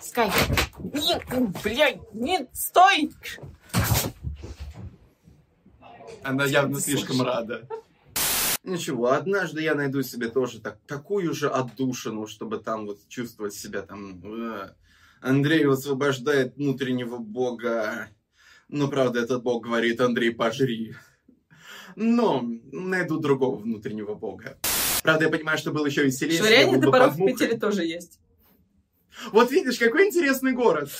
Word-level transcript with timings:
Скай. 0.00 0.30
Нет, 0.82 1.22
блядь, 1.62 2.00
нет, 2.14 2.48
стой! 2.52 3.12
Она 6.22 6.44
явно 6.44 6.80
слишком 6.80 7.22
рада. 7.22 7.66
Ничего, 8.62 9.12
однажды 9.12 9.62
я 9.62 9.74
найду 9.74 10.02
себе 10.02 10.28
тоже 10.28 10.60
так, 10.60 10.78
такую 10.86 11.32
же 11.32 11.48
отдушину, 11.48 12.26
чтобы 12.26 12.58
там 12.58 12.86
вот 12.86 12.98
чувствовать 13.08 13.54
себя 13.54 13.82
там... 13.82 14.20
э, 14.22 14.74
Андрей 15.20 15.66
освобождает 15.66 16.56
внутреннего 16.56 17.16
бога. 17.18 18.08
Но, 18.68 18.88
правда, 18.88 19.20
этот 19.20 19.42
бог 19.42 19.64
говорит, 19.64 20.00
Андрей, 20.00 20.32
пожри. 20.32 20.94
Но 21.96 22.44
найду 22.72 23.18
другого 23.18 23.56
внутреннего 23.56 24.14
бога. 24.14 24.58
Правда, 25.02 25.24
я 25.24 25.30
понимаю, 25.30 25.58
что 25.58 25.70
было 25.70 25.86
еще 25.86 26.04
веселее. 26.04 26.38
Швыряние 26.38 26.76
был 26.76 26.82
топоров 26.82 27.14
в. 27.14 27.24
Питере 27.24 27.58
тоже 27.58 27.84
есть. 27.84 28.18
Вот 29.32 29.50
видишь, 29.50 29.78
какой 29.78 30.08
интересный 30.08 30.52
город. 30.52 30.90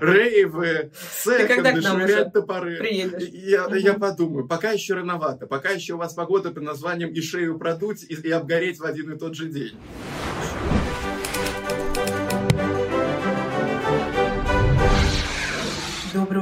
Рейвы, 0.00 0.92
секонды, 1.24 1.80
швырять 1.80 2.32
топоры. 2.32 2.76
Приедешь. 2.76 3.28
Я, 3.28 3.68
я 3.74 3.94
подумаю, 3.94 4.46
пока 4.46 4.72
еще 4.72 4.94
рановато, 4.94 5.46
пока 5.46 5.70
еще 5.70 5.94
у 5.94 5.98
вас 5.98 6.12
погода 6.12 6.50
под 6.50 6.62
названием 6.62 7.10
и 7.10 7.20
шею 7.22 7.58
продуть, 7.58 8.04
и, 8.04 8.14
и 8.14 8.30
обгореть 8.30 8.78
в 8.78 8.84
один 8.84 9.12
и 9.12 9.18
тот 9.18 9.34
же 9.34 9.48
день. 9.48 9.76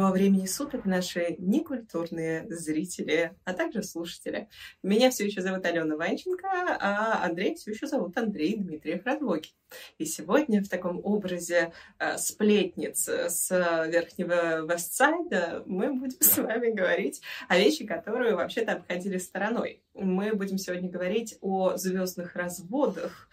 Доброго 0.07 0.23
времени 0.23 0.47
суток, 0.47 0.85
наши 0.85 1.35
некультурные 1.41 2.47
зрители, 2.49 3.35
а 3.45 3.53
также 3.53 3.83
слушатели. 3.83 4.49
Меня 4.85 5.11
все 5.11 5.27
еще 5.27 5.43
зовут 5.43 5.67
Алена 5.67 5.97
Ванченко, 5.97 6.47
а 6.49 7.25
Андрей 7.25 7.57
все 7.57 7.73
еще 7.73 7.89
зовут 7.89 8.17
Андрей 8.17 8.55
Дмитриев 8.57 9.05
Радвоки. 9.05 9.51
И 9.99 10.05
сегодня 10.05 10.63
в 10.63 10.69
таком 10.69 11.01
образе 11.05 11.73
э, 11.99 12.19
сплетниц 12.19 13.09
с 13.09 13.51
Верхнего 13.51 14.65
Вестсайда 14.73 15.65
мы 15.67 15.93
будем 15.93 16.17
с 16.21 16.39
вами 16.39 16.71
говорить 16.71 17.21
о 17.49 17.59
вещи, 17.59 17.85
которые 17.85 18.37
вообще-то 18.37 18.75
обходили 18.75 19.19
стороной. 19.19 19.83
Мы 19.99 20.35
будем 20.35 20.59
сегодня 20.59 20.91
говорить 20.91 21.39
о 21.41 21.77
звездных 21.77 22.37
разводах, 22.37 23.31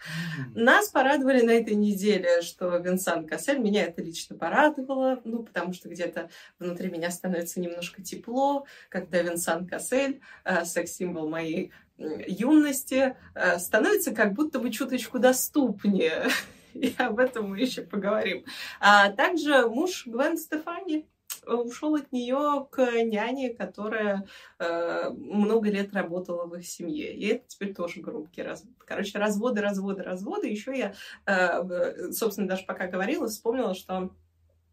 нас 0.54 0.88
порадовали 0.88 1.42
на 1.42 1.50
этой 1.50 1.74
неделе, 1.74 2.40
что 2.40 2.78
Винсан 2.78 3.26
Кассель, 3.26 3.58
меня 3.58 3.84
это 3.84 4.02
лично 4.02 4.34
порадовало, 4.34 5.20
ну, 5.24 5.42
потому 5.42 5.74
что 5.74 5.90
где-то 5.90 6.30
внутри 6.58 6.90
меня 6.90 7.10
становится 7.10 7.60
немножко 7.60 8.02
тепло, 8.02 8.64
когда 8.88 9.20
Винсан 9.20 9.66
Кассель, 9.66 10.22
э, 10.44 10.64
секс-символ 10.64 11.28
моей 11.28 11.70
юности, 11.98 13.14
э, 13.34 13.58
становится 13.58 14.12
как 14.12 14.32
будто 14.32 14.58
бы 14.58 14.70
чуточку 14.70 15.18
доступнее. 15.18 16.28
И 16.72 16.94
об 16.96 17.18
этом 17.18 17.50
мы 17.50 17.60
еще 17.60 17.82
поговорим. 17.82 18.44
А 18.80 19.10
также 19.10 19.68
муж 19.68 20.06
Гвен 20.06 20.38
Стефани 20.38 21.06
ушел 21.46 21.94
от 21.94 22.12
нее 22.12 22.66
к 22.70 22.78
няне, 23.02 23.54
которая 23.54 24.26
э, 24.58 25.10
много 25.10 25.70
лет 25.70 25.92
работала 25.94 26.46
в 26.46 26.54
их 26.54 26.66
семье. 26.66 27.14
И 27.14 27.26
это 27.26 27.44
теперь 27.46 27.74
тоже 27.74 28.00
громкий 28.00 28.42
развод. 28.42 28.74
Короче, 28.78 29.18
разводы, 29.18 29.60
разводы, 29.60 30.02
разводы. 30.02 30.48
Еще 30.48 30.76
я, 30.76 30.94
э, 31.26 32.10
собственно, 32.12 32.48
даже 32.48 32.64
пока 32.64 32.86
говорила, 32.86 33.26
вспомнила, 33.26 33.74
что 33.74 34.10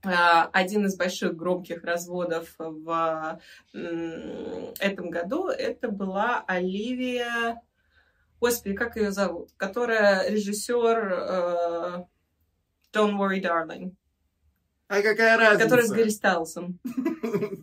э, 0.03 0.09
один 0.09 0.85
из 0.85 0.95
больших 0.95 1.35
громких 1.35 1.83
разводов 1.83 2.55
в 2.57 3.39
этом 3.73 5.09
году 5.09 5.47
это 5.47 5.89
была 5.89 6.43
Оливия... 6.47 7.61
Господи, 8.39 8.75
как 8.75 8.95
ее 8.95 9.11
зовут? 9.11 9.51
Которая 9.55 10.27
режиссер 10.27 11.13
э, 11.13 12.05
Don't 12.91 13.17
Worry, 13.17 13.39
Darling. 13.39 13.93
А 14.91 15.01
какая 15.01 15.37
разница? 15.37 15.63
Которая 15.63 15.85
с 15.85 15.91
Гэри 15.91 16.09
Стайлсом. 16.09 16.77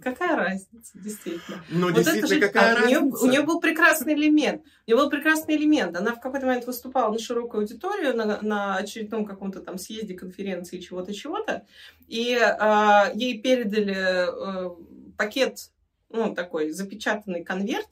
Какая 0.03 0.35
разница, 0.35 0.93
действительно. 0.95 1.63
Ну, 1.69 1.91
действительно, 1.91 2.47
какая 2.47 2.75
а 2.75 2.83
у 2.83 2.87
нее, 2.87 2.99
разница? 3.01 3.25
у 3.25 3.29
нее 3.29 3.43
был 3.43 3.61
прекрасный 3.61 4.15
элемент. 4.15 4.63
У 4.63 4.91
нее 4.91 4.97
был 4.97 5.11
прекрасный 5.11 5.57
элемент. 5.57 5.95
Она 5.95 6.15
в 6.15 6.21
какой-то 6.21 6.47
момент 6.47 6.67
выступала 6.67 7.13
на 7.13 7.19
широкую 7.19 7.61
аудиторию 7.61 8.17
на, 8.17 8.41
на 8.41 8.77
очередном 8.77 9.27
каком-то 9.27 9.61
там 9.61 9.77
съезде, 9.77 10.15
конференции, 10.15 10.81
чего-то, 10.81 11.13
чего-то. 11.13 11.67
И 12.07 12.35
а, 12.35 13.11
ей 13.13 13.43
передали 13.43 14.71
э, 14.71 14.71
пакет, 15.19 15.69
ну, 16.09 16.35
такой 16.35 16.71
запечатанный 16.71 17.45
конверт. 17.45 17.89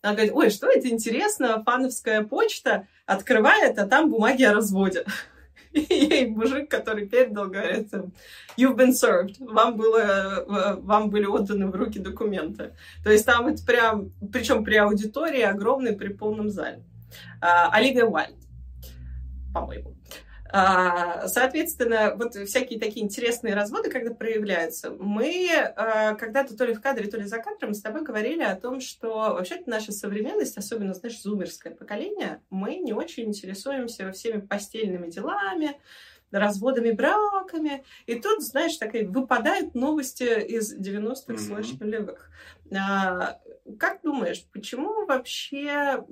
Она 0.00 0.14
говорит, 0.14 0.32
ой, 0.32 0.48
что 0.48 0.66
это 0.66 0.88
интересно, 0.88 1.62
фановская 1.62 2.22
почта 2.22 2.86
открывает, 3.04 3.78
а 3.78 3.86
там 3.86 4.08
бумаги 4.08 4.44
о 4.44 4.54
разводе. 4.54 5.04
И 5.72 5.94
ей 5.94 6.26
мужик, 6.28 6.70
который 6.70 7.06
передал, 7.06 7.48
говорит, 7.48 7.92
you've 8.56 8.76
been 8.76 8.92
served, 8.92 9.36
вам, 9.38 9.76
было, 9.76 9.98
э, 9.98 10.74
вам 10.80 11.10
были 11.10 11.26
отданы 11.26 11.66
в 11.66 11.74
руки 11.74 11.98
документы. 11.98 12.74
То 13.04 13.10
есть 13.10 13.26
там 13.26 13.46
это 13.46 13.64
прям, 13.64 14.10
причем 14.32 14.64
при 14.64 14.76
аудитории 14.76 15.42
огромной, 15.42 15.94
при 15.94 16.08
полном 16.08 16.50
зале. 16.50 16.82
А, 17.40 17.70
Оливия 17.70 18.04
Уайльд, 18.04 18.36
по-моему. 19.52 19.97
А, 20.50 21.28
Соответственно, 21.28 22.14
вот 22.16 22.34
всякие 22.34 22.80
такие 22.80 23.04
интересные 23.04 23.54
разводы, 23.54 23.90
когда 23.90 24.14
проявляются, 24.14 24.90
мы 24.90 25.48
а, 25.76 26.14
когда-то 26.14 26.56
то 26.56 26.64
ли 26.64 26.74
в 26.74 26.80
кадре, 26.80 27.08
то 27.10 27.18
ли 27.18 27.24
за 27.24 27.38
кадром 27.38 27.74
с 27.74 27.82
тобой 27.82 28.02
говорили 28.02 28.42
о 28.42 28.56
том, 28.56 28.80
что 28.80 29.08
вообще-то 29.34 29.68
наша 29.68 29.92
современность, 29.92 30.56
особенно, 30.56 30.94
знаешь, 30.94 31.20
зумерское 31.20 31.74
поколение, 31.74 32.40
мы 32.50 32.76
не 32.76 32.92
очень 32.92 33.24
интересуемся 33.24 34.10
всеми 34.12 34.40
постельными 34.40 35.10
делами, 35.10 35.78
разводами, 36.30 36.92
браками. 36.92 37.84
И 38.06 38.14
тут, 38.16 38.42
знаешь, 38.42 38.76
такие 38.76 39.06
выпадают 39.08 39.74
новости 39.74 40.40
из 40.46 40.74
90-х 40.74 41.34
Мгм. 41.34 41.42
слэш 41.42 41.78
нулевых. 41.80 42.30
А, 42.74 43.38
Как 43.78 44.00
думаешь, 44.02 44.44
почему 44.52 45.04
вообще 45.06 46.02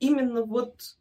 именно 0.00 0.42
вот 0.42 0.96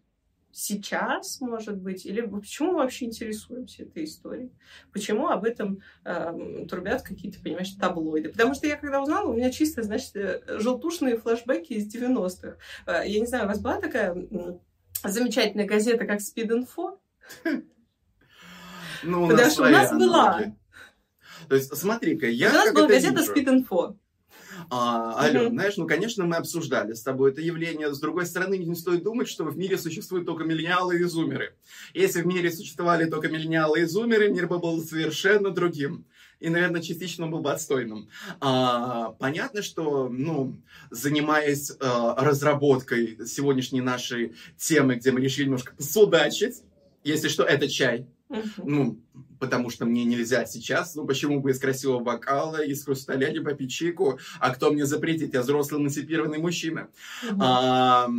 сейчас, 0.53 1.41
может 1.41 1.78
быть, 1.78 2.06
или 2.06 2.22
почему 2.22 2.74
мы 2.74 2.78
вообще 2.80 3.06
интересуемся 3.06 3.84
этой 3.84 4.06
историей? 4.06 4.52
Почему 4.91 5.28
об 5.28 5.44
этом 5.44 5.81
эм, 6.06 6.68
трубят 6.68 7.02
какие-то, 7.02 7.41
понимаешь, 7.41 7.72
таблоиды? 7.72 8.30
Потому 8.30 8.53
что 8.53 8.68
я 8.68 8.78
когда 8.78 9.02
узнала, 9.02 9.30
у 9.30 9.34
меня 9.34 9.52
чисто, 9.52 9.81
значит, 9.81 10.16
э, 10.16 10.59
желтушные 10.59 11.18
флешбеки 11.18 11.74
из 11.74 11.94
90-х. 11.94 12.58
Э, 12.86 13.02
Я 13.06 13.19
не 13.19 13.25
знаю, 13.25 13.46
у 13.46 13.47
вас 13.47 13.59
была 13.59 13.81
такая 13.81 14.16
замечательная 15.03 15.66
газета, 15.66 16.06
как 16.06 16.19
Info? 16.19 17.00
Ну, 19.03 19.24
у 19.24 19.28
Потому 19.28 19.44
нас 19.44 19.53
что 19.53 19.63
у 19.63 19.69
нас 19.69 19.92
была. 19.92 20.53
То 21.50 21.56
есть, 21.56 21.75
смотри-ка, 21.75 22.28
я 22.28 22.52
у 22.52 22.53
нас 22.53 22.74
была 22.74 22.88
газета 22.88 23.19
вижу. 23.22 23.34
А, 24.69 25.19
Ален, 25.19 25.51
знаешь, 25.51 25.78
ну, 25.78 25.88
конечно, 25.88 26.25
мы 26.25 26.35
обсуждали 26.35 26.94
с 26.94 27.01
тобой 27.01 27.31
это 27.31 27.41
явление. 27.41 27.94
С 27.94 28.00
другой 28.00 28.25
стороны, 28.25 28.57
не 28.57 28.75
стоит 28.75 29.03
думать, 29.03 29.28
что 29.28 29.44
в 29.46 29.57
мире 29.57 29.78
существуют 29.78 30.25
только 30.25 30.44
миллениалы 30.44 31.00
и 31.00 31.03
зумеры. 31.03 31.56
Если 31.94 32.22
в 32.22 32.28
мире 32.28 32.51
существовали 32.51 33.09
только 33.09 33.29
миллениалы 33.29 33.81
и 33.81 33.85
зумеры, 33.85 34.29
мир 34.29 34.47
бы 34.47 34.59
был 34.59 34.84
совершенно 34.84 35.50
другим. 35.50 36.06
И, 36.40 36.50
наверное, 36.50 36.81
частично 36.81 37.28
был 37.28 37.40
бы 37.40 37.51
отстойным. 37.51 38.09
А, 38.41 39.12
понятно, 39.19 39.62
что, 39.62 40.09
ну, 40.09 40.62
занимаясь 40.91 41.72
а, 41.80 42.16
разработкой 42.22 43.18
сегодняшней 43.25 43.81
нашей 43.81 44.35
темы, 44.57 44.95
где 44.95 45.12
мы 45.12 45.22
решили 45.22 45.45
немножко 45.45 45.74
посудачить, 45.74 46.63
если 47.03 47.28
что, 47.28 47.44
это 47.44 47.69
чай. 47.69 48.07
Ну, 48.57 49.00
потому 49.39 49.69
что 49.69 49.85
мне 49.85 50.06
нельзя 50.06 50.45
сейчас. 50.45 50.95
Ну, 50.95 51.06
почему 51.06 51.39
бы 51.39 51.51
из 51.51 51.59
красивого 51.59 52.00
бокала, 52.00 52.63
из 52.63 52.84
хрусталя 52.84 53.31
не 53.31 53.39
попить 53.39 53.72
чайку? 53.72 54.19
А 54.39 54.53
кто 54.53 54.72
мне 54.72 54.85
запретит? 54.85 55.34
Я 55.34 55.41
взрослый 55.41 55.81
эмансипированный 55.81 56.39
мужчина. 56.39 56.89
Мгм. 57.23 57.41
А, 57.41 58.09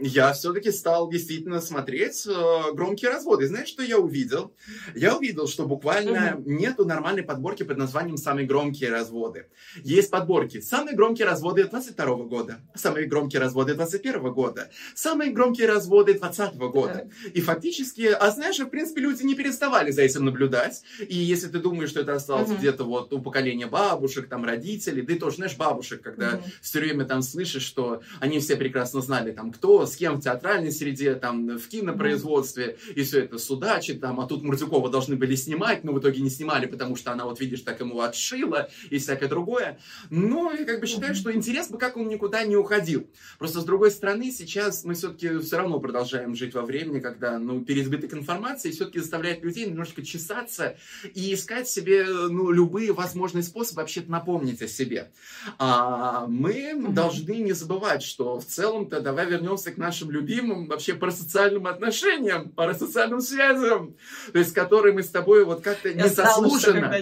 я 0.00 0.32
все-таки 0.32 0.72
стал 0.72 1.08
действительно 1.08 1.60
смотреть 1.60 2.26
э, 2.26 2.72
громкие 2.72 3.10
разводы. 3.12 3.46
Знаешь, 3.46 3.68
что 3.68 3.82
я 3.82 3.98
увидел? 3.98 4.52
Я 4.94 5.16
увидел, 5.16 5.46
что 5.46 5.66
буквально 5.66 6.36
нету 6.44 6.84
нормальной 6.84 7.22
подборки 7.22 7.62
под 7.62 7.76
названием 7.78 8.16
«Самые 8.16 8.46
громкие 8.46 8.90
разводы». 8.90 9.46
Есть 9.82 10.10
подборки 10.10 10.60
«Самые 10.60 10.96
громкие 10.96 11.26
разводы 11.28 11.64
22 11.64 12.16
года», 12.24 12.60
«Самые 12.74 13.06
громкие 13.06 13.40
разводы 13.40 13.74
21 13.74 14.32
года», 14.32 14.68
«Самые 14.94 15.30
громкие 15.30 15.68
разводы 15.68 16.14
20 16.14 16.56
года». 16.56 17.08
И 17.32 17.40
фактически, 17.40 18.06
а 18.06 18.30
знаешь, 18.32 18.58
в 18.58 18.66
принципе, 18.66 19.00
люди 19.00 19.22
не 19.22 19.34
переставали 19.36 19.92
за 19.92 20.02
этим 20.02 20.24
наблюдать. 20.24 20.82
И 21.06 21.14
если 21.16 21.48
ты 21.48 21.60
думаешь, 21.60 21.90
что 21.90 22.00
это 22.00 22.14
осталось 22.14 22.50
Мгм. 22.50 22.58
где-то 22.58 22.84
вот 22.84 23.12
у 23.12 23.22
поколения 23.22 23.66
бабушек, 23.66 24.28
там, 24.28 24.44
родителей, 24.44 25.02
да 25.02 25.14
и 25.14 25.18
тоже, 25.18 25.36
знаешь, 25.36 25.56
бабушек, 25.56 26.02
когда 26.02 26.32
Мгм. 26.32 26.42
все 26.60 26.80
время 26.80 27.04
там 27.04 27.22
слышишь, 27.22 27.62
что 27.62 28.02
они 28.20 28.40
все 28.40 28.56
прекрасно 28.56 29.00
знали, 29.00 29.30
там, 29.30 29.52
кто 29.52 29.83
с 29.86 29.96
кем 29.96 30.16
в 30.16 30.22
театральной 30.22 30.72
среде, 30.72 31.14
там, 31.14 31.58
в 31.58 31.68
кинопроизводстве, 31.68 32.78
и 32.94 33.02
все 33.02 33.20
это 33.24 33.38
судачит, 33.38 34.00
там, 34.00 34.20
а 34.20 34.26
тут 34.26 34.42
Мурзюкова 34.42 34.90
должны 34.90 35.16
были 35.16 35.34
снимать, 35.34 35.84
но 35.84 35.92
в 35.92 36.00
итоге 36.00 36.20
не 36.20 36.30
снимали, 36.30 36.66
потому 36.66 36.96
что 36.96 37.12
она, 37.12 37.24
вот 37.24 37.40
видишь, 37.40 37.60
так 37.60 37.80
ему 37.80 38.00
отшила 38.00 38.68
и 38.90 38.98
всякое 38.98 39.28
другое. 39.28 39.78
Но 40.10 40.52
я 40.52 40.64
как 40.64 40.80
бы 40.80 40.86
считаю, 40.86 41.14
что 41.14 41.32
интерес 41.32 41.68
бы 41.68 41.78
как 41.78 41.96
он 41.96 42.08
никуда 42.08 42.44
не 42.44 42.56
уходил. 42.56 43.06
Просто 43.38 43.60
с 43.60 43.64
другой 43.64 43.90
стороны, 43.90 44.30
сейчас 44.30 44.84
мы 44.84 44.94
все-таки 44.94 45.38
все 45.38 45.56
равно 45.56 45.80
продолжаем 45.80 46.34
жить 46.34 46.54
во 46.54 46.62
времени, 46.62 47.00
когда, 47.00 47.38
ну, 47.38 47.62
переизбыток 47.62 48.14
информации 48.14 48.70
все-таки 48.70 49.00
заставляет 49.00 49.42
людей 49.42 49.66
немножко 49.66 50.02
чесаться 50.02 50.76
и 51.14 51.34
искать 51.34 51.68
себе, 51.68 52.06
ну, 52.06 52.50
любые 52.50 52.92
возможные 52.92 53.42
способы 53.42 53.82
вообще-то 53.82 54.10
напомнить 54.10 54.62
о 54.62 54.68
себе. 54.68 55.10
А 55.58 56.26
мы 56.26 56.74
должны 56.90 57.36
не 57.36 57.52
забывать, 57.52 58.02
что 58.02 58.38
в 58.38 58.44
целом-то 58.44 59.00
давай 59.00 59.26
вернемся 59.26 59.70
к 59.74 59.78
нашим 59.78 60.10
любимым 60.10 60.66
вообще 60.66 60.94
парасоциальным 60.94 61.66
отношениям, 61.66 62.50
парасоциальным 62.50 63.20
связям, 63.20 63.96
то 64.32 64.38
есть 64.38 64.52
которые 64.52 64.94
мы 64.94 65.02
с 65.02 65.10
тобой 65.10 65.44
вот 65.44 65.62
как-то 65.62 65.92
незаслуженно, 65.92 66.92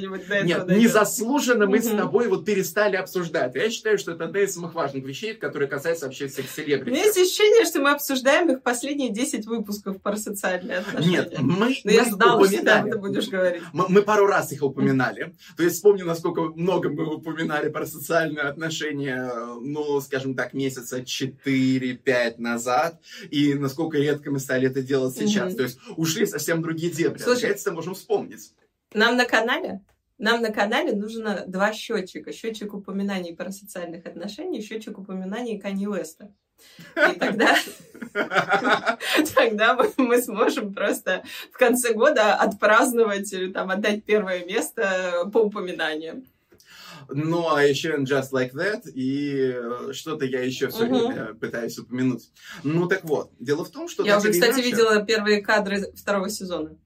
нет, 0.42 0.68
незаслуженно 0.68 1.66
мы 1.66 1.80
с 1.80 1.88
тобой 1.88 2.28
вот 2.28 2.44
перестали 2.44 2.96
обсуждать. 2.96 3.54
Я 3.54 3.70
считаю, 3.70 3.98
что 3.98 4.12
это 4.12 4.24
одна 4.24 4.40
из 4.40 4.54
самых 4.54 4.74
важных 4.74 5.04
вещей, 5.04 5.34
которые 5.34 5.68
касаются 5.68 6.06
вообще 6.06 6.28
всех 6.28 6.48
селебрити. 6.50 6.90
У 6.90 6.92
меня 6.92 7.04
есть 7.04 7.18
ощущение, 7.18 7.64
что 7.64 7.80
мы 7.80 7.90
обсуждаем 7.90 8.50
их 8.50 8.62
последние 8.62 9.10
10 9.10 9.46
выпусков 9.46 10.00
парасоциальные 10.00 10.78
отношения. 10.78 11.18
Нет, 11.18 11.38
мы, 11.40 11.76
Но 11.84 11.90
я 11.90 12.04
знала, 12.04 12.44
что 12.46 12.82
ты 12.90 12.98
будешь 12.98 13.28
говорить. 13.28 13.62
Мы, 13.72 13.86
мы 13.88 14.02
пару 14.02 14.26
раз 14.26 14.52
их 14.52 14.62
упоминали. 14.62 15.34
То 15.56 15.62
есть 15.62 15.76
вспомню, 15.76 16.04
насколько 16.04 16.42
много 16.42 16.88
мы 16.90 17.14
упоминали 17.16 17.68
парасоциальные 17.68 18.44
отношения, 18.44 19.30
ну, 19.60 20.00
скажем 20.00 20.34
так, 20.34 20.52
месяца 20.54 21.00
4-5 21.00 22.34
назад, 22.38 22.61
и 23.30 23.54
насколько 23.54 23.98
редко 23.98 24.30
мы 24.30 24.38
стали 24.38 24.68
это 24.68 24.82
делать 24.82 25.16
сейчас. 25.16 25.52
Mm-hmm. 25.52 25.56
То 25.56 25.62
есть 25.62 25.78
ушли 25.96 26.26
совсем 26.26 26.62
другие 26.62 26.92
дебри. 26.92 27.18
Слушай, 27.18 27.42
Наконец-то 27.42 27.72
можем 27.72 27.94
вспомнить. 27.94 28.52
Нам 28.94 29.16
на 29.16 29.24
канале 29.24 29.80
нам 30.22 30.40
на 30.40 30.52
канале 30.52 30.92
нужно 30.92 31.44
два 31.48 31.72
счетчика. 31.72 32.32
Счетчик 32.32 32.72
упоминаний 32.74 33.34
про 33.34 33.50
социальных 33.50 34.06
отношений, 34.06 34.62
счетчик 34.62 34.96
упоминаний 34.96 35.58
Канье 35.58 35.88
Уэста. 35.88 36.32
И 36.94 37.18
тогда, 37.18 37.56
тогда 39.34 39.74
мы, 39.74 39.90
мы 39.96 40.22
сможем 40.22 40.72
просто 40.72 41.24
в 41.52 41.58
конце 41.58 41.92
года 41.92 42.36
отпраздновать 42.36 43.32
или 43.32 43.52
там 43.52 43.70
отдать 43.70 44.04
первое 44.04 44.44
место 44.44 45.28
по 45.32 45.38
упоминаниям. 45.38 46.24
Ну, 47.14 47.54
а 47.54 47.62
еще 47.62 47.96
Just 47.98 48.32
Like 48.32 48.52
That, 48.52 48.90
и 48.90 49.54
э, 49.54 49.92
что-то 49.92 50.24
я 50.24 50.42
еще 50.42 50.68
все 50.68 50.84
uh-huh. 50.84 51.06
время 51.08 51.34
пытаюсь 51.34 51.78
упомянуть. 51.78 52.30
Ну, 52.62 52.86
так 52.88 53.04
вот, 53.04 53.30
дело 53.38 53.64
в 53.64 53.70
том, 53.70 53.88
что... 53.88 54.04
Я 54.04 54.18
уже, 54.18 54.30
кстати, 54.30 54.54
иначе... 54.54 54.70
видела 54.70 55.04
первые 55.04 55.42
кадры 55.42 55.92
второго 55.94 56.28
сезона. 56.28 56.76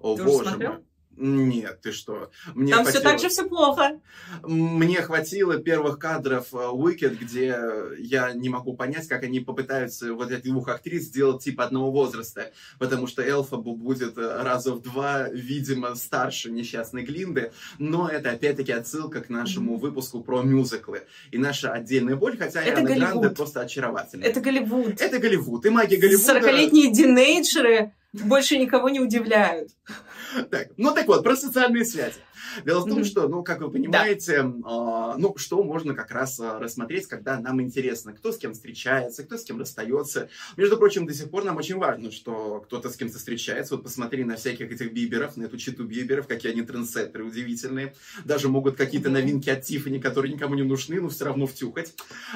О, 0.00 0.16
Ты 0.16 0.24
боже 0.24 0.56
мой. 0.56 0.78
Нет, 1.16 1.80
ты 1.82 1.92
что? 1.92 2.30
Мне 2.54 2.72
Там 2.72 2.82
хватило... 2.82 3.00
все 3.00 3.10
так 3.10 3.20
же 3.20 3.28
все 3.28 3.48
плохо. 3.48 4.00
Мне 4.42 5.00
хватило 5.02 5.58
первых 5.58 5.98
кадров 5.98 6.48
э, 6.52 6.56
Wicked, 6.56 7.16
где 7.16 7.58
я 7.98 8.32
не 8.32 8.48
могу 8.48 8.74
понять, 8.74 9.06
как 9.08 9.22
они 9.22 9.40
попытаются 9.40 10.12
вот 10.14 10.30
этих 10.30 10.44
двух 10.44 10.68
актрис 10.68 11.04
сделать 11.04 11.42
типа 11.42 11.64
одного 11.64 11.90
возраста, 11.90 12.52
потому 12.78 13.06
что 13.06 13.22
Элфа 13.22 13.56
будет 13.56 14.18
э, 14.18 14.42
раза 14.42 14.74
в 14.74 14.82
два, 14.82 15.28
видимо, 15.28 15.94
старше 15.94 16.50
несчастной 16.50 17.04
Глинды, 17.04 17.52
но 17.78 18.08
это 18.08 18.30
опять-таки 18.30 18.72
отсылка 18.72 19.20
к 19.20 19.28
нашему 19.28 19.76
выпуску 19.76 20.22
про 20.22 20.42
мюзиклы. 20.42 21.02
И 21.30 21.38
наша 21.38 21.72
отдельная 21.72 22.16
боль, 22.16 22.36
хотя 22.36 22.62
это 22.62 22.80
Ариана 22.80 22.94
Гранде 22.96 23.30
просто 23.30 23.60
очаровательная. 23.60 24.28
Это 24.28 24.40
Голливуд. 24.40 25.00
Это 25.00 25.18
Голливуд. 25.18 25.66
И 25.66 25.70
магия 25.70 25.96
Голливуда... 25.96 26.38
40-летние 26.38 26.92
динейджеры 26.92 27.92
больше 28.12 28.58
никого 28.58 28.88
не 28.88 29.00
удивляют. 29.00 29.70
Так, 30.50 30.68
ну 30.76 30.92
так 30.92 31.06
вот, 31.06 31.22
про 31.22 31.36
социальные 31.36 31.84
связи. 31.84 32.16
Дело 32.64 32.80
в 32.80 32.88
том, 32.88 33.00
mm-hmm. 33.00 33.04
что, 33.04 33.28
ну, 33.28 33.42
как 33.42 33.60
вы 33.60 33.70
понимаете, 33.70 34.42
да. 34.42 35.14
э, 35.14 35.18
ну, 35.18 35.34
что 35.36 35.62
можно 35.62 35.94
как 35.94 36.10
раз 36.10 36.38
э, 36.40 36.58
рассмотреть, 36.58 37.06
когда 37.06 37.38
нам 37.38 37.60
интересно, 37.60 38.12
кто 38.12 38.32
с 38.32 38.38
кем 38.38 38.52
встречается, 38.52 39.24
кто 39.24 39.36
с 39.36 39.44
кем 39.44 39.58
расстается. 39.58 40.28
Между 40.56 40.76
прочим, 40.76 41.06
до 41.06 41.14
сих 41.14 41.30
пор 41.30 41.44
нам 41.44 41.56
очень 41.56 41.76
важно, 41.76 42.10
что 42.10 42.60
кто-то 42.60 42.90
с 42.90 42.96
кем-то 42.96 43.18
встречается. 43.18 43.76
Вот 43.76 43.84
посмотри 43.84 44.24
на 44.24 44.36
всяких 44.36 44.70
этих 44.70 44.92
биберов, 44.92 45.36
на 45.36 45.44
эту 45.44 45.56
читу 45.56 45.84
биберов, 45.84 46.26
какие 46.26 46.52
они 46.52 46.62
трендсеттеры 46.62 47.24
удивительные. 47.24 47.94
Даже 48.24 48.48
могут 48.48 48.76
какие-то 48.76 49.08
mm-hmm. 49.08 49.12
новинки 49.12 49.50
от 49.50 49.62
Тиффани, 49.62 49.98
которые 49.98 50.32
никому 50.32 50.54
не 50.54 50.62
нужны, 50.62 51.00
но 51.00 51.08
все 51.08 51.24
равно 51.26 51.46
втюхать. 51.46 51.94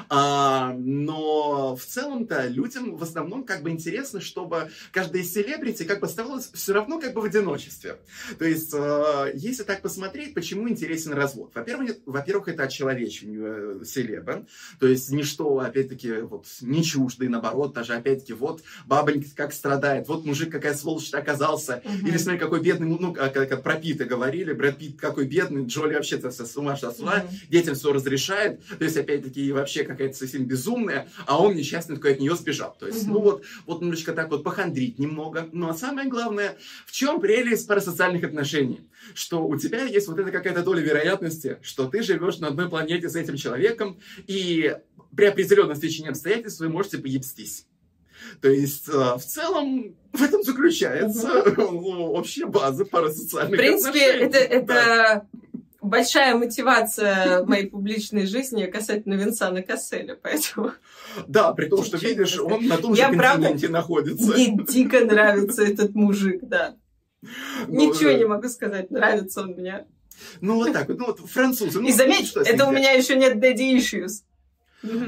А, 0.09 0.75
но 0.79 1.77
в 1.77 1.85
целом-то 1.85 2.47
людям 2.49 2.97
в 2.97 3.03
основном 3.03 3.45
как 3.45 3.63
бы 3.63 3.71
интересно, 3.71 4.21
чтобы 4.21 4.71
каждая 4.93 5.23
из 5.23 5.33
селебрити 5.33 5.85
как 5.85 6.01
бы 6.01 6.07
оставалась 6.07 6.51
все 6.53 6.73
равно 6.73 7.01
как 7.01 7.15
бы 7.15 7.21
в 7.21 7.25
одиночестве. 7.25 7.99
То 8.39 8.45
есть, 8.45 8.73
э, 8.75 9.33
если 9.35 9.63
так 9.63 9.83
посмотреть, 9.83 9.98
посмотреть, 9.99 10.35
почему 10.35 10.69
интересен 10.69 11.13
развод. 11.13 11.51
Во-первых, 11.55 11.97
во-первых 12.07 12.49
это 12.49 12.63
очеловечивание 12.65 13.81
э, 13.81 13.85
селеба, 13.85 14.47
то 14.79 14.87
есть 14.87 15.11
ничто, 15.11 15.59
опять-таки, 15.59 16.21
вот, 16.21 16.47
не 16.61 16.85
чуждый, 16.85 17.29
наоборот, 17.29 17.73
даже, 17.73 17.95
опять-таки, 17.95 18.33
вот 18.33 18.63
бабонька 18.87 19.29
как 19.35 19.53
страдает, 19.53 20.07
вот 20.07 20.25
мужик 20.25 20.53
какая 20.53 20.75
сволочь 20.75 21.13
оказался, 21.13 21.83
угу. 21.85 22.07
или 22.07 22.17
смотри, 22.17 22.39
какой 22.39 22.61
бедный, 22.61 22.87
ну, 22.87 23.13
как, 23.13 23.33
как 23.33 23.63
про 23.63 23.75
Питта 23.75 24.05
говорили, 24.05 24.53
Брэд 24.53 24.79
Питт 24.79 25.01
какой 25.01 25.27
бедный, 25.27 25.67
Джоли 25.67 25.95
вообще-то 25.95 26.31
с 26.31 26.57
ума 26.57 26.77
сошла, 26.77 27.25
угу. 27.25 27.35
детям 27.49 27.75
все 27.75 27.93
разрешает, 27.93 28.65
то 28.67 28.85
есть, 28.85 28.97
опять-таки, 28.97 29.51
вообще 29.51 29.83
какая-то 29.83 30.17
совсем 30.17 30.45
безумная, 30.45 31.09
а 31.27 31.43
он 31.43 31.57
несчастный 31.57 31.97
такой 31.97 32.13
от 32.13 32.21
нее 32.21 32.37
сбежал. 32.37 32.77
То 32.79 32.87
есть, 32.87 33.03
угу. 33.05 33.15
ну, 33.15 33.21
вот, 33.21 33.45
вот 33.67 33.81
немножечко 33.81 34.13
так 34.13 34.31
вот 34.31 34.45
похандрить 34.45 35.01
немного. 35.01 35.49
Ну, 35.53 35.69
а 35.69 35.75
самое 35.75 36.09
главное, 36.09 36.57
в 36.87 36.93
чем 36.93 37.21
прелесть 37.21 37.67
парасоциальных 37.67 38.23
отношений? 38.23 38.89
Что 39.15 39.47
у 39.47 39.57
тебя 39.57 39.85
есть 39.89 40.09
вот 40.09 40.19
эта 40.19 40.31
какая-то 40.31 40.63
доля 40.63 40.81
вероятности, 40.81 41.59
что 41.63 41.89
ты 41.89 42.03
живешь 42.03 42.39
на 42.39 42.49
одной 42.49 42.69
планете 42.69 43.09
с 43.09 43.17
этим 43.17 43.37
человеком, 43.37 43.99
и 44.27 44.77
при 45.17 45.27
определенном 45.27 45.77
стечении 45.77 46.11
обстоятельств 46.11 46.61
вы 46.61 46.69
можете 46.69 46.99
поебстись. 46.99 47.67
То 48.41 48.49
есть, 48.49 48.89
э, 48.89 48.93
в 48.93 49.21
целом, 49.25 49.97
в 50.13 50.23
этом 50.23 50.43
заключается 50.43 51.43
угу. 51.43 52.15
вообще 52.15 52.47
база 52.47 52.85
парасоциальных 52.85 53.59
отношений. 53.59 53.79
В 53.79 53.93
принципе, 53.93 54.25
это, 54.25 54.39
это 54.39 54.67
да. 54.67 55.27
большая 55.81 56.35
мотивация 56.35 57.45
моей 57.45 57.67
публичной 57.67 58.27
жизни 58.27 58.67
касательно 58.67 59.15
Винсана 59.15 59.63
Касселя, 59.63 60.17
поэтому... 60.21 60.73
Да, 61.27 61.53
при 61.53 61.67
том, 61.67 61.85
что, 61.85 61.97
видишь, 61.97 62.39
он 62.39 62.67
на 62.67 62.77
том 62.77 62.95
же 62.95 63.01
Я, 63.01 63.09
континенте 63.09 63.69
правда, 63.69 63.69
находится. 63.69 64.33
Мне 64.33 64.57
дико 64.69 65.05
нравится 65.05 65.63
этот 65.63 65.95
мужик, 65.95 66.41
да. 66.43 66.77
Ну, 67.23 67.93
Ничего 67.93 68.13
не 68.13 68.25
могу 68.25 68.49
сказать, 68.49 68.91
нравится 68.91 69.43
он 69.43 69.53
мне. 69.53 69.87
Ну, 70.41 70.57
вот 70.57 70.73
так 70.73 70.89
вот, 70.89 70.99
ну, 70.99 71.07
вот 71.07 71.21
французы. 71.21 71.81
Ну, 71.81 71.89
И 71.89 71.93
заметь, 71.93 72.29
что 72.29 72.41
это 72.41 72.67
у 72.67 72.73
меня 72.73 72.93
еще 72.93 73.17
нет 73.17 73.37
daddy 73.37 73.77
issues. 73.77 74.23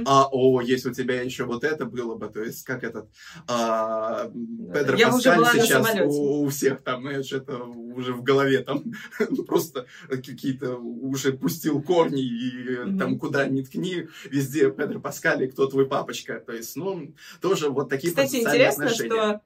А, 0.04 0.28
о, 0.30 0.60
если 0.60 0.90
у 0.90 0.92
тебя 0.92 1.22
еще 1.22 1.44
вот 1.44 1.62
это 1.62 1.84
было 1.84 2.16
бы, 2.16 2.28
то 2.28 2.42
есть 2.42 2.64
как 2.64 2.82
этот 2.82 3.08
а, 3.46 4.28
Педро 4.72 4.96
Я 4.96 5.10
Паскаль 5.10 5.44
сейчас 5.62 5.86
у, 6.06 6.42
у 6.42 6.48
всех 6.48 6.82
там, 6.82 7.02
знаешь, 7.02 7.32
это 7.32 7.62
уже 7.62 8.12
в 8.12 8.22
голове 8.24 8.64
там 8.64 8.82
ну, 9.30 9.44
просто 9.44 9.86
какие-то 10.08 10.76
уже 10.76 11.34
пустил 11.34 11.80
корни 11.82 12.22
и 12.22 12.68
mm-hmm. 12.68 12.98
там 12.98 13.18
куда 13.18 13.46
ни 13.46 13.62
ткни, 13.62 14.08
везде 14.24 14.72
Педро 14.72 14.98
Паскаль 14.98 15.44
и 15.44 15.48
кто 15.48 15.66
твой 15.66 15.86
папочка, 15.86 16.42
то 16.44 16.52
есть, 16.52 16.74
ну, 16.74 17.14
тоже 17.40 17.70
вот 17.70 17.88
такие 17.88 18.10
Кстати, 18.10 18.36
интересно, 18.40 18.86
отношения. 18.86 19.10
что 19.10 19.40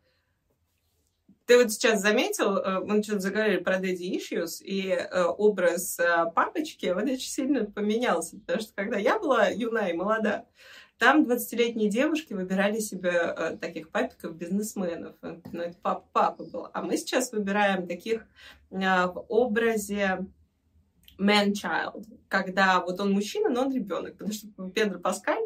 ты 1.47 1.59
вот 1.59 1.71
сейчас 1.71 2.01
заметил, 2.01 2.57
э, 2.57 2.81
мы 2.81 3.03
что-то 3.03 3.21
заговорили 3.21 3.59
про 3.59 3.79
Daddy 3.79 4.17
Issues, 4.17 4.63
и 4.63 4.89
э, 4.89 5.25
образ 5.25 5.99
э, 5.99 6.25
папочки, 6.35 6.87
он 6.87 7.03
очень 7.03 7.29
сильно 7.29 7.67
поменялся, 7.67 8.39
потому 8.39 8.61
что 8.61 8.73
когда 8.75 8.97
я 8.97 9.19
была 9.19 9.49
юна 9.49 9.91
и 9.91 9.93
молода, 9.93 10.47
там 10.97 11.25
20-летние 11.25 11.91
девушки 11.91 12.33
выбирали 12.33 12.79
себе 12.79 13.59
таких 13.61 13.91
папиков-бизнесменов. 13.91 15.17
Ну, 15.21 15.61
это 15.61 15.77
папа-папа 15.83 16.45
был. 16.45 16.69
А 16.73 16.83
мы 16.83 16.97
сейчас 16.97 17.33
выбираем 17.33 17.89
таких 17.89 18.25
в 18.71 19.25
образе 19.29 20.25
man-child, 21.19 22.05
когда 22.29 22.81
вот 22.81 23.01
он 23.01 23.11
мужчина, 23.11 23.51
но 23.51 23.63
он 23.63 23.75
ребенок. 23.75 24.13
Потому 24.13 24.33
что 24.33 24.47
Педро 24.71 25.01
Паскаль, 25.01 25.43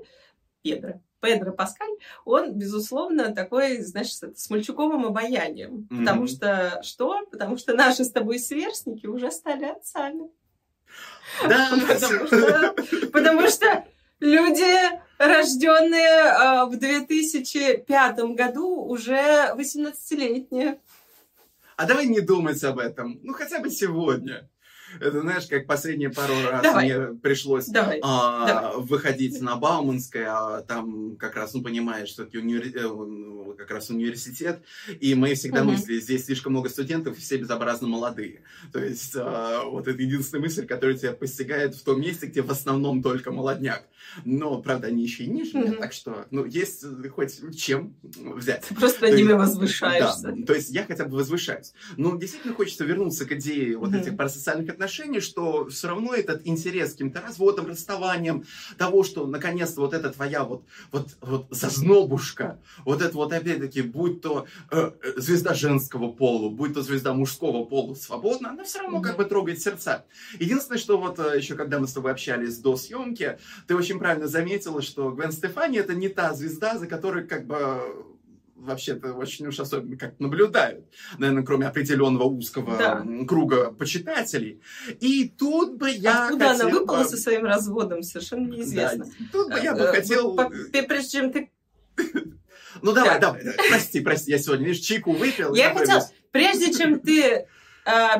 Педро, 0.62 1.00
Педро 1.20 1.52
Паскаль, 1.52 1.90
он, 2.24 2.52
безусловно, 2.54 3.34
такой, 3.34 3.80
знаешь, 3.82 4.12
с 4.12 4.50
мальчуковым 4.50 5.06
обаянием. 5.06 5.88
Mm-hmm. 5.90 5.98
Потому 5.98 6.26
что 6.26 6.80
что? 6.82 7.26
Потому 7.30 7.56
что 7.56 7.74
наши 7.74 8.04
с 8.04 8.12
тобой 8.12 8.38
сверстники 8.38 9.06
уже 9.06 9.30
стали 9.30 9.64
отцами. 9.64 10.30
Да. 11.46 11.70
Потому 11.88 12.26
что, 12.26 12.74
потому 13.12 13.48
что 13.48 13.84
люди, 14.20 15.00
рожденные 15.18 16.00
э, 16.00 16.64
в 16.66 16.76
2005 16.76 18.18
году, 18.34 18.84
уже 18.84 19.52
18-летние. 19.54 20.78
А 21.76 21.86
давай 21.86 22.06
не 22.06 22.20
думать 22.20 22.62
об 22.64 22.78
этом. 22.78 23.20
Ну, 23.22 23.32
хотя 23.34 23.60
бы 23.60 23.70
сегодня. 23.70 24.48
Это, 25.00 25.20
знаешь, 25.20 25.46
как 25.46 25.66
последние 25.66 26.10
пару 26.10 26.34
раз 26.50 26.62
Давай. 26.62 26.86
мне 26.86 27.14
пришлось 27.18 27.66
Давай. 27.66 28.00
а, 28.02 28.46
Давай. 28.46 28.76
выходить 28.82 29.40
на 29.40 29.56
Бауманское, 29.56 30.26
а 30.30 30.62
там 30.62 31.16
как 31.16 31.36
раз, 31.36 31.54
ну, 31.54 31.62
понимаешь, 31.62 32.08
что 32.08 32.24
это 32.24 32.38
универ- 32.38 32.74
э, 32.76 32.82
ну, 32.82 33.54
как 33.58 33.70
раз 33.70 33.90
университет, 33.90 34.62
и 35.00 35.14
мы 35.14 35.34
всегда 35.34 35.62
Мгм. 35.64 35.72
мыслили, 35.74 36.00
здесь 36.00 36.24
слишком 36.26 36.52
много 36.52 36.68
студентов, 36.68 37.16
и 37.16 37.20
все 37.20 37.36
безобразно 37.36 37.88
молодые. 37.88 38.42
То 38.72 38.82
есть 38.82 39.14
а, 39.16 39.64
вот 39.64 39.88
это 39.88 40.00
единственная 40.00 40.42
мысль, 40.42 40.66
которая 40.66 40.96
тебя 40.96 41.12
постигает 41.12 41.74
в 41.74 41.82
том 41.82 42.00
месте, 42.00 42.26
где 42.26 42.42
в 42.42 42.50
основном 42.50 43.02
только 43.02 43.30
молодняк. 43.32 43.84
Но, 44.24 44.60
правда, 44.62 44.88
они 44.88 45.02
еще 45.02 45.24
и 45.24 45.26
ниже, 45.28 45.58
Мгм. 45.58 45.78
так 45.78 45.92
что, 45.92 46.26
ну, 46.30 46.44
есть 46.44 46.84
э, 46.84 47.08
хоть 47.08 47.56
чем 47.56 47.94
взять. 48.02 48.64
Ты 48.68 48.74
просто 48.74 49.00
То 49.00 49.08
ними 49.10 49.28
есть- 49.28 49.38
возвышаешься. 49.38 50.32
Да, 50.32 50.46
то 50.46 50.54
есть 50.54 50.70
я 50.70 50.84
хотя 50.84 51.04
бы 51.04 51.16
возвышаюсь. 51.16 51.72
Но 51.96 52.16
действительно 52.16 52.54
хочется 52.54 52.84
вернуться 52.84 53.24
к 53.26 53.32
идее 53.32 53.76
вот 53.76 53.90
Мгм. 53.90 54.00
этих 54.00 54.16
парасоциальных 54.16 54.70
отношений, 54.70 55.20
что 55.20 55.66
все 55.68 55.88
равно 55.88 56.14
этот 56.14 56.46
интерес 56.46 56.90
к 56.90 56.92
каким-то 56.92 57.20
разводам, 57.20 57.66
расставаниям, 57.66 58.44
того, 58.76 59.04
что 59.04 59.26
наконец-то 59.26 59.80
вот 59.80 59.94
эта 59.94 60.10
твоя 60.10 60.44
вот, 60.44 60.64
вот, 60.92 61.08
вот 61.20 61.46
зазнобушка, 61.50 62.58
вот 62.84 63.02
это 63.02 63.14
вот 63.14 63.32
опять-таки, 63.32 63.82
будь 63.82 64.20
то 64.20 64.46
э, 64.70 64.90
э, 65.02 65.12
звезда 65.20 65.54
женского 65.54 66.10
пола, 66.12 66.48
будь 66.50 66.74
то 66.74 66.82
звезда 66.82 67.12
мужского 67.14 67.64
пола 67.64 67.94
свободна, 67.94 68.50
она 68.50 68.64
все 68.64 68.80
равно 68.80 68.98
Мгм. 68.98 69.04
как 69.04 69.16
бы 69.16 69.24
трогает 69.24 69.60
сердца. 69.60 70.04
Единственное, 70.38 70.78
что 70.78 70.98
вот 70.98 71.18
э, 71.18 71.36
еще 71.38 71.54
когда 71.54 71.78
мы 71.78 71.86
с 71.86 71.92
тобой 71.92 72.12
общались 72.12 72.58
до 72.58 72.76
съемки, 72.76 73.38
ты 73.66 73.74
очень 73.76 73.87
правильно 73.94 74.26
заметила, 74.28 74.82
что 74.82 75.10
Гвен 75.12 75.32
Стефани 75.32 75.78
это 75.78 75.94
не 75.94 76.08
та 76.08 76.34
звезда, 76.34 76.76
за 76.78 76.86
которой 76.86 77.26
как 77.26 77.46
бы 77.46 77.56
вообще-то 78.56 79.12
очень 79.14 79.46
уж 79.46 79.60
особенно 79.60 79.96
как 79.96 80.18
наблюдают, 80.18 80.84
наверное, 81.16 81.44
кроме 81.44 81.66
определенного 81.68 82.24
узкого 82.24 82.76
Да. 82.76 83.06
круга 83.26 83.70
почитателей. 83.70 84.60
И 85.00 85.28
тут 85.28 85.76
бы 85.78 85.88
я 85.90 86.24
Откуда 86.26 86.50
она 86.50 86.64
хотел 86.64 86.80
выпала 86.80 87.02
бы- 87.04 87.08
со 87.08 87.16
своим 87.16 87.44
разводом, 87.44 88.02
совершенно 88.02 88.48
неизвестно. 88.48 89.04
Да, 89.04 89.10
тут 89.32 89.52
бы 89.52 89.60
я 89.60 89.74
бы 89.74 89.82
Э, 89.84 89.92
хотел... 89.92 90.36
Прежде 90.88 91.08
чем 91.10 91.32
ты 91.32 91.50
Ну 92.82 92.92
давай, 92.92 93.20
давай, 93.20 93.42
прости, 93.70 94.00
прости, 94.00 94.30
я 94.32 94.38
сегодня, 94.38 94.66
видишь, 94.66 94.84
чайку 94.84 95.12
выпил. 95.12 95.54
Я 95.54 95.72
хотела- 95.74 96.02
Прежде 96.32 96.72
чем 96.72 96.98
ты 97.00 97.46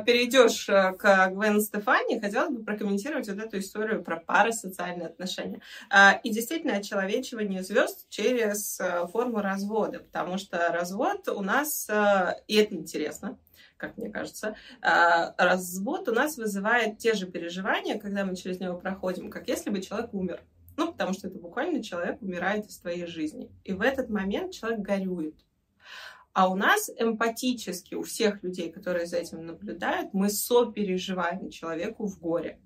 перейдешь 0.04 0.68
э, 0.68 0.92
к 0.92 1.30
Гвен 1.30 1.60
Стефани, 1.60 2.20
хотелось 2.20 2.50
бы 2.50 2.64
прокомментировать 2.64 3.28
вот 3.28 3.38
эту 3.38 3.58
историю 3.58 4.02
про 4.02 4.16
парасоциальные 4.16 5.08
отношения. 5.08 5.60
А, 5.90 6.20
И 6.22 6.30
действительно 6.30 6.76
очеловечивание 6.76 7.62
звезд 7.62 8.08
через 8.08 8.80
э, 8.80 9.06
форму 9.08 9.40
развода, 9.40 10.00
потому 10.00 10.38
что 10.38 10.68
развод 10.72 11.28
у 11.28 11.42
нас, 11.42 11.88
э, 11.90 12.36
и 12.46 12.56
это 12.56 12.74
интересно, 12.74 13.38
как 13.76 13.96
мне 13.96 14.10
кажется, 14.10 14.56
э, 14.80 15.32
развод 15.36 16.08
у 16.08 16.12
нас 16.12 16.36
вызывает 16.36 16.98
те 16.98 17.14
же 17.14 17.26
переживания, 17.26 17.98
когда 17.98 18.24
мы 18.24 18.36
через 18.36 18.60
него 18.60 18.78
проходим, 18.78 19.30
как 19.30 19.48
если 19.48 19.70
бы 19.70 19.80
человек 19.82 20.14
умер. 20.14 20.42
Ну, 20.76 20.92
потому 20.92 21.12
что 21.12 21.26
это 21.26 21.38
буквально 21.38 21.82
человек 21.82 22.22
умирает 22.22 22.66
из 22.66 22.78
твоей 22.78 23.06
жизни. 23.06 23.50
И 23.64 23.72
в 23.72 23.80
этот 23.80 24.08
момент 24.10 24.52
человек 24.52 24.78
горюет. 24.78 25.34
А 26.38 26.48
у 26.48 26.54
нас 26.54 26.88
эмпатически, 26.96 27.96
у 27.96 28.04
всех 28.04 28.44
людей, 28.44 28.70
которые 28.70 29.06
за 29.06 29.16
этим 29.16 29.44
наблюдают, 29.44 30.14
мы 30.14 30.30
сопереживаем 30.30 31.50
человеку 31.50 32.06
в 32.06 32.20
горе. 32.20 32.60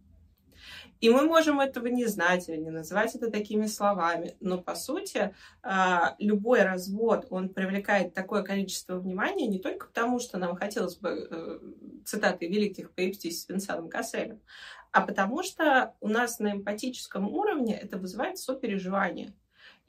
И 1.00 1.08
мы 1.08 1.22
можем 1.22 1.58
этого 1.58 1.86
не 1.86 2.04
знать 2.04 2.50
или 2.50 2.58
не 2.58 2.68
называть 2.68 3.14
это 3.14 3.30
такими 3.30 3.64
словами, 3.64 4.36
но 4.40 4.60
по 4.60 4.74
сути 4.74 5.34
а, 5.62 6.16
любой 6.18 6.64
развод, 6.64 7.26
он 7.30 7.48
привлекает 7.48 8.12
такое 8.12 8.42
количество 8.42 8.98
внимания 8.98 9.46
не 9.46 9.58
только 9.58 9.86
потому, 9.86 10.20
что 10.20 10.36
нам 10.36 10.54
хотелось 10.54 10.96
бы 10.98 11.08
э, 11.30 11.58
цитаты 12.04 12.48
великих 12.48 12.92
поэптись 12.92 13.40
с 13.40 13.48
Винсаном 13.48 13.88
Касселем, 13.88 14.42
а 14.90 15.00
потому 15.00 15.42
что 15.42 15.94
у 16.02 16.08
нас 16.08 16.40
на 16.40 16.52
эмпатическом 16.52 17.26
уровне 17.26 17.78
это 17.78 17.96
вызывает 17.96 18.36
сопереживание. 18.36 19.32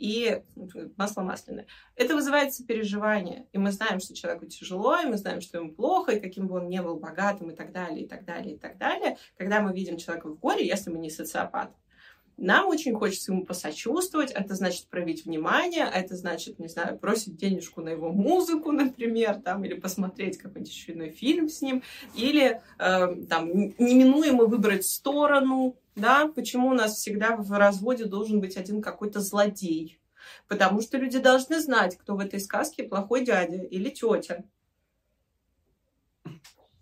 И 0.03 0.41
масло 0.97 1.21
масляное. 1.21 1.65
Это 1.95 2.13
вызывает 2.15 2.53
сопереживание. 2.53 3.47
И 3.53 3.57
мы 3.57 3.71
знаем, 3.71 4.01
что 4.01 4.13
человеку 4.13 4.45
тяжело, 4.47 4.99
и 4.99 5.05
мы 5.05 5.15
знаем, 5.15 5.39
что 5.39 5.59
ему 5.59 5.71
плохо, 5.71 6.11
и 6.11 6.19
каким 6.19 6.47
бы 6.47 6.55
он 6.55 6.67
ни 6.67 6.77
был 6.79 6.99
богатым, 6.99 7.51
и 7.51 7.55
так 7.55 7.71
далее, 7.71 8.03
и 8.03 8.07
так 8.09 8.25
далее, 8.25 8.55
и 8.55 8.57
так 8.57 8.77
далее. 8.77 9.17
Когда 9.37 9.61
мы 9.61 9.73
видим 9.73 9.95
человека 9.95 10.27
в 10.27 10.37
горе, 10.37 10.67
если 10.67 10.89
мы 10.89 10.97
не 10.97 11.09
социопат, 11.09 11.71
нам 12.35 12.67
очень 12.67 12.93
хочется 12.93 13.31
ему 13.31 13.45
посочувствовать, 13.45 14.31
это 14.31 14.55
значит 14.55 14.87
проявить 14.89 15.23
внимание, 15.23 15.85
а 15.85 15.97
это 15.97 16.17
значит, 16.17 16.59
не 16.59 16.67
знаю, 16.67 16.99
бросить 16.99 17.37
денежку 17.37 17.79
на 17.81 17.87
его 17.87 18.11
музыку, 18.11 18.71
например, 18.73 19.35
там, 19.35 19.63
или 19.63 19.75
посмотреть 19.75 20.37
какой-нибудь 20.37 20.73
очередной 20.73 21.11
фильм 21.11 21.47
с 21.47 21.61
ним, 21.61 21.81
или 22.13 22.61
э, 22.77 23.15
там 23.29 23.49
неминуемо 23.77 24.47
выбрать 24.47 24.85
сторону, 24.85 25.77
да, 25.95 26.27
почему 26.27 26.69
у 26.69 26.73
нас 26.73 26.95
всегда 26.95 27.35
в 27.35 27.51
разводе 27.51 28.05
должен 28.05 28.41
быть 28.41 28.57
один 28.57 28.81
какой-то 28.81 29.19
злодей, 29.19 29.99
потому 30.47 30.81
что 30.81 30.97
люди 30.97 31.19
должны 31.19 31.59
знать, 31.59 31.97
кто 31.97 32.15
в 32.15 32.19
этой 32.19 32.39
сказке 32.39 32.83
плохой 32.83 33.25
дядя 33.25 33.61
или 33.61 33.89
тетя. 33.89 34.43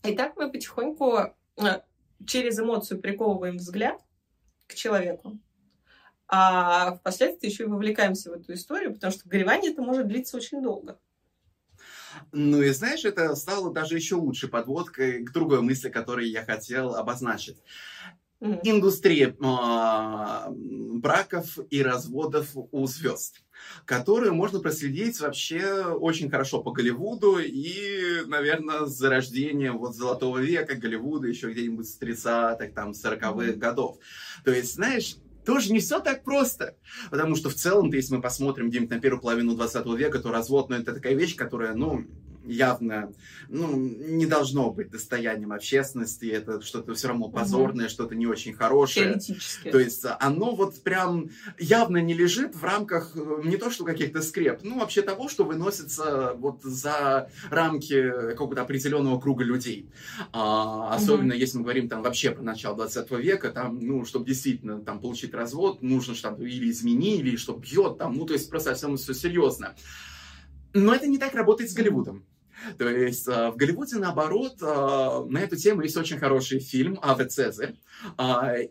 И 0.03 0.15
так 0.15 0.35
мы 0.35 0.51
потихоньку 0.51 1.17
э, 1.17 1.81
через 2.25 2.59
эмоцию 2.59 3.01
приковываем 3.01 3.57
взгляд 3.57 4.01
к 4.67 4.73
человеку, 4.73 5.39
а 6.27 6.95
впоследствии 6.95 7.49
еще 7.49 7.63
и 7.63 7.67
вовлекаемся 7.67 8.31
в 8.31 8.33
эту 8.33 8.53
историю, 8.53 8.93
потому 8.93 9.11
что 9.11 9.27
горевание 9.27 9.71
это 9.73 9.81
может 9.81 10.07
длиться 10.07 10.37
очень 10.37 10.61
долго. 10.61 10.99
Ну 12.31 12.61
и 12.61 12.69
знаешь, 12.69 13.05
это 13.05 13.35
стало 13.35 13.73
даже 13.73 13.95
еще 13.95 14.15
лучше 14.15 14.47
подводкой 14.47 15.23
к 15.23 15.31
другой 15.31 15.61
мысли, 15.61 15.89
которую 15.89 16.29
я 16.29 16.43
хотел 16.43 16.95
обозначить. 16.95 17.61
Мгм. 18.41 18.59
Индустрия 18.63 19.35
а, 19.39 20.47
браков 20.49 21.59
и 21.69 21.83
разводов 21.83 22.49
у 22.55 22.87
звезд, 22.87 23.43
которую 23.85 24.33
можно 24.33 24.59
проследить 24.59 25.19
вообще 25.19 25.83
очень 25.85 26.27
хорошо 26.31 26.63
по 26.63 26.71
Голливуду 26.71 27.37
и, 27.37 28.23
наверное, 28.25 28.87
с 28.87 28.97
зарождением 28.97 29.77
вот 29.77 29.95
золотого 29.95 30.39
века 30.39 30.73
Голливуда 30.73 31.27
еще 31.27 31.51
где-нибудь 31.51 31.87
с 31.87 31.99
30-х, 31.99 32.69
там, 32.73 32.91
40-х 32.91 33.53
годов. 33.57 33.97
То 34.43 34.51
есть, 34.51 34.73
знаешь, 34.73 35.17
тоже 35.45 35.71
не 35.71 35.79
все 35.79 35.99
так 35.99 36.23
просто. 36.23 36.75
Потому 37.11 37.35
что 37.35 37.49
в 37.49 37.53
целом, 37.53 37.93
если 37.93 38.15
мы 38.15 38.21
посмотрим 38.21 38.69
где-нибудь 38.69 38.89
на 38.89 38.99
первую 38.99 39.21
половину 39.21 39.53
20 39.53 39.85
века, 39.95 40.17
то 40.17 40.31
развод, 40.31 40.69
ну, 40.69 40.77
это 40.77 40.93
такая 40.93 41.13
вещь, 41.13 41.35
которая, 41.35 41.75
ну, 41.75 42.07
явно, 42.51 43.13
ну, 43.49 43.75
не 43.75 44.25
должно 44.25 44.71
быть 44.71 44.89
достоянием 44.89 45.51
общественности, 45.51 46.25
это 46.25 46.61
что-то 46.61 46.93
все 46.93 47.09
равно 47.09 47.29
позорное, 47.29 47.89
что-то 47.89 48.15
не 48.15 48.27
очень 48.27 48.53
хорошее. 48.53 49.19
То 49.71 49.79
есть 49.79 50.05
оно 50.19 50.55
вот 50.55 50.81
прям 50.83 51.29
явно 51.59 51.97
не 51.97 52.13
лежит 52.13 52.55
в 52.55 52.63
рамках 52.63 53.15
э, 53.15 53.41
не 53.43 53.57
то 53.57 53.69
что 53.69 53.85
каких-то 53.85 54.21
скреп, 54.21 54.59
ну 54.63 54.79
вообще 54.79 55.01
того, 55.01 55.29
что 55.29 55.43
выносится 55.43 56.33
вот 56.37 56.61
за 56.63 57.29
рамки 57.49 58.11
какого-то 58.29 58.61
определенного 58.61 59.19
круга 59.19 59.43
людей. 59.43 59.89
А, 60.33 60.93
особенно 60.95 61.33
если 61.33 61.57
мы 61.57 61.63
говорим 61.63 61.89
там 61.89 62.01
вообще 62.01 62.31
про 62.31 62.43
начало 62.43 62.75
20 62.77 63.11
века, 63.11 63.49
там, 63.51 63.79
ну, 63.79 64.05
чтобы 64.05 64.25
действительно 64.25 64.79
там 64.81 64.99
получить 64.99 65.33
развод, 65.33 65.81
нужно, 65.81 66.15
чтобы 66.15 66.49
или 66.49 66.69
изменили, 66.69 67.29
или 67.29 67.35
чтобы 67.35 67.61
бьет 67.61 67.97
там, 67.97 68.15
ну, 68.15 68.25
то 68.25 68.33
есть 68.33 68.49
просто 68.49 68.71
совсем 68.71 68.97
все 68.97 69.13
серьезно. 69.13 69.75
Но 70.73 70.93
это 70.93 71.07
не 71.07 71.17
так 71.17 71.33
работает 71.35 71.69
с 71.69 71.73
Голливудом. 71.73 72.25
То 72.77 72.89
есть 72.89 73.27
э, 73.27 73.51
в 73.51 73.55
Голливуде, 73.55 73.97
наоборот, 73.97 74.57
э, 74.61 75.25
на 75.29 75.39
эту 75.39 75.55
тему 75.55 75.81
есть 75.81 75.97
очень 75.97 76.17
хороший 76.17 76.59
фильм 76.59 76.99
«Аве 77.01 77.25
Цезарь». 77.25 77.75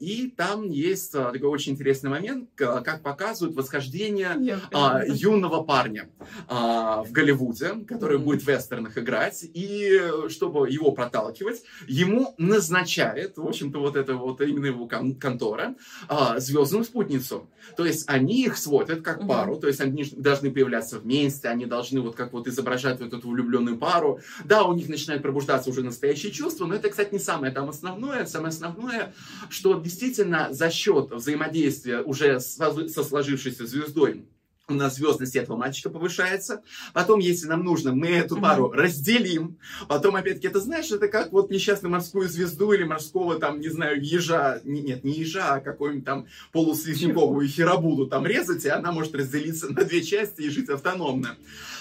И 0.01 0.33
там 0.37 0.69
есть 0.69 1.15
э, 1.15 1.31
такой 1.33 1.49
очень 1.49 1.73
интересный 1.73 2.11
момент, 2.11 2.51
как 2.55 3.03
показывают 3.03 3.57
восхождение 3.57 4.37
Я 4.41 4.61
а, 4.73 5.03
юного 5.07 5.63
парня 5.63 6.09
а, 6.49 7.03
в 7.03 7.13
Голливуде, 7.13 7.85
который 7.87 8.19
будет 8.19 8.43
в 8.43 8.49
вестернах 8.49 8.99
играть, 8.99 9.45
и 9.45 10.01
чтобы 10.29 10.69
его 10.69 10.93
проталкивать, 10.93 11.63
ему 11.87 12.35
назначает, 12.39 13.37
в 13.37 13.47
общем-то, 13.47 13.79
вот 13.79 13.97
это 13.97 14.15
вот 14.15 14.41
именно 14.41 14.67
его 14.67 14.87
кон- 14.87 15.15
контора, 15.15 15.75
а, 16.09 16.39
звездную 16.39 16.85
спутницу. 16.85 17.49
То 17.77 17.85
есть 17.85 18.09
они 18.09 18.45
их 18.45 18.57
сводят 18.57 19.03
как 19.03 19.27
пару, 19.27 19.57
то 19.57 19.67
есть 19.67 19.81
они 19.81 20.05
должны 20.17 20.51
появляться 20.51 20.99
вместе, 20.99 21.49
они 21.49 21.67
должны 21.67 22.01
вот 22.01 22.17
как 22.17 22.33
вот 22.33 22.47
изображать 22.49 23.01
вот 23.01 23.13
эту 23.13 23.29
влюбленную 23.29 23.79
пару. 23.81 24.21
Да, 24.45 24.63
у 24.65 24.75
них 24.75 24.89
начинают 24.89 25.23
пробуждаться 25.23 25.71
уже 25.71 25.83
настоящие 25.83 26.31
чувства, 26.31 26.67
но 26.67 26.75
это, 26.75 26.91
кстати, 26.91 27.13
не 27.13 27.19
самое 27.19 27.53
там 27.53 27.69
основное. 27.69 28.27
Самое 28.27 28.51
основное, 28.51 29.13
что 29.49 29.75
действительно 29.81 30.49
за 30.53 30.71
счет 30.71 31.11
взаимодействия 31.11 32.03
уже 32.03 32.39
со, 32.41 32.71
сложившейся 32.89 33.67
звездой 33.67 34.25
у 34.69 34.75
нас 34.75 34.95
звездность 34.95 35.35
этого 35.35 35.57
мальчика 35.57 35.91
повышается. 35.91 36.63
Потом, 36.93 37.19
если 37.19 37.49
нам 37.49 37.65
нужно, 37.65 37.93
мы 37.93 38.07
эту 38.07 38.37
пару 38.41 38.71
разделим. 38.71 39.59
Потом, 39.89 40.15
опять-таки, 40.15 40.47
это 40.47 40.61
знаешь, 40.61 40.93
это 40.93 41.09
как 41.09 41.33
вот 41.33 41.51
несчастную 41.51 41.91
морскую 41.91 42.29
звезду 42.29 42.71
или 42.71 42.85
морского, 42.85 43.41
там, 43.41 43.59
не 43.61 43.69
знаю, 43.69 44.01
ежа. 44.01 44.61
Не- 44.63 44.81
Нет, 44.81 45.03
не 45.03 45.11
ежа, 45.13 45.55
а 45.55 45.61
какую-нибудь 45.61 46.05
там 46.05 46.27
полуслизняковую 46.53 47.49
херабуду 47.49 48.07
там 48.07 48.25
резать, 48.25 48.65
и 48.65 48.69
она 48.69 48.93
может 48.93 49.13
разделиться 49.17 49.73
на 49.73 49.85
две 49.85 50.03
части 50.03 50.43
и 50.43 50.51
жить 50.51 50.69
автономно. 50.69 51.37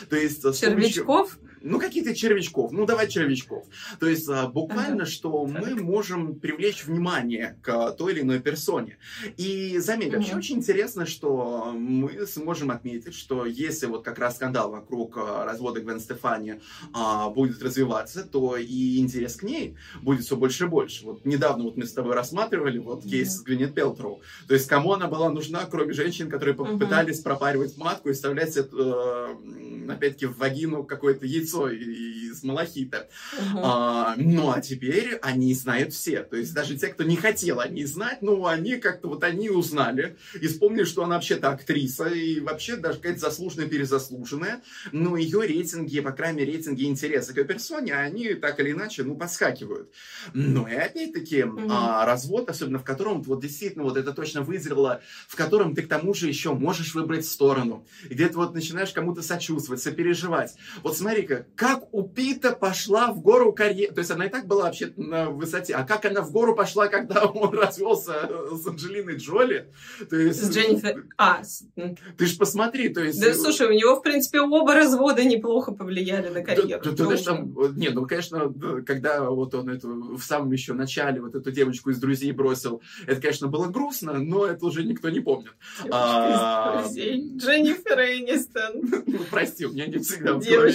То 0.10 0.16
есть, 0.16 0.40
с 0.40 0.42
помощью- 0.42 0.72
Червячков? 0.72 1.38
Ну, 1.62 1.80
каких-то 1.80 2.16
червячков. 2.16 2.72
Ну, 2.72 2.86
давай 2.86 3.08
червячков. 3.08 3.66
То 4.00 4.08
есть, 4.08 4.28
а, 4.30 4.48
буквально, 4.48 5.04
ага. 5.04 5.06
что 5.06 5.46
мы 5.46 5.76
можем 5.76 6.40
привлечь 6.40 6.86
внимание 6.86 7.58
к 7.62 7.92
той 7.92 8.14
или 8.14 8.22
иной 8.22 8.40
персоне. 8.40 8.98
И 9.38 9.78
заметь, 9.80 10.14
вообще 10.14 10.36
очень 10.36 10.58
интересно, 10.58 11.06
что 11.06 11.74
мы 11.76 12.26
сможем 12.28 12.72
отметить, 12.72 13.16
что 13.16 13.46
если 13.46 13.88
вот 13.88 14.04
как 14.04 14.20
раз 14.20 14.36
скандал 14.36 14.72
вокруг 14.72 15.18
а, 15.18 15.46
развода 15.46 15.82
Гвен 15.82 16.00
Стефани 16.00 16.56
а, 16.94 17.30
будет 17.30 17.62
развиваться, 17.62 18.24
то 18.24 18.58
и 18.58 19.00
интерес 19.00 19.36
к 19.36 19.44
ней 19.44 19.76
будет 20.02 20.26
все 20.26 20.36
больше 20.36 20.66
и 20.66 20.68
больше. 20.68 21.06
Вот 21.06 21.26
недавно 21.26 21.66
вот 21.66 21.78
мы 21.78 21.86
с 21.86 21.94
тобой 21.94 22.16
рассматривали 22.16 22.78
вот 22.78 23.04
кейс 23.04 23.38
с 23.38 23.42
Гвинет 23.42 23.74
Пелтроу. 23.74 24.22
То 24.48 24.54
есть, 24.54 24.68
кому 24.68 24.94
она 24.94 25.08
была 25.08 25.30
нужна, 25.30 25.66
кроме 25.66 25.94
женщин, 25.94 26.30
которые 26.30 26.56
попытались 26.56 27.20
пропаривать 27.20 27.78
матку 27.78 28.10
и 28.10 28.14
вставлять, 28.14 28.56
э, 28.58 29.36
опять-таки, 29.90 30.26
в 30.28 30.38
вагину 30.38 30.84
какое-то 30.84 31.26
яйцо 31.26 31.49
из 31.54 32.44
малахита. 32.44 33.10
Uh-huh. 33.38 33.62
А, 33.64 34.16
ну, 34.18 34.52
а 34.52 34.62
теперь 34.62 35.16
они 35.22 35.54
знают 35.54 35.94
все. 35.94 36.24
То 36.24 36.38
есть 36.38 36.54
даже 36.54 36.78
те, 36.78 36.88
кто 36.88 37.04
не 37.04 37.16
хотел 37.16 37.60
они 37.60 37.86
знать, 37.86 38.22
ну, 38.22 38.46
они 38.46 38.78
как-то 38.78 39.08
вот 39.08 39.24
они 39.24 39.50
узнали 39.50 40.18
и 40.40 40.48
вспомнили, 40.48 40.84
что 40.84 41.04
она 41.04 41.16
вообще-то 41.16 41.50
актриса 41.50 42.08
и 42.08 42.40
вообще 42.40 42.76
даже 42.76 42.98
какая-то 42.98 43.20
заслуженная, 43.20 43.68
перезаслуженная. 43.68 44.62
Но 44.92 45.18
ее 45.18 45.46
рейтинги, 45.46 46.00
по 46.00 46.12
крайней 46.12 46.40
мере, 46.40 46.54
рейтинги 46.54 46.86
интереса 46.86 47.34
к 47.34 47.38
ее 47.38 47.46
персоне, 47.46 47.94
они 47.94 48.34
так 48.34 48.60
или 48.60 48.72
иначе, 48.72 49.04
ну, 49.04 49.16
подскакивают. 49.16 49.92
Ну, 50.34 50.68
и 50.68 50.74
опять-таки, 50.74 51.42
uh-huh. 51.42 51.68
а, 51.70 52.06
развод, 52.06 52.50
особенно 52.50 52.80
в 52.80 52.84
котором 52.84 53.22
вот 53.24 53.42
действительно 53.42 53.84
вот 53.84 53.98
это 53.98 54.14
точно 54.14 54.42
вызрело, 54.42 55.02
в 55.28 55.36
котором 55.36 55.76
ты 55.76 55.82
к 55.84 55.88
тому 55.88 56.14
же 56.14 56.28
еще 56.28 56.54
можешь 56.54 56.94
выбрать 56.96 57.26
сторону. 57.26 57.86
где 58.04 58.28
ты 58.28 58.36
вот 58.36 58.54
начинаешь 58.54 58.92
кому-то 58.92 59.22
сочувствовать, 59.22 59.82
сопереживать. 59.82 60.56
Вот 60.84 60.98
смотри-ка, 60.98 61.39
как 61.56 61.94
у 61.94 62.04
Пита 62.04 62.52
пошла 62.52 63.12
в 63.12 63.22
гору 63.22 63.54
карьера. 63.54 63.94
То 63.94 64.00
есть 64.00 64.12
она 64.12 64.26
и 64.26 64.30
так 64.30 64.48
была 64.48 64.66
вообще 64.66 64.92
на 64.96 65.30
высоте. 65.30 65.74
А 65.76 65.84
как 65.84 66.06
она 66.06 66.22
в 66.22 66.32
гору 66.32 66.56
пошла, 66.56 66.88
когда 66.88 67.26
он 67.26 67.54
развелся 67.58 68.30
с 68.52 68.68
Анджелиной 68.68 69.18
Джоли? 69.18 69.72
То 70.10 70.16
есть... 70.16 70.44
С 70.44 70.50
Дженнифер... 70.54 71.06
А, 71.18 71.42
Ты 72.18 72.26
ж 72.26 72.38
посмотри, 72.38 72.90
то 72.90 73.02
есть... 73.02 73.22
Да, 73.22 73.34
слушай, 73.34 73.68
у 73.68 73.74
него, 73.74 73.96
в 73.96 74.02
принципе, 74.02 74.42
оба 74.42 74.74
развода 74.74 75.24
неплохо 75.24 75.72
повлияли 75.72 76.30
на 76.30 76.42
карьеру. 76.42 76.82
Да, 76.84 76.92
да, 76.92 77.18
там... 77.18 77.56
Нет, 77.76 77.94
ну, 77.94 78.06
конечно, 78.06 78.54
когда 78.86 79.30
вот 79.30 79.54
он 79.56 79.70
эту 79.70 80.18
в 80.18 80.24
самом 80.24 80.52
еще 80.52 80.74
начале 80.74 81.22
вот 81.22 81.36
эту 81.36 81.52
девочку 81.52 81.90
из 81.90 82.00
друзей 82.00 82.32
бросил, 82.32 82.82
это, 83.06 83.22
конечно, 83.22 83.48
было 83.48 83.68
грустно, 83.68 84.14
но 84.14 84.46
это 84.46 84.66
уже 84.66 84.84
никто 84.84 85.10
не 85.10 85.20
помнит. 85.20 85.54
А... 85.92 86.84
Дженнифер 86.90 88.00
Энистон. 88.00 89.04
Ну, 89.10 89.20
прости, 89.32 89.66
у 89.66 89.72
меня 89.72 89.88
не 89.88 89.98
всегда 89.98 90.34
в 90.34 90.46
голове 90.46 90.72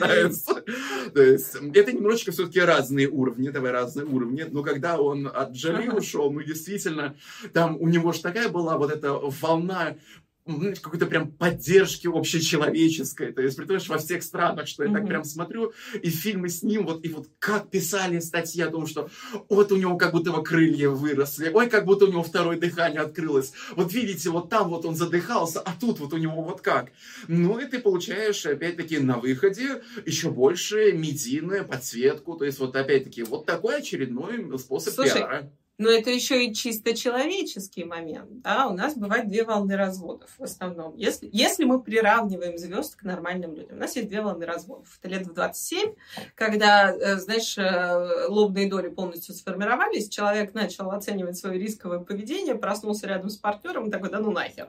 рождается. 0.00 0.64
То 1.14 1.22
есть, 1.22 1.56
это 1.74 1.92
немножечко 1.92 2.32
все-таки 2.32 2.60
разные 2.60 3.08
уровни, 3.08 3.48
давай 3.48 3.72
разные 3.72 4.06
уровни, 4.06 4.46
но 4.50 4.62
когда 4.62 4.98
он 4.98 5.26
от 5.26 5.52
Джоли 5.52 5.88
ушел, 5.88 6.30
ну, 6.32 6.42
действительно, 6.42 7.16
там 7.52 7.76
у 7.80 7.88
него 7.88 8.12
же 8.12 8.20
такая 8.20 8.48
была 8.48 8.78
вот 8.78 8.90
эта 8.90 9.12
волна 9.12 9.96
какой-то 10.44 11.06
прям 11.06 11.30
поддержки 11.30 12.06
общечеловеческой. 12.06 13.32
То 13.32 13.40
есть, 13.40 13.56
представляешь, 13.56 13.88
во 13.88 13.98
всех 13.98 14.22
странах, 14.22 14.68
что 14.68 14.84
я 14.84 14.90
mm-hmm. 14.90 14.94
так 14.94 15.06
прям 15.06 15.24
смотрю, 15.24 15.72
и 16.02 16.10
фильмы 16.10 16.48
с 16.50 16.62
ним, 16.62 16.84
вот, 16.84 17.04
и 17.04 17.08
вот 17.08 17.28
как 17.38 17.70
писали 17.70 18.18
статьи 18.20 18.62
о 18.62 18.70
том, 18.70 18.86
что 18.86 19.08
вот 19.48 19.72
у 19.72 19.76
него 19.76 19.96
как 19.96 20.12
будто 20.12 20.30
его 20.30 20.42
крылья 20.42 20.90
выросли, 20.90 21.50
ой, 21.52 21.68
как 21.68 21.86
будто 21.86 22.04
у 22.04 22.08
него 22.08 22.22
второе 22.22 22.58
дыхание 22.58 23.00
открылось. 23.00 23.52
Вот 23.74 23.92
видите, 23.92 24.30
вот 24.30 24.50
там 24.50 24.68
вот 24.68 24.84
он 24.84 24.94
задыхался, 24.94 25.60
а 25.60 25.74
тут 25.78 25.98
вот 25.98 26.12
у 26.12 26.18
него 26.18 26.42
вот 26.42 26.60
как. 26.60 26.92
Ну, 27.26 27.58
и 27.58 27.66
ты 27.66 27.78
получаешь, 27.78 28.44
опять-таки, 28.44 28.98
на 28.98 29.18
выходе 29.18 29.82
еще 30.04 30.30
больше 30.30 30.92
медийную 30.92 31.64
подсветку. 31.64 32.34
То 32.34 32.44
есть, 32.44 32.58
вот 32.58 32.76
опять-таки, 32.76 33.22
вот 33.22 33.46
такой 33.46 33.78
очередной 33.78 34.58
способ 34.58 34.94
Слушай, 34.94 35.14
пиара. 35.14 35.52
Но 35.76 35.90
это 35.90 36.10
еще 36.10 36.44
и 36.44 36.54
чисто 36.54 36.96
человеческий 36.96 37.84
момент. 37.84 38.42
Да? 38.42 38.68
У 38.68 38.74
нас 38.74 38.94
бывает 38.96 39.26
две 39.26 39.42
волны 39.42 39.76
разводов 39.76 40.30
в 40.38 40.42
основном. 40.44 40.94
Если, 40.96 41.28
если 41.32 41.64
мы 41.64 41.82
приравниваем 41.82 42.56
звезд 42.58 42.94
к 42.94 43.02
нормальным 43.02 43.56
людям, 43.56 43.76
у 43.76 43.80
нас 43.80 43.96
есть 43.96 44.08
две 44.08 44.22
волны 44.22 44.46
разводов. 44.46 44.96
Это 45.00 45.08
лет 45.08 45.26
в 45.26 45.34
27, 45.34 45.94
когда, 46.36 46.94
э, 46.94 47.16
знаешь, 47.16 47.58
э, 47.58 48.28
лобные 48.28 48.70
доли 48.70 48.88
полностью 48.88 49.34
сформировались, 49.34 50.08
человек 50.08 50.54
начал 50.54 50.92
оценивать 50.92 51.36
свое 51.36 51.58
рисковое 51.58 51.98
поведение, 51.98 52.54
проснулся 52.54 53.08
рядом 53.08 53.28
с 53.28 53.36
партнером 53.36 53.88
и 53.88 53.90
такой, 53.90 54.10
да 54.10 54.20
ну 54.20 54.30
нахер. 54.30 54.68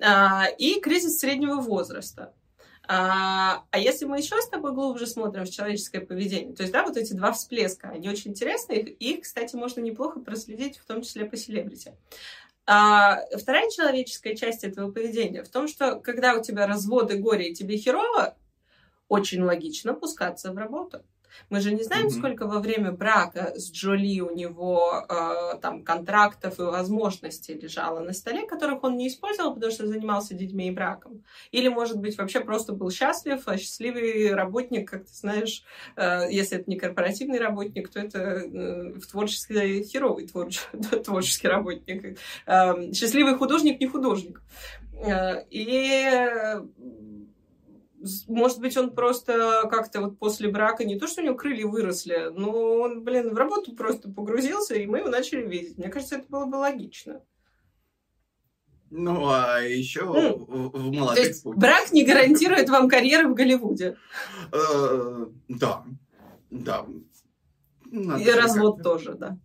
А, 0.00 0.46
и 0.58 0.80
кризис 0.80 1.18
среднего 1.18 1.60
возраста. 1.62 2.34
А, 2.88 3.64
а 3.70 3.78
если 3.78 4.04
мы 4.04 4.18
еще 4.18 4.40
с 4.40 4.48
тобой 4.48 4.72
глубже 4.72 5.06
смотрим 5.06 5.44
в 5.44 5.50
человеческое 5.50 6.00
поведение, 6.00 6.54
то 6.54 6.62
есть, 6.62 6.72
да, 6.72 6.84
вот 6.84 6.96
эти 6.96 7.12
два 7.12 7.32
всплеска, 7.32 7.88
они 7.88 8.08
очень 8.08 8.30
интересны, 8.30 8.74
их, 8.74 8.88
их 9.00 9.20
кстати, 9.22 9.56
можно 9.56 9.80
неплохо 9.80 10.20
проследить, 10.20 10.78
в 10.78 10.86
том 10.86 11.02
числе 11.02 11.24
по 11.24 11.36
селебрити. 11.36 11.94
А 12.66 13.20
вторая 13.36 13.70
человеческая 13.70 14.34
часть 14.34 14.64
этого 14.64 14.90
поведения 14.90 15.42
в 15.42 15.48
том, 15.48 15.68
что 15.68 16.00
когда 16.00 16.34
у 16.34 16.42
тебя 16.42 16.66
разводы, 16.66 17.16
горе 17.16 17.50
и 17.50 17.54
тебе 17.54 17.76
херово, 17.76 18.36
очень 19.08 19.42
логично 19.42 19.94
пускаться 19.94 20.52
в 20.52 20.56
работу. 20.56 21.04
Мы 21.50 21.60
же 21.60 21.72
не 21.72 21.82
знаем, 21.82 22.06
mm-hmm. 22.06 22.18
сколько 22.18 22.46
во 22.46 22.60
время 22.60 22.92
брака 22.92 23.52
с 23.56 23.70
Джоли 23.70 24.20
у 24.20 24.34
него 24.34 25.04
э, 25.08 25.58
там 25.60 25.84
контрактов 25.84 26.58
и 26.58 26.62
возможностей 26.62 27.54
лежало 27.54 28.00
на 28.00 28.12
столе, 28.12 28.46
которых 28.46 28.82
он 28.84 28.96
не 28.96 29.08
использовал, 29.08 29.54
потому 29.54 29.72
что 29.72 29.86
занимался 29.86 30.34
детьми 30.34 30.68
и 30.68 30.70
браком. 30.70 31.22
Или, 31.52 31.68
может 31.68 31.98
быть, 31.98 32.18
вообще 32.18 32.40
просто 32.40 32.72
был 32.72 32.90
счастлив, 32.90 33.42
а 33.46 33.56
счастливый 33.58 34.34
работник, 34.34 34.90
как 34.90 35.04
ты 35.04 35.14
знаешь, 35.14 35.64
э, 35.96 36.26
если 36.30 36.58
это 36.58 36.70
не 36.70 36.76
корпоративный 36.76 37.38
работник, 37.38 37.88
то 37.88 38.00
это 38.00 38.18
э, 38.18 38.92
в 38.94 39.06
творческий 39.06 39.84
херовый 39.84 40.26
творче, 40.26 40.60
творческий 41.04 41.48
работник. 41.48 42.18
Э, 42.46 42.92
счастливый 42.92 43.36
художник 43.36 43.80
не 43.80 43.86
художник. 43.86 44.42
Э, 45.04 45.44
и 45.50 46.06
может 48.28 48.60
быть, 48.60 48.76
он 48.76 48.94
просто 48.94 49.68
как-то 49.70 50.00
вот 50.00 50.18
после 50.18 50.48
брака, 50.48 50.84
не 50.84 50.98
то, 50.98 51.06
что 51.06 51.22
у 51.22 51.24
него 51.24 51.34
крылья 51.34 51.66
выросли, 51.66 52.30
но 52.34 52.50
он, 52.52 53.02
блин, 53.02 53.34
в 53.34 53.36
работу 53.36 53.74
просто 53.74 54.10
погрузился, 54.10 54.74
и 54.74 54.86
мы 54.86 54.98
его 54.98 55.08
начали 55.08 55.46
видеть. 55.46 55.78
Мне 55.78 55.88
кажется, 55.88 56.16
это 56.16 56.26
было 56.28 56.46
бы 56.46 56.56
логично. 56.56 57.22
Ну, 58.90 59.28
а 59.28 59.60
еще 59.60 60.00
mm. 60.00 60.38
в, 60.38 60.70
в 60.70 60.92
молодых 60.92 61.16
То 61.16 61.28
есть 61.28 61.44
брак 61.44 61.92
не 61.92 62.04
гарантирует 62.04 62.68
вам 62.68 62.88
карьеры 62.88 63.28
в 63.28 63.34
Голливуде? 63.34 63.96
Э, 64.52 65.26
да, 65.48 65.84
да. 66.50 66.86
И 67.90 68.30
развод 68.30 68.82
тоже, 68.82 69.14
да 69.14 69.38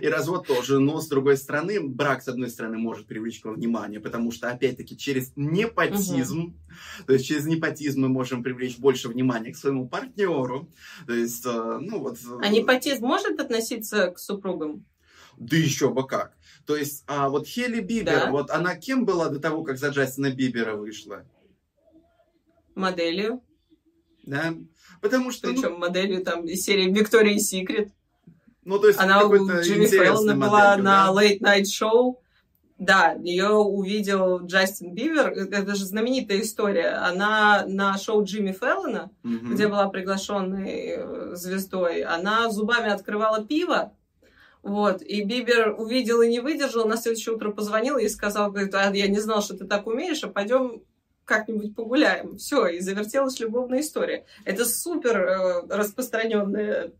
и 0.00 0.06
развод 0.06 0.46
тоже. 0.46 0.78
Но, 0.78 1.00
с 1.00 1.08
другой 1.08 1.36
стороны, 1.36 1.80
брак, 1.80 2.22
с 2.22 2.28
одной 2.28 2.48
стороны, 2.50 2.78
может 2.78 3.06
привлечь 3.06 3.40
к 3.40 3.44
вам 3.44 3.54
внимание, 3.54 4.00
потому 4.00 4.30
что, 4.30 4.50
опять-таки, 4.50 4.96
через 4.96 5.32
непотизм, 5.36 6.40
угу. 6.40 6.54
то 7.06 7.12
есть 7.12 7.26
через 7.26 7.46
непотизм 7.46 8.02
мы 8.02 8.08
можем 8.08 8.42
привлечь 8.42 8.78
больше 8.78 9.08
внимания 9.08 9.52
к 9.52 9.56
своему 9.56 9.88
партнеру. 9.88 10.68
То 11.06 11.14
есть, 11.14 11.44
э, 11.46 11.78
ну 11.80 12.00
вот... 12.00 12.18
А 12.40 12.48
непотизм 12.48 13.06
может 13.06 13.40
относиться 13.40 14.10
к 14.10 14.18
супругам? 14.18 14.84
Да 15.36 15.56
еще 15.56 15.90
бы 15.90 16.06
как. 16.06 16.36
То 16.66 16.76
есть, 16.76 17.04
а 17.06 17.28
вот 17.28 17.46
Хелли 17.46 17.80
Бибер, 17.80 18.24
да. 18.24 18.30
вот 18.30 18.50
она 18.50 18.76
кем 18.76 19.04
была 19.04 19.28
до 19.28 19.38
того, 19.38 19.64
как 19.64 19.78
за 19.78 19.88
Джастина 19.88 20.30
Бибера 20.30 20.76
вышла? 20.76 21.24
Моделью. 22.74 23.42
Да. 24.22 24.54
Потому 25.00 25.30
что... 25.30 25.48
Причем 25.48 25.72
ну... 25.72 25.78
моделью 25.78 26.24
там 26.24 26.44
из 26.44 26.62
серии 26.62 26.90
Виктория 26.90 27.38
Секрет. 27.38 27.90
Ну, 28.64 28.78
то 28.78 28.88
есть 28.88 28.98
Она 28.98 29.24
у 29.24 29.34
Джимми 29.34 29.86
Фэллона 29.86 30.34
была 30.34 30.76
на 30.76 31.08
Late 31.10 31.40
Night 31.40 31.64
Show. 31.64 32.16
Да, 32.78 33.12
ее 33.12 33.50
увидел 33.50 34.44
Джастин 34.44 34.94
Бивер. 34.94 35.28
Это 35.28 35.74
же 35.74 35.84
знаменитая 35.84 36.40
история. 36.40 36.88
Она 36.88 37.64
на 37.68 37.96
шоу 37.98 38.24
Джимми 38.24 38.52
Фэллона, 38.52 39.10
mm-hmm. 39.22 39.52
где 39.52 39.68
была 39.68 39.88
приглашенной 39.88 40.96
э, 40.96 41.34
звездой, 41.34 42.02
она 42.02 42.50
зубами 42.50 42.90
открывала 42.90 43.44
пиво. 43.44 43.92
Вот, 44.64 45.02
и 45.02 45.22
Бибер 45.22 45.74
увидел 45.78 46.22
и 46.22 46.28
не 46.28 46.40
выдержал, 46.40 46.88
на 46.88 46.96
следующее 46.96 47.34
утро 47.34 47.50
позвонил 47.50 47.98
и 47.98 48.08
сказал, 48.08 48.50
говорит, 48.50 48.74
а 48.74 48.90
я 48.94 49.08
не 49.08 49.20
знал, 49.20 49.42
что 49.42 49.54
ты 49.54 49.66
так 49.66 49.86
умеешь, 49.86 50.24
а 50.24 50.28
пойдем 50.28 50.82
как-нибудь 51.24 51.74
погуляем. 51.74 52.36
Все, 52.36 52.66
и 52.66 52.80
завертелась 52.80 53.40
любовная 53.40 53.80
история. 53.80 54.26
Это 54.44 54.64
супер 54.64 55.16
э, 55.16 55.66
распространенная 55.68 56.92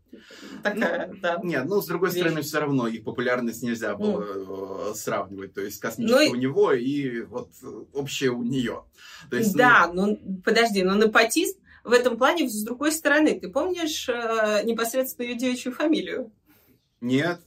такая, 0.63 1.07
ну, 1.07 1.19
да. 1.21 1.39
Нет, 1.43 1.65
ну, 1.65 1.81
с 1.81 1.87
другой 1.87 2.09
вещь. 2.09 2.19
стороны, 2.19 2.41
все 2.41 2.59
равно 2.59 2.87
их 2.87 3.03
популярность 3.03 3.63
нельзя 3.63 3.95
было 3.95 4.91
mm. 4.91 4.95
сравнивать. 4.95 5.53
То 5.53 5.61
есть 5.61 5.79
космическая 5.79 6.27
ну, 6.27 6.31
у 6.31 6.35
него 6.35 6.71
и 6.71 7.21
вот 7.21 7.49
общая 7.93 8.29
у 8.29 8.43
нее. 8.43 8.83
То 9.29 9.37
есть, 9.37 9.55
да, 9.55 9.89
ну... 9.93 10.07
ну, 10.07 10.41
подожди, 10.43 10.83
но 10.83 10.95
непотизм 10.95 11.59
в 11.83 11.91
этом 11.91 12.17
плане 12.17 12.49
с 12.49 12.63
другой 12.63 12.91
стороны. 12.91 13.39
Ты 13.39 13.49
помнишь 13.49 14.09
э, 14.09 14.63
непосредственно 14.63 15.27
ее 15.27 15.35
девичью 15.35 15.71
фамилию? 15.71 16.31
Нет. 16.99 17.39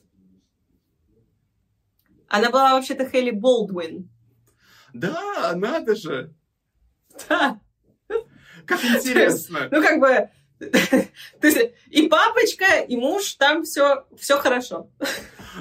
Она 2.29 2.51
была 2.51 2.75
вообще-то 2.75 3.09
Хелли 3.09 3.31
Болдуин. 3.31 4.09
Да, 4.93 5.55
надо 5.57 5.97
же. 5.97 6.35
Да. 7.29 7.61
Как 8.67 8.85
интересно. 8.85 9.69
Ну, 9.71 9.83
как 9.83 9.99
бы, 9.99 10.29
и 11.91 12.09
папочка, 12.09 12.81
и 12.81 12.97
муж, 12.97 13.35
там 13.35 13.65
все, 13.65 14.05
все 14.19 14.39
хорошо. 14.39 14.91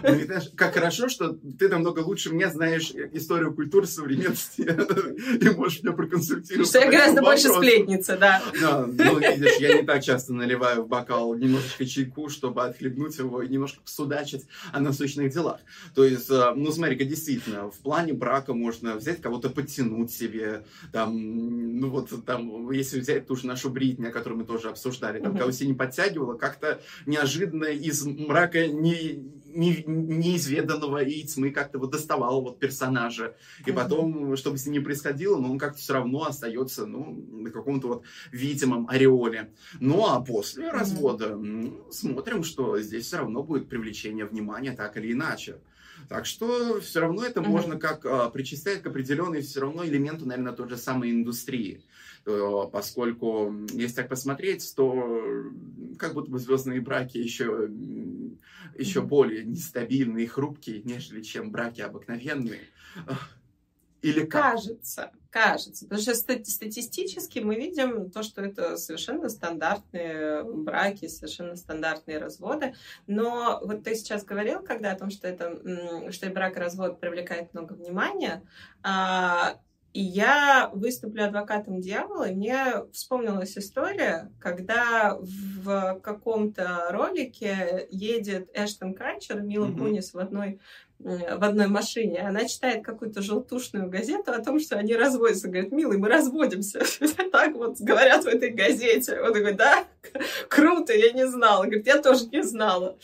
Ну, 0.03 0.39
как 0.55 0.73
хорошо, 0.73 1.09
что 1.09 1.37
ты 1.57 1.69
намного 1.69 1.99
лучше 1.99 2.31
меня 2.31 2.49
знаешь 2.49 2.91
историю 3.13 3.53
культуры 3.53 3.87
современности 3.87 4.61
и 5.41 5.49
можешь 5.55 5.83
меня 5.83 5.93
проконсультировать. 5.93 6.69
Что 6.69 6.79
я 6.79 6.91
гораздо 6.91 7.21
больше 7.21 7.49
сплетница, 7.49 8.17
да. 8.17 8.41
Да, 8.59 8.85
ну, 8.85 9.19
видишь, 9.19 9.57
я 9.59 9.79
не 9.79 9.85
так 9.85 10.03
часто 10.03 10.33
наливаю 10.33 10.83
в 10.83 10.87
бокал 10.87 11.35
немножечко 11.35 11.85
чайку, 11.85 12.29
чтобы 12.29 12.63
отхлебнуть 12.63 13.17
его 13.17 13.41
и 13.41 13.47
немножко 13.47 13.81
посудачить 13.81 14.45
о 14.71 14.79
насущных 14.79 15.31
делах. 15.31 15.59
То 15.95 16.03
есть, 16.03 16.29
э, 16.29 16.53
ну, 16.55 16.71
смотри-ка, 16.71 17.05
действительно, 17.05 17.69
в 17.69 17.77
плане 17.79 18.13
брака 18.13 18.53
можно 18.53 18.95
взять 18.95 19.21
кого-то 19.21 19.49
подтянуть 19.49 20.11
себе, 20.11 20.65
там, 20.91 21.79
ну, 21.79 21.89
вот 21.89 22.09
там, 22.25 22.71
если 22.71 22.99
взять 22.99 23.27
ту 23.27 23.35
же 23.35 23.47
нашу 23.47 23.69
Бритни, 23.69 24.09
которую 24.09 24.39
мы 24.39 24.45
тоже 24.45 24.69
обсуждали, 24.69 25.19
там, 25.19 25.37
кого 25.37 25.51
себе 25.51 25.69
не 25.69 25.73
подтягивала, 25.73 26.35
как-то 26.35 26.81
неожиданно 27.05 27.65
из 27.65 28.03
мрака 28.05 28.67
не 28.67 29.23
не, 29.57 29.83
неизведанного 29.85 31.03
и 31.03 31.23
тьмы 31.23 31.51
как-то 31.51 31.79
вот 31.79 31.91
доставал 31.91 32.41
вот 32.41 32.59
персонажа. 32.59 33.35
И 33.65 33.71
потом, 33.71 34.37
чтобы 34.37 34.57
с 34.57 34.65
ним 34.65 34.73
не 34.73 34.79
происходило, 34.79 35.39
но 35.39 35.51
он 35.51 35.57
как-то 35.57 35.79
все 35.79 35.93
равно 35.93 36.25
остается, 36.25 36.85
ну, 36.85 37.25
на 37.31 37.49
каком-то 37.49 37.87
вот 37.87 38.03
видимом 38.31 38.87
ореоле. 38.87 39.51
Ну, 39.79 40.05
а 40.05 40.21
после 40.21 40.69
развода 40.69 41.35
ну, 41.35 41.85
смотрим, 41.91 42.43
что 42.43 42.79
здесь 42.79 43.05
все 43.05 43.17
равно 43.17 43.43
будет 43.43 43.67
привлечение 43.67 44.25
внимания 44.25 44.73
так 44.73 44.97
или 44.97 45.11
иначе. 45.11 45.57
Так 46.09 46.25
что 46.25 46.79
все 46.79 47.01
равно 47.01 47.25
это 47.25 47.41
mm-hmm. 47.41 47.47
можно 47.47 47.77
как 47.77 48.05
а, 48.05 48.29
причислять 48.29 48.81
к 48.81 48.87
определенной 48.87 49.41
все 49.41 49.61
равно 49.61 49.85
элементу, 49.85 50.25
наверное, 50.25 50.53
той 50.53 50.69
же 50.69 50.77
самой 50.77 51.11
индустрии. 51.11 51.83
Э, 52.25 52.61
поскольку, 52.71 53.53
если 53.71 53.95
так 53.97 54.09
посмотреть, 54.09 54.73
то 54.75 55.51
как 55.97 56.13
будто 56.13 56.31
бы 56.31 56.39
звездные 56.39 56.81
браки 56.81 57.17
еще, 57.17 57.69
еще 58.77 59.01
более 59.01 59.45
нестабильные 59.45 60.25
и 60.25 60.27
хрупкие, 60.27 60.81
нежели 60.83 61.21
чем 61.21 61.51
браки 61.51 61.81
обыкновенные. 61.81 62.61
Или 64.07 64.25
как? 64.25 64.53
Кажется, 64.53 65.11
кажется. 65.29 65.85
Потому 65.85 66.01
что 66.01 66.15
статистически 66.15 67.39
мы 67.39 67.55
видим 67.55 68.09
то, 68.09 68.23
что 68.23 68.41
это 68.41 68.77
совершенно 68.77 69.27
стандартные 69.27 70.43
браки, 70.43 71.07
совершенно 71.07 71.55
стандартные 71.57 72.17
разводы. 72.17 72.73
Но 73.05 73.59
вот 73.61 73.83
ты 73.83 73.95
сейчас 73.95 74.23
говорил, 74.23 74.61
когда 74.61 74.91
о 74.91 74.97
том, 74.97 75.09
что 75.09 75.27
это 75.27 76.11
что 76.11 76.27
и 76.27 76.29
брак 76.29 76.55
и 76.55 76.59
развод 76.59 77.01
привлекает 77.01 77.53
много 77.53 77.73
внимания, 77.73 78.43
а, 78.81 79.59
и 79.97 80.01
я 80.01 80.69
выступлю 80.73 81.25
адвокатом 81.25 81.81
дьявола, 81.81 82.29
и 82.29 82.35
мне 82.35 82.85
вспомнилась 82.93 83.57
история, 83.57 84.31
когда 84.39 85.17
в 85.19 85.99
каком-то 86.03 86.89
ролике 86.91 87.87
едет 87.89 88.47
Эштон 88.53 88.93
Катчер, 88.93 89.41
Мила 89.41 89.65
mm-hmm. 89.65 89.77
Кунис 89.77 90.13
в 90.13 90.19
одной 90.19 90.59
в 90.99 91.43
одной 91.43 91.67
машине, 91.67 92.21
она 92.21 92.45
читает 92.45 92.83
какую-то 92.83 93.21
желтушную 93.21 93.89
газету 93.89 94.31
о 94.31 94.43
том, 94.43 94.59
что 94.59 94.77
они 94.77 94.95
разводятся. 94.95 95.47
Говорит, 95.47 95.71
милый, 95.71 95.97
мы 95.97 96.09
разводимся. 96.09 96.81
Так 97.31 97.53
вот 97.55 97.79
говорят 97.79 98.23
в 98.23 98.27
этой 98.27 98.49
газете. 98.49 99.19
Он 99.21 99.31
говорит, 99.31 99.57
да, 99.57 99.85
круто, 100.49 100.93
я 100.93 101.11
не 101.11 101.27
знала. 101.27 101.65
Говорит, 101.65 101.85
я 101.85 102.01
тоже 102.01 102.25
не 102.27 102.41
знала. 102.41 102.97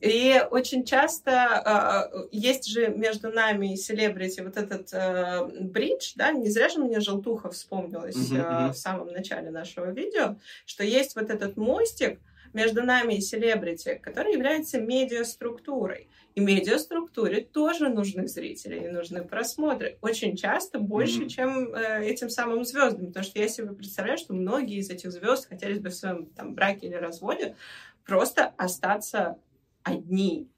И 0.00 0.40
очень 0.50 0.84
часто 0.84 2.10
э, 2.12 2.28
есть 2.30 2.66
же 2.66 2.88
между 2.88 3.30
нами 3.30 3.72
и 3.72 3.76
селебрити 3.76 4.40
вот 4.40 4.56
этот 4.56 4.92
э, 4.92 5.44
бридж, 5.60 6.12
да, 6.14 6.30
не 6.30 6.48
зря 6.50 6.68
же 6.68 6.78
мне 6.78 7.00
Желтуха 7.00 7.50
вспомнилась 7.50 8.30
uh-huh, 8.30 8.68
э, 8.68 8.72
в 8.72 8.76
самом 8.76 9.08
начале 9.08 9.50
нашего 9.50 9.90
видео, 9.90 10.36
что 10.66 10.84
есть 10.84 11.16
вот 11.16 11.30
этот 11.30 11.56
мостик 11.56 12.20
между 12.52 12.82
нами 12.82 13.14
и 13.14 13.20
селебрити, 13.20 14.00
который 14.02 14.32
является 14.32 14.80
медиаструктурой. 14.80 16.08
И 16.34 16.40
медиаструктуре 16.40 17.40
тоже 17.40 17.88
нужны 17.88 18.28
зрители 18.28 18.84
и 18.84 18.88
нужны 18.88 19.24
просмотры. 19.24 19.98
Очень 20.00 20.36
часто 20.36 20.78
больше, 20.78 21.22
mm-hmm. 21.22 21.28
чем 21.28 21.74
э, 21.74 22.04
этим 22.04 22.30
самым 22.30 22.64
звездам. 22.64 23.08
Потому 23.08 23.24
что 23.24 23.40
я 23.40 23.48
себе 23.48 23.72
представляю, 23.72 24.18
что 24.18 24.34
многие 24.34 24.78
из 24.78 24.88
этих 24.88 25.10
звезд 25.10 25.48
хотели 25.48 25.78
бы 25.78 25.88
в 25.88 25.94
своем 25.94 26.26
там, 26.26 26.54
браке 26.54 26.86
или 26.86 26.94
разводе 26.94 27.56
просто 28.04 28.52
остаться 28.56 29.38
одни. 29.82 30.48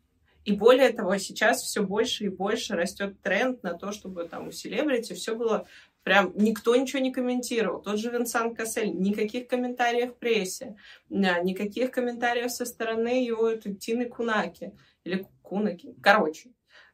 И 0.44 0.52
более 0.52 0.90
того, 0.90 1.16
сейчас 1.18 1.62
все 1.62 1.82
больше 1.82 2.24
и 2.24 2.28
больше 2.28 2.74
растет 2.74 3.20
тренд 3.22 3.62
на 3.62 3.74
то, 3.74 3.92
чтобы 3.92 4.24
там 4.24 4.48
у 4.48 4.52
селебрити 4.52 5.12
все 5.12 5.34
было 5.34 5.66
прям 6.02 6.32
никто 6.36 6.74
ничего 6.76 7.00
не 7.00 7.12
комментировал. 7.12 7.82
Тот 7.82 7.98
же 7.98 8.10
Винсан 8.10 8.54
Кассель, 8.54 8.92
никаких 8.92 9.48
комментариев 9.48 10.12
в 10.12 10.18
прессе, 10.18 10.76
никаких 11.08 11.90
комментариев 11.90 12.50
со 12.50 12.64
стороны 12.64 13.24
его 13.24 13.54
Тины 13.54 14.06
Кунаки 14.06 14.72
или 15.04 15.26
Кунаки, 15.42 15.94
короче, 16.02 16.50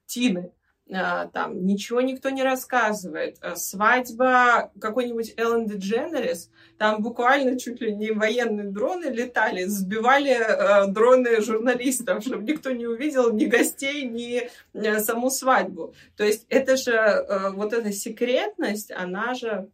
Тины. 0.06 0.52
А, 0.92 1.26
там 1.26 1.66
ничего 1.66 2.00
никто 2.00 2.30
не 2.30 2.44
рассказывает. 2.44 3.38
А, 3.40 3.56
свадьба 3.56 4.70
какой-нибудь 4.80 5.34
Эллен 5.36 5.66
Дедженерис, 5.66 6.48
там 6.78 7.02
буквально 7.02 7.58
чуть 7.58 7.80
ли 7.80 7.92
не 7.92 8.12
военные 8.12 8.68
дроны 8.68 9.06
летали, 9.06 9.64
сбивали 9.64 10.30
э, 10.30 10.86
дроны 10.86 11.40
журналистов, 11.40 12.22
чтобы 12.22 12.44
никто 12.44 12.70
не 12.70 12.86
увидел 12.86 13.32
ни 13.32 13.46
гостей, 13.46 14.04
ни 14.04 14.48
э, 14.74 15.00
саму 15.00 15.30
свадьбу. 15.30 15.92
То 16.16 16.24
есть 16.24 16.46
это 16.50 16.76
же 16.76 16.92
э, 16.92 17.50
вот 17.50 17.72
эта 17.72 17.92
секретность, 17.92 18.92
она 18.92 19.34
же 19.34 19.68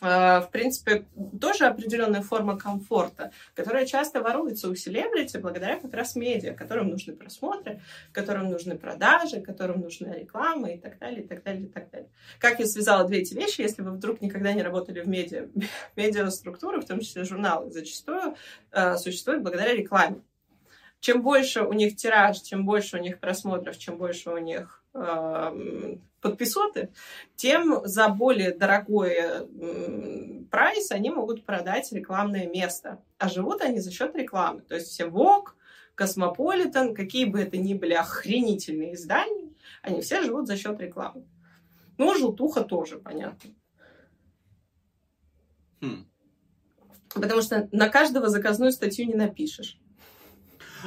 в 0.00 0.48
принципе, 0.52 1.06
тоже 1.40 1.64
определенная 1.64 2.20
форма 2.20 2.58
комфорта, 2.58 3.32
которая 3.54 3.86
часто 3.86 4.20
воруется 4.20 4.68
у 4.68 4.74
селебрити 4.74 5.38
благодаря 5.38 5.78
как 5.78 5.94
раз 5.94 6.16
медиа, 6.16 6.52
которым 6.52 6.88
нужны 6.88 7.14
просмотры, 7.14 7.80
которым 8.12 8.50
нужны 8.50 8.76
продажи, 8.76 9.40
которым 9.40 9.80
нужна 9.80 10.12
реклама 10.12 10.70
и 10.70 10.78
так 10.78 10.98
далее, 10.98 11.22
и 11.22 11.26
так 11.26 11.42
далее, 11.42 11.64
и 11.64 11.68
так 11.68 11.90
далее. 11.90 12.10
Как 12.38 12.60
я 12.60 12.66
связала 12.66 13.06
две 13.08 13.20
эти 13.20 13.32
вещи, 13.32 13.62
если 13.62 13.82
вы 13.82 13.92
вдруг 13.92 14.20
никогда 14.20 14.52
не 14.52 14.62
работали 14.62 15.00
в 15.00 15.08
медиа, 15.08 15.48
медиаструктуры, 15.96 16.80
в 16.80 16.86
том 16.86 17.00
числе 17.00 17.24
журналы, 17.24 17.70
зачастую 17.70 18.36
э, 18.72 18.96
существуют 18.98 19.42
благодаря 19.42 19.74
рекламе. 19.74 20.20
Чем 21.00 21.22
больше 21.22 21.62
у 21.62 21.72
них 21.72 21.96
тираж, 21.96 22.40
чем 22.40 22.66
больше 22.66 22.96
у 22.96 23.00
них 23.00 23.18
просмотров, 23.18 23.78
чем 23.78 23.96
больше 23.96 24.30
у 24.30 24.38
них 24.38 24.82
э, 24.85 24.85
подписоты, 26.20 26.90
тем 27.36 27.80
за 27.84 28.08
более 28.08 28.52
дорогой 28.52 29.46
прайс 30.50 30.90
они 30.90 31.10
могут 31.10 31.44
продать 31.44 31.92
рекламное 31.92 32.46
место. 32.46 33.02
А 33.18 33.28
живут 33.28 33.60
они 33.60 33.80
за 33.80 33.90
счет 33.90 34.14
рекламы. 34.16 34.62
То 34.62 34.74
есть 34.74 34.88
все 34.88 35.06
Vogue, 35.06 35.56
Cosmopolitan, 35.94 36.94
какие 36.94 37.24
бы 37.24 37.40
это 37.40 37.56
ни 37.56 37.72
были 37.72 37.94
охренительные 37.94 38.94
издания, 38.94 39.54
они 39.82 40.02
все 40.02 40.22
живут 40.22 40.46
за 40.46 40.56
счет 40.56 40.78
рекламы. 40.78 41.26
Ну, 41.96 42.14
желтуха 42.14 42.62
тоже, 42.62 42.98
понятно. 42.98 43.50
Хм. 45.80 46.06
Потому 47.14 47.40
что 47.40 47.68
на 47.72 47.88
каждого 47.88 48.28
заказную 48.28 48.72
статью 48.72 49.06
не 49.06 49.14
напишешь. 49.14 49.78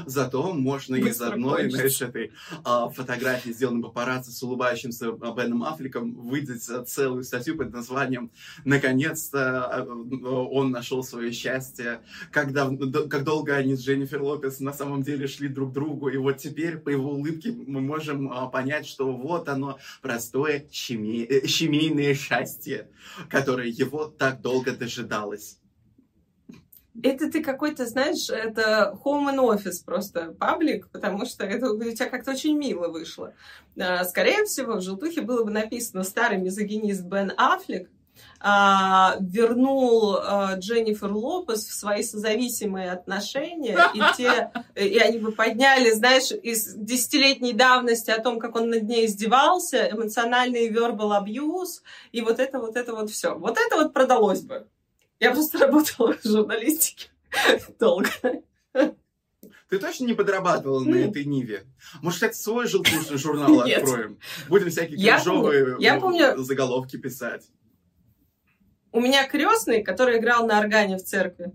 Зато 0.05 0.53
можно 0.53 0.99
Быстро 0.99 1.11
из 1.11 1.21
одной, 1.21 1.61
кончится. 1.63 1.77
знаешь, 1.77 2.01
этой 2.01 2.31
а, 2.63 2.89
фотографии, 2.89 3.51
сделанной 3.51 3.83
папарацци 3.83 4.31
с 4.31 4.41
улыбающимся 4.43 5.11
Беном 5.11 5.63
Аффлеком, 5.63 6.13
выдать 6.13 6.63
целую 6.87 7.23
статью 7.23 7.57
под 7.57 7.71
названием 7.71 8.31
«Наконец-то 8.65 9.65
а, 9.65 9.83
он 9.83 10.71
нашел 10.71 11.03
свое 11.03 11.31
счастье», 11.31 12.01
когда, 12.31 12.69
как 13.09 13.23
долго 13.23 13.55
они 13.55 13.75
с 13.75 13.81
Дженнифер 13.81 14.21
Лопес 14.21 14.59
на 14.59 14.73
самом 14.73 15.03
деле 15.03 15.27
шли 15.27 15.47
друг 15.47 15.71
к 15.71 15.73
другу, 15.73 16.09
и 16.09 16.17
вот 16.17 16.37
теперь 16.37 16.77
по 16.77 16.89
его 16.89 17.11
улыбке 17.11 17.51
мы 17.51 17.81
можем 17.81 18.31
а, 18.31 18.47
понять, 18.47 18.85
что 18.85 19.11
вот 19.11 19.49
оно, 19.49 19.79
простое 20.01 20.65
семей, 20.71 21.25
э, 21.25 21.47
счастье, 22.15 22.89
которое 23.29 23.67
его 23.67 24.05
так 24.05 24.41
долго 24.41 24.71
дожидалось. 24.71 25.59
Это 27.03 27.31
ты 27.31 27.43
какой-то, 27.43 27.85
знаешь, 27.85 28.29
это 28.29 28.97
home 29.03 29.33
and 29.33 29.39
office 29.39 29.83
просто 29.85 30.35
паблик, 30.39 30.89
потому 30.89 31.25
что 31.25 31.45
это 31.45 31.71
у 31.71 31.79
тебя 31.79 32.09
как-то 32.09 32.31
очень 32.31 32.57
мило 32.57 32.87
вышло. 32.87 33.33
А, 33.79 34.03
скорее 34.05 34.45
всего, 34.45 34.75
в 34.75 34.81
желтухе 34.81 35.21
было 35.21 35.43
бы 35.43 35.51
написано 35.51 36.03
«Старый 36.03 36.37
мизогинист 36.39 37.03
Бен 37.03 37.33
Аффлек», 37.37 37.89
а, 38.41 39.17
вернул 39.19 40.17
а, 40.17 40.55
Дженнифер 40.55 41.11
Лопес 41.11 41.65
в 41.65 41.73
свои 41.73 42.03
созависимые 42.03 42.91
отношения, 42.91 43.77
и, 43.93 44.01
те, 44.17 44.51
и 44.75 44.97
они 44.97 45.19
бы 45.19 45.31
подняли, 45.31 45.91
знаешь, 45.91 46.31
из 46.31 46.73
десятилетней 46.73 47.53
давности 47.53 48.11
о 48.11 48.21
том, 48.21 48.39
как 48.39 48.55
он 48.55 48.69
над 48.69 48.83
ней 48.83 49.05
издевался, 49.05 49.89
эмоциональный 49.91 50.69
verbal 50.69 51.21
abuse, 51.21 51.81
и 52.11 52.21
вот 52.21 52.39
это, 52.39 52.59
вот 52.59 52.75
это 52.75 52.93
вот 52.93 53.09
все. 53.09 53.35
Вот 53.35 53.57
это 53.57 53.75
вот 53.75 53.93
продалось 53.93 54.41
бы. 54.41 54.67
Я 55.19 55.31
просто 55.31 55.57
работала 55.67 56.13
в 56.13 56.25
журналистике 56.25 57.09
долго. 57.79 58.09
Ты 59.69 59.77
точно 59.77 60.05
не 60.05 60.13
подрабатывала 60.13 60.83
ну, 60.83 60.91
на 60.91 60.95
этой 60.95 61.25
Ниве? 61.25 61.65
Может, 62.01 62.21
кстати, 62.21 62.37
свой 62.37 62.67
желтушный 62.67 63.17
журнал 63.17 63.59
откроем? 63.61 64.19
Будем 64.47 64.69
всякие 64.69 64.97
кринжовые 64.97 65.75
я 65.79 65.99
помню... 65.99 66.37
заголовки 66.37 66.97
писать. 66.97 67.47
У 68.91 68.99
у 68.99 69.01
меня 69.01 69.27
крестный, 69.27 69.83
который 69.83 70.17
играл 70.17 70.47
на 70.47 70.59
органе 70.59 70.97
в 70.97 71.03
церкви, 71.03 71.53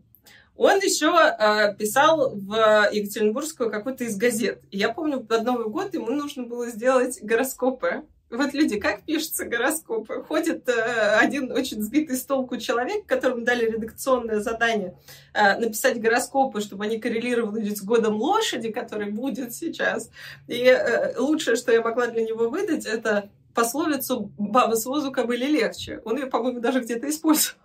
он 0.57 0.79
еще 0.79 1.09
э, 1.09 1.75
писал 1.77 2.37
в 2.37 2.89
Екатеринбургскую 2.93 3.73
какую-то 3.73 4.05
из 4.05 4.17
газет. 4.17 4.63
И 4.71 4.79
я 4.79 4.91
помню, 4.91 5.21
под 5.21 5.43
Новый 5.43 5.69
год 5.69 5.93
ему 5.95 6.11
нужно 6.11 6.45
было 6.45 6.69
сделать 6.69 7.21
гороскопы. 7.21 8.05
Вот 8.37 8.55
люди, 8.55 8.79
как 8.79 9.03
пишутся 9.03 9.45
гороскопы? 9.45 10.23
Ходит 10.23 10.69
э, 10.69 11.17
один 11.19 11.53
очень 11.53 11.81
сбитый 11.83 12.17
с 12.17 12.25
толку 12.25 12.57
человек, 12.57 13.07
которому 13.07 13.45
дали 13.45 13.71
редакционное 13.71 14.41
задание 14.41 14.97
э, 15.33 15.59
написать 15.59 16.01
гороскопы, 16.01 16.61
чтобы 16.61 16.85
они 16.85 16.99
коррелировали 16.99 17.75
с 17.75 17.83
годом 17.83 18.17
лошади, 18.17 18.71
который 18.71 19.11
будет 19.11 19.55
сейчас. 19.55 20.11
И 20.49 20.65
э, 20.65 21.19
лучшее, 21.19 21.57
что 21.57 21.73
я 21.73 21.83
могла 21.83 22.09
для 22.09 22.25
него 22.25 22.49
выдать, 22.49 22.87
это 22.87 23.31
пословицу 23.55 24.33
«баба 24.37 24.75
с 24.75 24.85
возу 24.87 25.13
кобыли 25.13 25.47
легче». 25.47 26.01
Он 26.05 26.17
ее, 26.17 26.27
по-моему, 26.27 26.61
даже 26.61 26.81
где-то 26.81 27.09
использовал. 27.09 27.59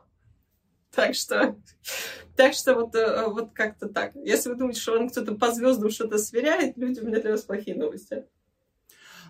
Так 0.91 1.13
что, 1.13 1.55
так 2.35 2.53
что 2.53 2.73
вот, 2.73 2.95
э, 2.95 3.27
вот 3.27 3.51
как-то 3.53 3.87
так. 3.87 4.13
Если 4.15 4.49
вы 4.49 4.55
думаете, 4.55 4.81
что 4.81 4.93
он 4.99 5.09
кто-то 5.09 5.35
по 5.35 5.51
звездам 5.51 5.89
что-то 5.91 6.17
сверяет, 6.17 6.77
люди, 6.77 6.99
у 6.99 7.05
меня 7.05 7.19
для 7.19 7.31
вас 7.31 7.43
плохие 7.43 7.77
новости. 7.77 8.25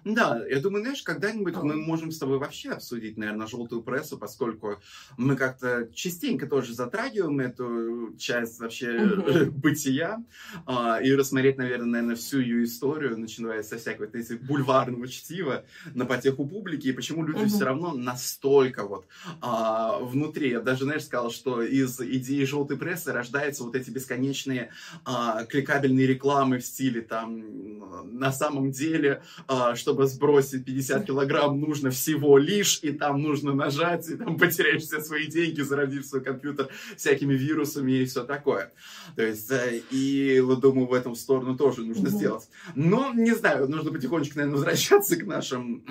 Да, 0.03 0.45
я 0.47 0.59
думаю, 0.59 0.83
знаешь, 0.83 1.03
когда-нибудь 1.03 1.55
мы 1.57 1.75
можем 1.75 2.11
с 2.11 2.17
тобой 2.17 2.37
вообще 2.37 2.71
обсудить, 2.71 3.17
наверное, 3.17 3.47
желтую 3.47 3.81
прессу, 3.81 4.17
поскольку 4.17 4.79
мы 5.17 5.35
как-то 5.35 5.89
частенько 5.93 6.47
тоже 6.47 6.73
затрагиваем 6.73 7.39
эту 7.39 8.15
часть 8.17 8.59
вообще 8.59 9.01
угу. 9.01 9.51
бытия 9.51 10.23
а, 10.65 10.99
и 11.01 11.13
рассмотреть, 11.13 11.57
наверное, 11.57 12.15
всю 12.15 12.39
ее 12.39 12.63
историю, 12.63 13.17
начиная 13.17 13.63
со 13.63 13.77
всякого 13.77 14.05
вот 14.05 14.15
эти 14.15 14.33
бульварного 14.33 15.07
чтива 15.07 15.65
на 15.93 16.05
потеху 16.05 16.45
публики, 16.45 16.87
и 16.87 16.93
почему 16.93 17.25
люди 17.25 17.45
все 17.45 17.65
равно 17.65 17.93
настолько 17.93 18.85
вот 18.85 19.05
а, 19.41 19.99
внутри. 19.99 20.51
Я 20.51 20.61
даже, 20.61 20.83
знаешь, 20.85 21.03
сказал, 21.03 21.31
что 21.31 21.61
из 21.61 21.99
идеи 21.99 22.43
желтой 22.43 22.77
прессы 22.77 23.11
рождаются 23.11 23.63
вот 23.63 23.75
эти 23.75 23.89
бесконечные 23.89 24.71
а, 25.05 25.45
кликабельные 25.45 26.07
рекламы 26.07 26.59
в 26.59 26.65
стиле 26.65 27.01
там 27.01 27.43
на 28.03 28.31
самом 28.31 28.71
деле, 28.71 29.21
что 29.75 29.88
чтобы 29.89 30.05
сбросить 30.05 30.65
50 30.65 31.05
килограмм, 31.05 31.59
нужно 31.59 31.89
всего 31.89 32.37
лишь, 32.37 32.79
и 32.83 32.91
там 32.91 33.23
нужно 33.23 33.55
нажать, 33.55 34.07
и 34.07 34.15
там 34.15 34.37
потеряешь 34.37 34.83
все 34.83 35.01
свои 35.01 35.25
деньги, 35.25 35.61
заразив 35.61 36.05
свой 36.05 36.23
компьютер 36.23 36.69
всякими 36.95 37.33
вирусами 37.33 37.93
и 37.93 38.05
все 38.05 38.23
такое. 38.23 38.71
То 39.15 39.23
есть, 39.23 39.49
э, 39.49 39.81
и 39.89 40.39
думаю, 40.61 40.85
в 40.85 40.93
этом 40.93 41.15
сторону 41.15 41.57
тоже 41.57 41.81
нужно 41.81 42.09
угу. 42.09 42.17
сделать. 42.17 42.49
Но, 42.75 43.11
не 43.15 43.33
знаю, 43.33 43.67
нужно 43.67 43.91
потихонечку, 43.91 44.37
наверное, 44.37 44.57
возвращаться 44.57 45.15
к 45.15 45.25
нашим 45.25 45.83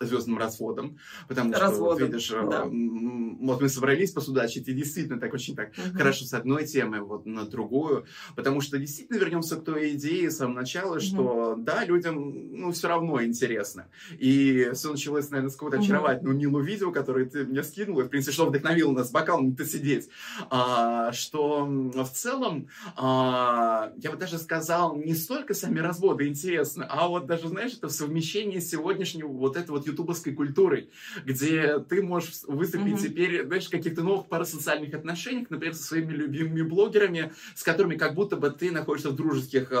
звездным 0.00 0.38
разводом, 0.38 0.98
потому 1.28 1.54
что, 1.54 1.70
вот, 1.72 2.00
видишь, 2.00 2.30
э, 2.30 2.48
да. 2.50 2.64
вот 2.64 3.60
мы 3.60 3.68
собрались 3.68 4.12
посудачить, 4.12 4.66
и 4.66 4.72
действительно 4.72 5.20
так 5.20 5.34
очень 5.34 5.54
так 5.54 5.72
угу. 5.76 5.98
хорошо 5.98 6.24
с 6.24 6.32
одной 6.32 6.64
темы 6.64 7.00
вот 7.00 7.26
на 7.26 7.44
другую, 7.44 8.06
потому 8.34 8.62
что 8.62 8.78
действительно 8.78 9.18
вернемся 9.18 9.56
к 9.56 9.64
той 9.64 9.90
идее 9.90 10.30
с 10.30 10.38
самого 10.38 10.56
начала, 10.56 10.94
угу. 10.94 11.00
что 11.00 11.54
да, 11.58 11.84
людям, 11.84 12.50
ну, 12.52 12.72
все 12.72 12.88
равно 12.88 13.22
интересно. 13.22 13.88
И 14.18 14.70
все 14.72 14.90
началось, 14.90 15.28
наверное, 15.28 15.50
с 15.50 15.54
какого-то 15.54 15.76
угу. 15.76 15.84
очаровательного 15.84 16.34
милого 16.34 16.62
видео, 16.62 16.92
которое 16.92 17.26
ты 17.26 17.44
мне 17.44 17.62
скинула, 17.62 18.04
в 18.04 18.08
принципе, 18.08 18.32
что 18.32 18.46
вдохновило 18.46 18.92
нас 18.92 19.10
бокалом-то 19.10 19.66
сидеть, 19.66 20.08
а, 20.48 21.12
что 21.12 21.66
в 21.66 22.08
целом, 22.08 22.68
а, 22.96 23.92
я 23.98 24.10
бы 24.10 24.16
даже 24.16 24.38
сказал, 24.38 24.96
не 24.96 25.14
столько 25.14 25.52
сами 25.52 25.78
разводы 25.78 26.26
интересны, 26.26 26.86
а 26.88 27.06
вот 27.06 27.26
даже, 27.26 27.48
знаешь, 27.48 27.74
это 27.74 27.90
совмещение 27.90 28.62
сегодняшнего 28.62 29.28
вот 29.28 29.58
этого 29.58 29.76
вот 29.76 29.89
ютубовской 29.90 30.32
культурой, 30.32 30.90
где 31.24 31.78
ты 31.80 32.02
можешь 32.02 32.42
выступить 32.46 32.94
mm-hmm. 32.94 33.08
теперь, 33.08 33.46
знаешь, 33.46 33.66
в 33.66 33.70
каких-то 33.70 34.02
новых 34.02 34.26
парасоциальных 34.28 34.94
отношениях, 34.94 35.50
например, 35.50 35.74
со 35.74 35.82
своими 35.82 36.12
любимыми 36.12 36.62
блогерами, 36.62 37.32
с 37.54 37.62
которыми 37.62 37.96
как 37.96 38.14
будто 38.14 38.36
бы 38.36 38.50
ты 38.50 38.70
находишься 38.70 39.10
в 39.10 39.16
дружеских 39.16 39.72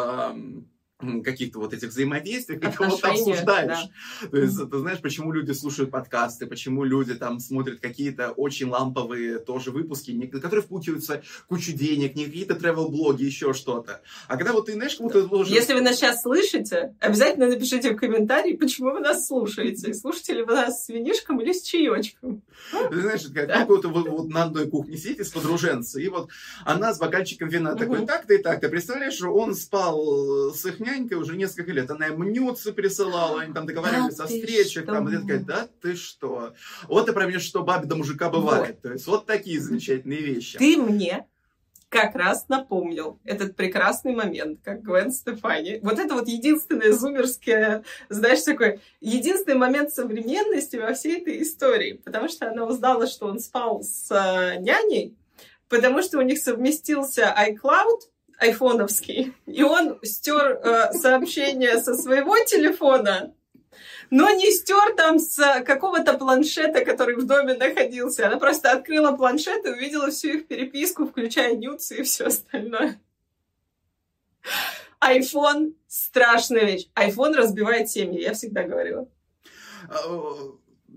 каких-то 1.24 1.58
вот 1.58 1.72
этих 1.74 1.88
взаимодействий, 1.88 2.56
и 2.56 2.58
кого-то 2.58 3.08
обсуждаешь. 3.08 3.88
Да. 4.22 4.28
То 4.28 4.36
есть, 4.36 4.70
ты 4.70 4.78
знаешь, 4.78 5.00
почему 5.00 5.32
люди 5.32 5.52
слушают 5.52 5.90
подкасты, 5.90 6.46
почему 6.46 6.84
люди 6.84 7.14
там 7.14 7.40
смотрят 7.40 7.80
какие-то 7.80 8.30
очень 8.30 8.68
ламповые 8.68 9.38
тоже 9.38 9.70
выпуски, 9.70 10.10
на 10.12 10.40
которые 10.40 10.62
впутываются 10.62 11.22
кучу 11.48 11.72
денег, 11.72 12.14
не 12.14 12.26
какие-то 12.26 12.54
travel-блоги, 12.54 13.24
еще 13.24 13.52
что-то. 13.52 14.02
А 14.28 14.36
когда 14.36 14.52
вот 14.52 14.66
ты, 14.66 14.72
знаешь, 14.74 14.96
кому-то 14.96 15.26
должен... 15.26 15.54
Если 15.54 15.74
вы 15.74 15.80
нас 15.80 15.96
сейчас 15.96 16.22
слышите, 16.22 16.94
обязательно 17.00 17.48
напишите 17.48 17.92
в 17.92 17.96
комментарии, 17.96 18.56
почему 18.56 18.92
вы 18.92 19.00
нас 19.00 19.26
слушаете. 19.26 19.94
Слушаете 19.94 20.34
ли 20.34 20.42
вы 20.42 20.54
нас 20.54 20.84
с 20.84 20.88
винишком 20.88 21.40
или 21.40 21.52
с 21.52 21.62
чаечком? 21.62 22.42
Ты 22.90 23.00
знаешь, 23.00 23.22
как 23.34 23.48
да. 23.48 23.60
какой-то 23.60 23.88
вот, 23.88 24.08
вот 24.08 24.28
на 24.28 24.44
одной 24.44 24.68
кухне 24.68 24.96
сидите 24.96 25.24
с 25.24 25.30
подруженцей, 25.30 26.04
и 26.04 26.08
вот 26.08 26.28
она 26.64 26.92
с 26.92 26.98
бокальчиком 26.98 27.48
вина 27.48 27.74
такой, 27.74 28.06
так-то 28.06 28.34
и 28.34 28.38
так-то. 28.38 28.68
Представляешь, 28.68 29.14
что 29.14 29.28
он 29.28 29.54
спал 29.54 30.52
с 30.54 30.64
их 30.66 30.80
нянькой 30.90 31.18
уже 31.18 31.36
несколько 31.36 31.72
лет. 31.72 31.90
Она 31.90 32.06
ему 32.06 32.24
нюцы 32.24 32.72
присылала, 32.72 33.42
они 33.42 33.52
там 33.52 33.66
договаривались 33.66 34.16
да 34.16 34.24
о 34.24 34.26
встречах. 34.26 34.86
Там, 34.86 35.08
и 35.08 35.18
такая, 35.18 35.40
да 35.40 35.68
ты 35.80 35.96
что? 35.96 36.54
Вот 36.88 37.08
и 37.08 37.12
про 37.12 37.26
меня, 37.26 37.40
что 37.40 37.62
бабе 37.62 37.86
до 37.86 37.96
мужика 37.96 38.28
бывает. 38.28 38.76
Вот. 38.76 38.82
То 38.82 38.92
есть 38.92 39.06
вот 39.06 39.26
такие 39.26 39.60
замечательные 39.60 40.20
вещи. 40.20 40.58
Ты 40.58 40.76
мне 40.76 41.26
как 41.90 42.14
раз 42.14 42.48
напомнил 42.48 43.18
этот 43.24 43.56
прекрасный 43.56 44.14
момент, 44.14 44.60
как 44.62 44.80
Гвен 44.82 45.10
Стефани. 45.10 45.80
Вот 45.82 45.98
это 45.98 46.14
вот 46.14 46.28
единственное 46.28 46.92
зумерское, 46.92 47.82
знаешь, 48.08 48.42
такой 48.42 48.80
единственный 49.00 49.56
момент 49.56 49.92
современности 49.92 50.76
во 50.76 50.94
всей 50.94 51.20
этой 51.20 51.42
истории, 51.42 51.94
потому 52.04 52.28
что 52.28 52.48
она 52.48 52.64
узнала, 52.64 53.08
что 53.08 53.26
он 53.26 53.40
спал 53.40 53.82
с 53.82 54.08
э, 54.10 54.60
няней, 54.60 55.16
потому 55.68 56.00
что 56.02 56.18
у 56.18 56.22
них 56.22 56.38
совместился 56.38 57.34
iCloud, 57.36 58.02
айфоновский, 58.40 59.34
и 59.46 59.62
он 59.62 59.98
стер 60.02 60.60
э, 60.62 60.92
сообщение 60.94 61.78
со 61.78 61.94
своего 61.94 62.36
телефона, 62.44 63.34
но 64.10 64.30
не 64.30 64.50
стер 64.50 64.94
там 64.96 65.18
с 65.18 65.62
какого-то 65.64 66.14
планшета, 66.14 66.84
который 66.84 67.16
в 67.16 67.26
доме 67.26 67.54
находился. 67.54 68.26
Она 68.26 68.38
просто 68.38 68.72
открыла 68.72 69.12
планшет 69.12 69.64
и 69.64 69.68
увидела 69.68 70.10
всю 70.10 70.28
их 70.38 70.48
переписку, 70.48 71.06
включая 71.06 71.54
нюцы 71.54 71.98
и 71.98 72.02
все 72.02 72.26
остальное. 72.26 73.00
Айфон– 74.98 75.74
страшная 75.86 76.64
вещь. 76.64 76.88
Айфон 76.94 77.34
разбивает 77.34 77.90
семьи, 77.90 78.20
я 78.20 78.32
всегда 78.32 78.64
говорила. 78.64 79.06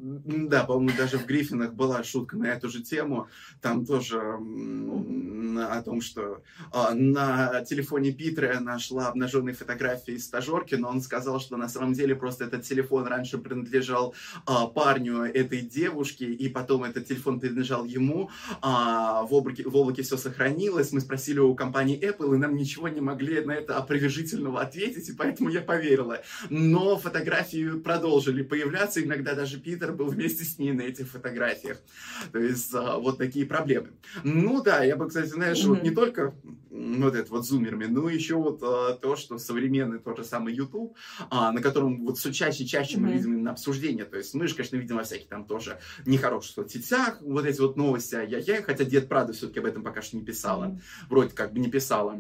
Да, 0.06 0.66
по-моему, 0.66 0.98
даже 0.98 1.18
в 1.18 1.26
Гриффинах 1.26 1.76
была 1.76 2.04
шутка 2.04 2.36
на 2.36 2.48
эту 2.48 2.68
же 2.68 2.84
тему. 2.84 3.30
Там 3.62 3.86
тоже 3.86 4.20
о 4.20 5.82
том, 5.82 6.02
что 6.02 6.42
а, 6.74 6.94
на 6.94 7.64
телефоне 7.64 8.12
Питера 8.12 8.60
нашла 8.60 9.08
обнаженные 9.08 9.56
фотографии 9.56 10.18
стажерки, 10.18 10.76
но 10.76 10.90
он 10.90 11.00
сказал, 11.00 11.40
что 11.40 11.56
на 11.56 11.70
самом 11.70 11.94
деле 11.94 12.16
просто 12.16 12.44
этот 12.44 12.64
телефон 12.64 13.08
раньше 13.08 13.38
принадлежал 13.38 14.14
а, 14.46 14.68
парню 14.68 15.22
этой 15.22 15.62
девушки, 15.62 16.26
и 16.26 16.50
потом 16.50 16.84
этот 16.84 17.08
телефон 17.08 17.40
принадлежал 17.40 17.86
ему. 17.86 18.30
А, 18.62 19.22
в, 19.24 19.34
облаке, 19.34 19.64
в 19.64 19.74
облаке 19.78 20.02
все 20.02 20.18
сохранилось. 20.18 20.92
Мы 20.92 21.00
спросили 21.00 21.40
у 21.40 21.56
компании 21.56 21.98
Apple, 21.98 22.36
и 22.36 22.38
нам 22.38 22.56
ничего 22.56 22.90
не 22.90 23.00
могли 23.00 23.40
на 23.40 23.54
это 23.54 23.78
опровержительного 23.78 24.60
ответить, 24.60 25.08
и 25.08 25.14
поэтому 25.14 25.50
я 25.50 25.62
поверила. 25.62 26.20
Но 26.50 26.98
фотографии 26.98 27.80
продолжили 27.80 28.44
появляться, 28.44 29.02
иногда 29.02 29.34
даже 29.34 29.62
Питер 29.62 29.93
был 29.94 30.08
вместе 30.08 30.44
с 30.44 30.58
ней 30.58 30.74
на 30.74 30.82
этих 30.82 31.08
фотографиях. 31.08 31.78
То 32.32 32.40
есть 32.40 32.74
а, 32.74 32.98
вот 32.98 33.18
такие 33.18 33.46
проблемы. 33.46 33.90
Ну 34.24 34.62
да, 34.62 34.84
я 34.84 34.96
бы, 34.96 35.08
кстати, 35.08 35.30
знаешь, 35.30 35.64
mm-hmm. 35.64 35.68
вот 35.68 35.84
не 35.84 35.92
только 35.92 36.34
вот 36.70 37.16
это 37.16 37.30
вот 37.32 37.46
зумерами, 37.46 37.86
но 37.86 38.10
еще 38.10 38.36
вот 38.36 38.62
а, 38.64 38.94
то, 38.94 39.16
что 39.16 39.38
современный 39.38 40.00
тот 40.00 40.18
же 40.18 40.24
самый 40.24 40.54
YouTube, 40.54 40.96
а, 41.30 41.52
на 41.52 41.62
котором 41.62 42.06
вот 42.06 42.18
все 42.18 42.34
чаще 42.34 42.64
и 42.64 42.68
чаще 42.68 42.98
mm-hmm. 42.98 43.02
мы 43.02 43.14
видим 43.14 43.34
именно 43.34 43.52
обсуждение. 43.52 44.06
То 44.06 44.18
есть 44.18 44.34
мы 44.34 44.48
же, 44.48 44.56
конечно, 44.56 44.78
видим 44.78 44.96
во 44.96 45.04
всяких 45.04 45.28
там 45.28 45.46
тоже 45.46 45.80
нехороших 46.06 46.54
соцсетях 46.54 47.20
вот 47.22 47.46
эти 47.46 47.62
вот 47.62 47.78
новости, 47.78 48.16
а 48.16 48.24
я, 48.24 48.40
я 48.40 48.62
хотя 48.62 48.84
Дед 48.84 49.08
Правда 49.08 49.34
все-таки 49.34 49.60
об 49.60 49.66
этом 49.66 49.84
пока 49.84 50.02
что 50.02 50.18
не 50.18 50.24
писала. 50.24 50.66
Mm-hmm. 50.66 51.08
Вроде 51.10 51.36
как 51.36 51.54
бы 51.54 51.60
не 51.60 51.70
писала 51.70 52.20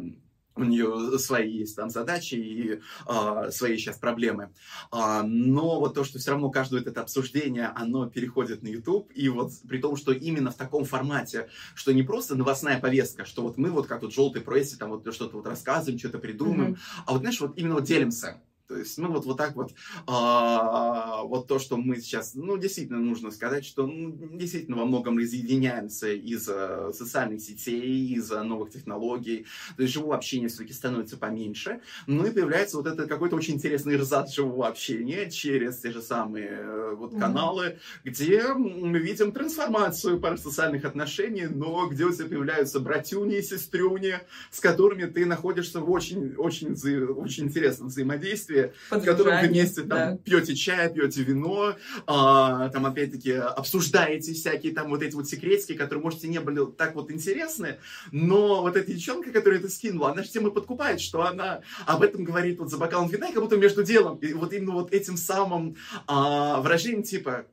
у 0.55 0.63
нее 0.63 1.17
свои 1.19 1.51
есть 1.51 1.75
там 1.75 1.89
задачи 1.89 2.35
и 2.35 2.79
э, 3.07 3.51
свои 3.51 3.77
сейчас 3.77 3.97
проблемы. 3.97 4.53
А, 4.91 5.23
но 5.23 5.79
вот 5.79 5.95
то, 5.95 6.03
что 6.03 6.19
все 6.19 6.31
равно 6.31 6.49
каждое 6.49 6.81
это 6.81 7.01
обсуждение, 7.01 7.71
оно 7.75 8.09
переходит 8.09 8.63
на 8.63 8.67
YouTube, 8.67 9.11
и 9.13 9.29
вот 9.29 9.51
при 9.67 9.79
том, 9.79 9.95
что 9.95 10.11
именно 10.11 10.51
в 10.51 10.55
таком 10.55 10.85
формате, 10.85 11.49
что 11.75 11.93
не 11.93 12.03
просто 12.03 12.35
новостная 12.35 12.79
повестка, 12.79 13.25
что 13.25 13.41
вот 13.41 13.57
мы 13.57 13.71
вот 13.71 13.87
как 13.87 14.01
вот 14.01 14.13
желтой 14.13 14.41
прессе 14.41 14.77
там 14.77 14.89
вот 14.89 15.11
что-то 15.13 15.37
вот 15.37 15.47
рассказываем, 15.47 15.99
что-то 15.99 16.19
придумаем, 16.19 16.73
mm-hmm. 16.73 17.03
а 17.05 17.11
вот 17.13 17.21
знаешь, 17.21 17.39
вот 17.41 17.57
именно 17.57 17.75
вот 17.75 17.83
делимся 17.83 18.41
То 18.67 18.77
есть, 18.77 18.97
ну, 18.97 19.11
вот, 19.11 19.25
вот 19.25 19.37
так 19.37 19.55
вот, 19.55 19.73
а, 20.07 21.23
вот 21.23 21.47
то, 21.47 21.59
что 21.59 21.75
мы 21.75 21.97
сейчас, 21.97 22.33
ну, 22.33 22.57
действительно 22.57 22.99
нужно 22.99 23.29
сказать, 23.29 23.65
что 23.65 23.85
ну, 23.85 24.11
действительно 24.37 24.77
во 24.77 24.85
многом 24.85 25.17
разъединяемся 25.17 26.13
из-за 26.13 26.91
социальных 26.93 27.41
сетей, 27.41 28.13
из-за 28.15 28.41
новых 28.43 28.71
технологий, 28.71 29.45
то 29.75 29.83
есть 29.83 29.93
живого 29.93 30.15
общения 30.15 30.47
все-таки 30.47 30.73
становится 30.73 31.17
поменьше, 31.17 31.81
ну, 32.07 32.25
и 32.25 32.31
появляется 32.31 32.77
вот 32.77 32.87
это 32.87 33.05
какой-то 33.05 33.35
очень 33.35 33.55
интересный 33.55 33.97
рзат 33.97 34.31
живого 34.31 34.67
общения 34.67 35.29
через 35.29 35.77
те 35.79 35.91
же 35.91 36.01
самые 36.01 36.49
э, 36.49 36.95
вот 36.95 37.17
каналы, 37.19 37.65
mm-hmm. 37.65 37.77
где 38.05 38.43
мы 38.53 38.99
видим 38.99 39.33
трансформацию 39.33 40.19
парасоциальных 40.19 40.85
отношений, 40.85 41.47
но 41.47 41.87
где 41.87 42.05
у 42.05 42.13
тебя 42.13 42.27
появляются 42.27 42.79
братюни 42.79 43.37
и 43.37 43.41
сестрюни, 43.41 44.15
с 44.51 44.59
которыми 44.59 45.05
ты 45.05 45.25
находишься 45.25 45.81
в 45.81 45.91
очень, 45.91 46.35
очень, 46.35 46.73
очень 46.73 47.45
интересном 47.45 47.89
взаимодействии, 47.89 48.52
в 48.89 49.03
котором 49.03 49.41
вы 49.41 49.47
вместе 49.47 49.81
там 49.81 49.89
да. 49.89 50.17
пьете 50.17 50.55
чай, 50.55 50.93
пьете 50.93 51.23
вино, 51.23 51.75
а, 52.07 52.69
там 52.69 52.85
опять-таки 52.85 53.33
обсуждаете 53.33 54.33
всякие 54.33 54.73
там 54.73 54.89
вот 54.89 55.01
эти 55.01 55.15
вот 55.15 55.27
секретики, 55.27 55.73
которые, 55.73 56.03
может, 56.03 56.23
и 56.23 56.27
не 56.27 56.39
были 56.39 56.65
так 56.71 56.95
вот 56.95 57.11
интересны, 57.11 57.77
но 58.11 58.61
вот 58.61 58.75
эта 58.75 58.91
девчонка, 58.91 59.31
которая 59.31 59.59
это 59.59 59.69
скинула, 59.69 60.11
она 60.11 60.23
же 60.23 60.29
тем 60.29 60.47
и 60.47 60.53
подкупает, 60.53 61.01
что 61.01 61.23
она 61.23 61.61
об 61.85 62.01
этом 62.01 62.23
говорит 62.23 62.59
вот 62.59 62.69
за 62.69 62.77
бокалом 62.77 63.09
вина, 63.09 63.29
и 63.29 63.33
как 63.33 63.43
будто 63.43 63.57
между 63.57 63.83
делом, 63.83 64.17
и 64.17 64.33
вот 64.33 64.53
именно 64.53 64.73
вот 64.73 64.93
этим 64.93 65.17
самым 65.17 65.75
а, 66.07 66.61
выражением 66.61 67.03
типа, 67.03 67.45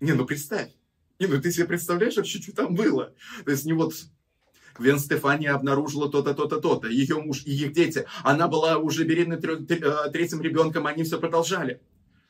не, 0.00 0.12
ну 0.12 0.24
представь, 0.24 0.70
не, 1.18 1.26
ну 1.26 1.40
ты 1.40 1.52
себе 1.52 1.66
представляешь 1.66 2.16
вообще, 2.16 2.40
что 2.40 2.54
там 2.54 2.74
было? 2.74 3.14
То 3.44 3.50
есть 3.50 3.64
не 3.66 3.74
вот 3.74 3.92
Гвен 4.80 4.98
Стефани 4.98 5.46
обнаружила 5.46 6.10
то-то, 6.10 6.32
то-то, 6.32 6.58
то-то. 6.58 6.88
Ее 6.88 7.20
муж 7.20 7.42
и 7.44 7.52
их 7.52 7.72
дети. 7.72 8.06
Она 8.22 8.48
была 8.48 8.78
уже 8.78 9.04
беременна 9.04 9.38
э, 9.38 10.10
третьим 10.10 10.40
ребенком, 10.40 10.86
они 10.86 11.04
все 11.04 11.20
продолжали. 11.20 11.82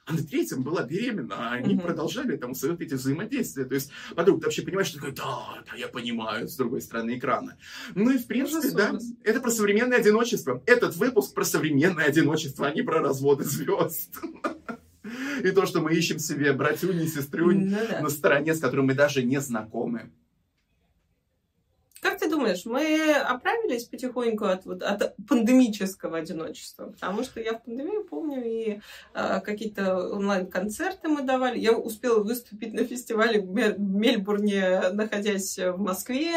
А 0.05 0.13
на 0.13 0.19
третьем 0.25 0.65
была 0.65 0.83
беременна, 0.83 1.37
а 1.39 1.53
они 1.53 1.77
угу. 1.77 1.85
продолжали 1.85 2.37
там 2.37 2.57
свои 2.57 2.75
эти 2.81 2.95
взаимодействия. 2.95 3.65
То 3.65 3.75
есть, 3.75 3.93
подруга, 4.17 4.41
ты 4.41 4.47
вообще 4.47 4.63
понимаешь, 4.63 4.89
что 4.89 4.97
такое, 4.97 5.13
да, 5.13 5.63
да, 5.71 5.77
я 5.77 5.87
понимаю, 5.87 6.49
с 6.49 6.57
другой 6.57 6.81
стороны 6.81 7.17
экрана. 7.19 7.57
Ну 7.95 8.11
и 8.11 8.19
в 8.19 8.27
принципе, 8.27 8.71
да, 8.71 8.99
это 9.23 9.41
про 9.41 9.51
современное 9.53 9.99
одиночество. 9.99 10.61
Этот 10.67 10.97
выпуск 10.97 11.33
про 11.35 11.45
современное 11.45 12.07
одиночество, 12.07 12.67
а 12.67 12.75
не 12.75 12.83
про 12.83 12.99
разводы 12.99 13.45
звезд. 13.45 14.19
И 15.45 15.51
то, 15.53 15.67
что 15.67 15.81
мы 15.81 15.95
ищем 15.95 16.19
себе 16.19 16.53
братюни, 16.53 17.07
сестрюнь 17.07 17.71
ну, 17.71 18.03
на 18.03 18.09
стороне, 18.09 18.55
с 18.55 18.61
которым 18.61 18.87
мы 18.87 18.95
даже 18.95 19.23
не 19.23 19.41
знакомы. 19.41 20.11
Как 22.01 22.19
ты 22.19 22.31
думаешь, 22.31 22.65
мы 22.65 23.13
оправились 23.13 23.85
потихоньку 23.85 24.47
от, 24.47 24.65
вот, 24.65 24.83
от 24.83 25.15
пандемического 25.29 26.19
одиночества? 26.19 26.87
Потому 26.87 27.23
что 27.25 27.41
я 27.41 27.53
в 27.53 27.63
пандемию 27.63 28.05
помню 28.05 28.43
и 28.43 28.81
э, 29.13 29.41
какие-то 29.43 30.09
онлайн-концерты 30.09 31.09
мы 31.09 31.23
давали. 31.23 31.59
Я 31.59 31.73
успела 31.77 32.23
выступить 32.23 32.73
на 32.73 32.85
фестивале 32.85 33.41
в 33.41 33.79
Мельбурне, 33.79 34.81
находясь 34.93 35.59
в 35.59 35.77
Москве. 35.77 36.33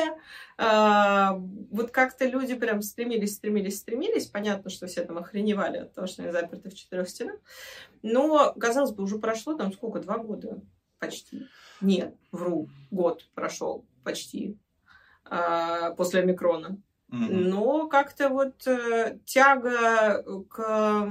Э, 0.58 1.30
вот 1.72 1.92
как-то 1.92 2.26
люди 2.26 2.56
прям 2.56 2.82
стремились, 2.82 3.36
стремились, 3.36 3.80
стремились. 3.80 4.28
Понятно, 4.28 4.70
что 4.70 4.88
все 4.88 5.06
там 5.06 5.18
охреневали 5.18 5.78
от 5.78 5.94
того, 5.94 6.08
что 6.08 6.24
они 6.24 6.34
заперты 6.34 6.70
в 6.72 6.76
четырех 6.76 7.08
стенах. 7.08 7.38
Но, 8.02 8.54
казалось 8.60 8.92
бы, 8.92 9.04
уже 9.04 9.18
прошло 9.18 9.54
там 9.54 9.72
сколько? 9.72 10.00
Два 10.00 10.18
года 10.18 10.62
почти. 11.00 11.48
Нет, 11.80 12.16
вру, 12.34 12.68
год 12.92 13.26
прошел 13.34 13.86
почти 14.04 14.58
после 15.98 16.22
омикрона. 16.22 16.78
Но 17.10 17.88
как-то 17.90 18.30
вот 18.30 18.66
э, 18.66 19.20
тяга 19.26 20.24
к 20.50 21.08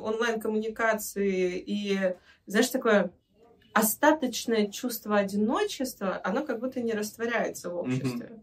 онлайн-коммуникации 0.00 1.58
и, 1.58 2.14
знаешь, 2.46 2.68
такое 2.68 3.10
остаточное 3.72 4.68
чувство 4.68 5.16
одиночества, 5.16 6.20
оно 6.22 6.46
как 6.46 6.60
будто 6.60 6.80
не 6.80 6.92
растворяется 6.92 7.70
в 7.70 7.76
обществе. 7.76 8.26
Mm-hmm. 8.26 8.40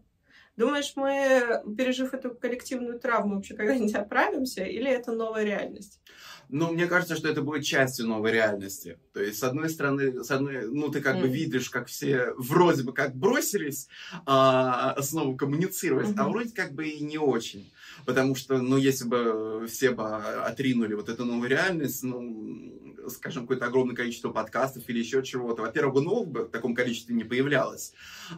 Думаешь, 0.58 0.92
мы, 0.96 1.62
пережив 1.76 2.14
эту 2.14 2.34
коллективную 2.34 2.98
травму, 2.98 3.36
вообще 3.36 3.54
когда-нибудь 3.54 3.94
оправимся, 3.94 4.64
или 4.64 4.90
это 4.90 5.12
новая 5.12 5.44
реальность? 5.44 6.00
Ну, 6.48 6.72
мне 6.72 6.86
кажется, 6.86 7.14
что 7.14 7.28
это 7.28 7.42
будет 7.42 7.62
частью 7.62 8.08
новой 8.08 8.32
реальности. 8.32 8.98
То 9.12 9.22
есть, 9.22 9.38
с 9.38 9.44
одной 9.44 9.68
стороны, 9.68 10.24
с 10.24 10.30
одной, 10.32 10.66
ну, 10.68 10.88
ты 10.88 11.00
как 11.00 11.16
mm. 11.16 11.20
бы 11.20 11.28
видишь, 11.28 11.70
как 11.70 11.86
все 11.86 12.32
вроде 12.38 12.82
бы 12.82 12.92
как 12.92 13.14
бросились 13.14 13.86
а, 14.26 15.00
снова 15.00 15.36
коммуницировать, 15.36 16.08
mm-hmm. 16.08 16.20
а 16.20 16.28
вроде 16.28 16.52
как 16.52 16.72
бы 16.72 16.88
и 16.88 17.04
не 17.04 17.18
очень. 17.18 17.70
Потому 18.04 18.34
что, 18.34 18.58
ну, 18.58 18.76
если 18.76 19.04
бы 19.04 19.66
все 19.68 19.90
бы 19.90 20.04
отринули 20.06 20.94
вот 20.94 21.08
эту 21.08 21.24
новую 21.24 21.50
реальность, 21.50 22.02
ну, 22.02 22.78
скажем, 23.10 23.42
какое-то 23.42 23.66
огромное 23.66 23.96
количество 23.96 24.30
подкастов 24.30 24.84
или 24.88 24.98
еще 24.98 25.22
чего-то, 25.22 25.62
во-первых, 25.62 25.94
бы 25.94 26.02
новых 26.02 26.28
бы 26.28 26.44
в 26.44 26.50
таком 26.50 26.74
количестве 26.74 27.14
не 27.14 27.24
появлялось, 27.24 27.94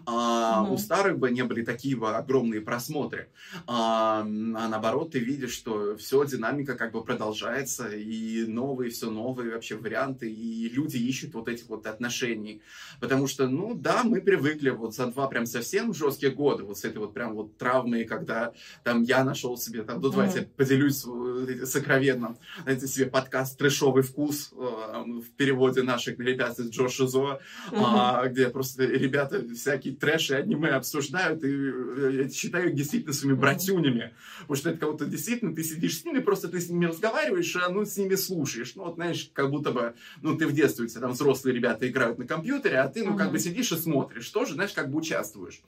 а 0.06 0.64
mm-hmm. 0.64 0.72
у 0.72 0.78
старых 0.78 1.18
бы 1.18 1.30
не 1.30 1.42
были 1.42 1.64
такие 1.64 1.96
бы 1.96 2.10
огромные 2.10 2.60
просмотры. 2.60 3.30
А, 3.66 4.20
а 4.20 4.24
наоборот, 4.24 5.12
ты 5.12 5.18
видишь, 5.18 5.52
что 5.52 5.96
все, 5.96 6.24
динамика 6.24 6.74
как 6.74 6.92
бы 6.92 7.02
продолжается, 7.02 7.88
и 7.88 8.44
новые, 8.46 8.90
все 8.90 9.10
новые 9.10 9.52
вообще 9.52 9.76
варианты, 9.76 10.30
и 10.30 10.68
люди 10.68 10.96
ищут 10.96 11.34
вот 11.34 11.48
этих 11.48 11.68
вот 11.68 11.86
отношений. 11.86 12.62
Потому 13.00 13.26
что, 13.26 13.48
ну 13.48 13.74
да, 13.74 14.02
мы 14.04 14.20
привыкли 14.20 14.70
вот 14.70 14.94
за 14.94 15.06
два 15.06 15.28
прям 15.28 15.46
совсем 15.46 15.94
жесткие 15.94 16.32
года, 16.32 16.64
вот 16.64 16.78
с 16.78 16.84
этой 16.84 16.98
вот 16.98 17.14
прям 17.14 17.34
вот 17.34 17.56
травмой, 17.56 18.04
когда 18.04 18.52
там 18.84 19.02
я 19.02 19.24
нашел 19.24 19.49
себе, 19.56 19.82
там, 19.82 20.00
ну 20.00 20.10
давайте 20.10 20.42
поделюсь 20.56 21.04
э, 21.06 21.66
сокровенным, 21.66 22.36
знаете, 22.62 22.86
себе 22.86 23.06
подкаст 23.06 23.58
«Трэшовый 23.58 24.02
вкус», 24.02 24.52
Э, 24.60 25.04
в 25.06 25.30
переводе 25.36 25.82
наших 25.82 26.18
ребят 26.18 26.58
из 26.58 26.70
Джо 26.70 26.88
Шизо, 26.88 27.40
mm-hmm. 27.70 28.28
где 28.28 28.48
просто 28.48 28.84
ребята 28.84 29.42
всякие 29.54 29.94
трэши 29.94 30.34
аниме 30.34 30.70
обсуждают, 30.70 31.42
и 31.44 31.48
э, 31.48 32.22
я 32.24 32.28
считаю 32.28 32.68
их 32.68 32.74
действительно 32.74 33.12
своими 33.12 33.36
братюнями, 33.36 34.12
потому 34.40 34.56
что 34.56 34.70
это 34.70 34.78
кого-то 34.78 35.06
действительно, 35.06 35.54
ты 35.54 35.62
сидишь 35.62 36.00
с 36.00 36.04
ними, 36.04 36.20
просто 36.20 36.48
ты 36.48 36.60
с 36.60 36.68
ними 36.68 36.86
разговариваешь, 36.86 37.56
а 37.56 37.68
ну 37.70 37.84
с 37.84 37.96
ними 37.96 38.14
слушаешь, 38.14 38.74
ну 38.74 38.84
вот 38.84 38.94
знаешь, 38.96 39.30
как 39.32 39.50
будто 39.50 39.72
бы, 39.72 39.94
ну 40.22 40.36
ты 40.36 40.46
в 40.46 40.52
детстве, 40.52 40.84
у 40.84 40.88
тебя 40.88 41.00
там 41.00 41.12
взрослые 41.12 41.54
ребята 41.54 41.88
играют 41.88 42.18
на 42.18 42.26
компьютере, 42.26 42.78
а 42.78 42.88
ты, 42.88 43.04
ну 43.04 43.16
как 43.16 43.30
бы 43.32 43.38
сидишь 43.38 43.72
и 43.72 43.76
смотришь, 43.76 44.28
тоже, 44.30 44.54
знаешь, 44.54 44.72
как 44.72 44.90
бы 44.90 44.98
участвуешь. 44.98 45.60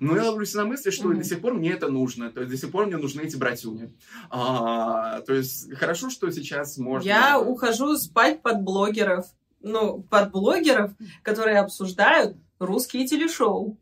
Но 0.00 0.16
я 0.16 0.24
ловлюсь 0.24 0.54
на 0.54 0.64
мысли, 0.64 0.90
что 0.90 1.12
до 1.12 1.24
сих 1.24 1.40
пор 1.40 1.54
мне 1.54 1.72
это 1.72 1.88
нужно, 1.88 2.30
то 2.30 2.40
есть 2.40 2.50
до 2.50 2.58
сих 2.58 2.70
пор 2.70 2.86
мне 2.86 2.96
нужны 2.96 3.23
эти 3.24 3.36
братюни. 3.36 3.92
А, 4.30 5.20
то 5.22 5.34
есть 5.34 5.72
хорошо, 5.74 6.10
что 6.10 6.30
сейчас 6.30 6.78
можно... 6.78 7.06
Я 7.06 7.40
ухожу 7.40 7.96
спать 7.96 8.42
под 8.42 8.62
блогеров, 8.62 9.26
ну, 9.60 10.02
под 10.02 10.30
блогеров, 10.30 10.92
которые 11.22 11.58
обсуждают 11.58 12.36
русские 12.58 13.06
телешоу. 13.06 13.78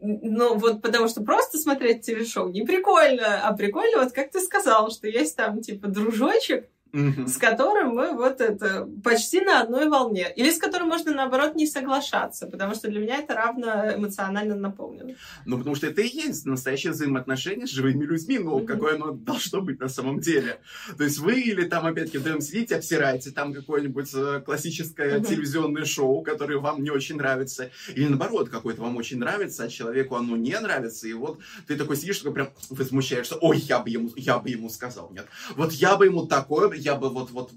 Ну, 0.00 0.58
вот 0.58 0.82
потому 0.82 1.06
что 1.06 1.22
просто 1.22 1.58
смотреть 1.58 2.04
телешоу 2.04 2.48
не 2.48 2.62
прикольно, 2.62 3.46
а 3.46 3.54
прикольно, 3.54 4.02
вот 4.02 4.12
как 4.12 4.32
ты 4.32 4.40
сказал, 4.40 4.90
что 4.90 5.06
есть 5.06 5.36
там, 5.36 5.60
типа, 5.60 5.86
дружочек, 5.86 6.68
угу. 6.92 7.26
с 7.26 7.36
которым 7.36 7.94
мы 7.94 8.12
вот 8.12 8.40
это 8.40 8.88
почти 9.02 9.40
на 9.40 9.62
одной 9.62 9.88
волне. 9.88 10.32
Или 10.34 10.50
с 10.50 10.58
которым 10.58 10.88
можно, 10.88 11.12
наоборот, 11.12 11.54
не 11.54 11.66
соглашаться, 11.66 12.46
потому 12.46 12.74
что 12.74 12.88
для 12.88 13.00
меня 13.00 13.18
это 13.18 13.34
равно 13.34 13.94
эмоционально 13.94 14.54
наполнено. 14.54 15.14
Ну, 15.46 15.58
потому 15.58 15.74
что 15.74 15.86
это 15.86 16.02
и 16.02 16.08
есть 16.08 16.46
настоящее 16.46 16.92
взаимоотношение 16.92 17.66
с 17.66 17.70
живыми 17.70 18.04
людьми, 18.04 18.38
ну, 18.38 18.56
угу. 18.56 18.66
какое 18.66 18.94
оно 18.94 19.12
должно 19.12 19.60
быть 19.60 19.80
на 19.80 19.88
самом 19.88 20.20
деле. 20.20 20.60
То 20.96 21.04
есть 21.04 21.18
вы 21.18 21.40
или 21.40 21.64
там, 21.64 21.86
опять-таки, 21.86 22.18
вдвоем 22.18 22.40
сидите, 22.40 22.76
обсираете 22.76 23.30
там 23.30 23.52
какое-нибудь 23.52 24.10
э, 24.14 24.42
классическое 24.44 25.18
угу. 25.18 25.26
телевизионное 25.26 25.84
шоу, 25.84 26.22
которое 26.22 26.58
вам 26.58 26.82
не 26.82 26.90
очень 26.90 27.16
нравится, 27.16 27.70
или 27.94 28.08
наоборот, 28.08 28.48
какое-то 28.48 28.82
вам 28.82 28.96
очень 28.96 29.18
нравится, 29.18 29.64
а 29.64 29.68
человеку 29.68 30.16
оно 30.16 30.36
не 30.36 30.58
нравится, 30.58 31.08
и 31.08 31.12
вот 31.12 31.38
ты 31.66 31.76
такой 31.76 31.96
сидишь, 31.96 32.18
такой 32.18 32.34
прям 32.34 32.50
возмущаешься, 32.70 33.36
ой, 33.36 33.58
я 33.58 33.78
бы 33.78 33.90
ему, 33.90 34.10
я 34.16 34.38
бы 34.38 34.50
ему 34.50 34.68
сказал, 34.68 35.10
нет, 35.12 35.26
вот 35.56 35.72
я 35.72 35.96
бы 35.96 36.06
ему 36.06 36.26
такое, 36.26 36.68
я 36.82 36.96
бы 36.96 37.08
вот, 37.08 37.30
вот, 37.30 37.52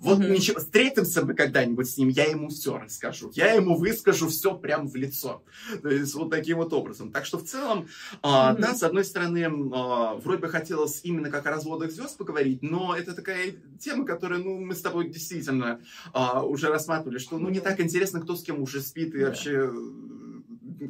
вот 0.00 0.18
mm-hmm. 0.18 0.30
ничего, 0.30 0.60
встретимся 0.60 1.24
мы 1.24 1.34
когда-нибудь 1.34 1.88
с 1.88 1.96
ним, 1.96 2.08
я 2.08 2.24
ему 2.24 2.48
все 2.48 2.78
расскажу. 2.78 3.30
Я 3.34 3.52
ему 3.52 3.76
выскажу 3.76 4.28
все 4.28 4.54
прямо 4.54 4.88
в 4.88 4.94
лицо. 4.94 5.42
То 5.82 5.88
есть 5.88 6.14
вот 6.14 6.30
таким 6.30 6.58
вот 6.58 6.72
образом. 6.72 7.10
Так 7.12 7.26
что 7.26 7.38
в 7.38 7.44
целом, 7.44 7.80
mm-hmm. 7.80 8.18
а, 8.22 8.54
да, 8.54 8.74
с 8.74 8.82
одной 8.82 9.04
стороны, 9.04 9.44
а, 9.72 10.14
вроде 10.14 10.40
бы 10.40 10.48
хотелось 10.48 11.00
именно 11.02 11.30
как 11.30 11.46
о 11.46 11.50
разводах 11.50 11.90
звезд 11.90 12.16
поговорить, 12.16 12.62
но 12.62 12.94
это 12.96 13.14
такая 13.14 13.54
тема, 13.80 14.04
которую, 14.04 14.44
ну, 14.44 14.60
мы 14.60 14.74
с 14.74 14.80
тобой 14.80 15.08
действительно 15.08 15.80
а, 16.12 16.42
уже 16.42 16.68
рассматривали, 16.68 17.18
что, 17.18 17.38
ну, 17.38 17.48
не 17.48 17.60
так 17.60 17.80
интересно, 17.80 18.20
кто 18.20 18.36
с 18.36 18.42
кем 18.42 18.60
уже 18.60 18.80
спит 18.80 19.14
и 19.14 19.18
yeah. 19.18 19.26
вообще 19.26 19.72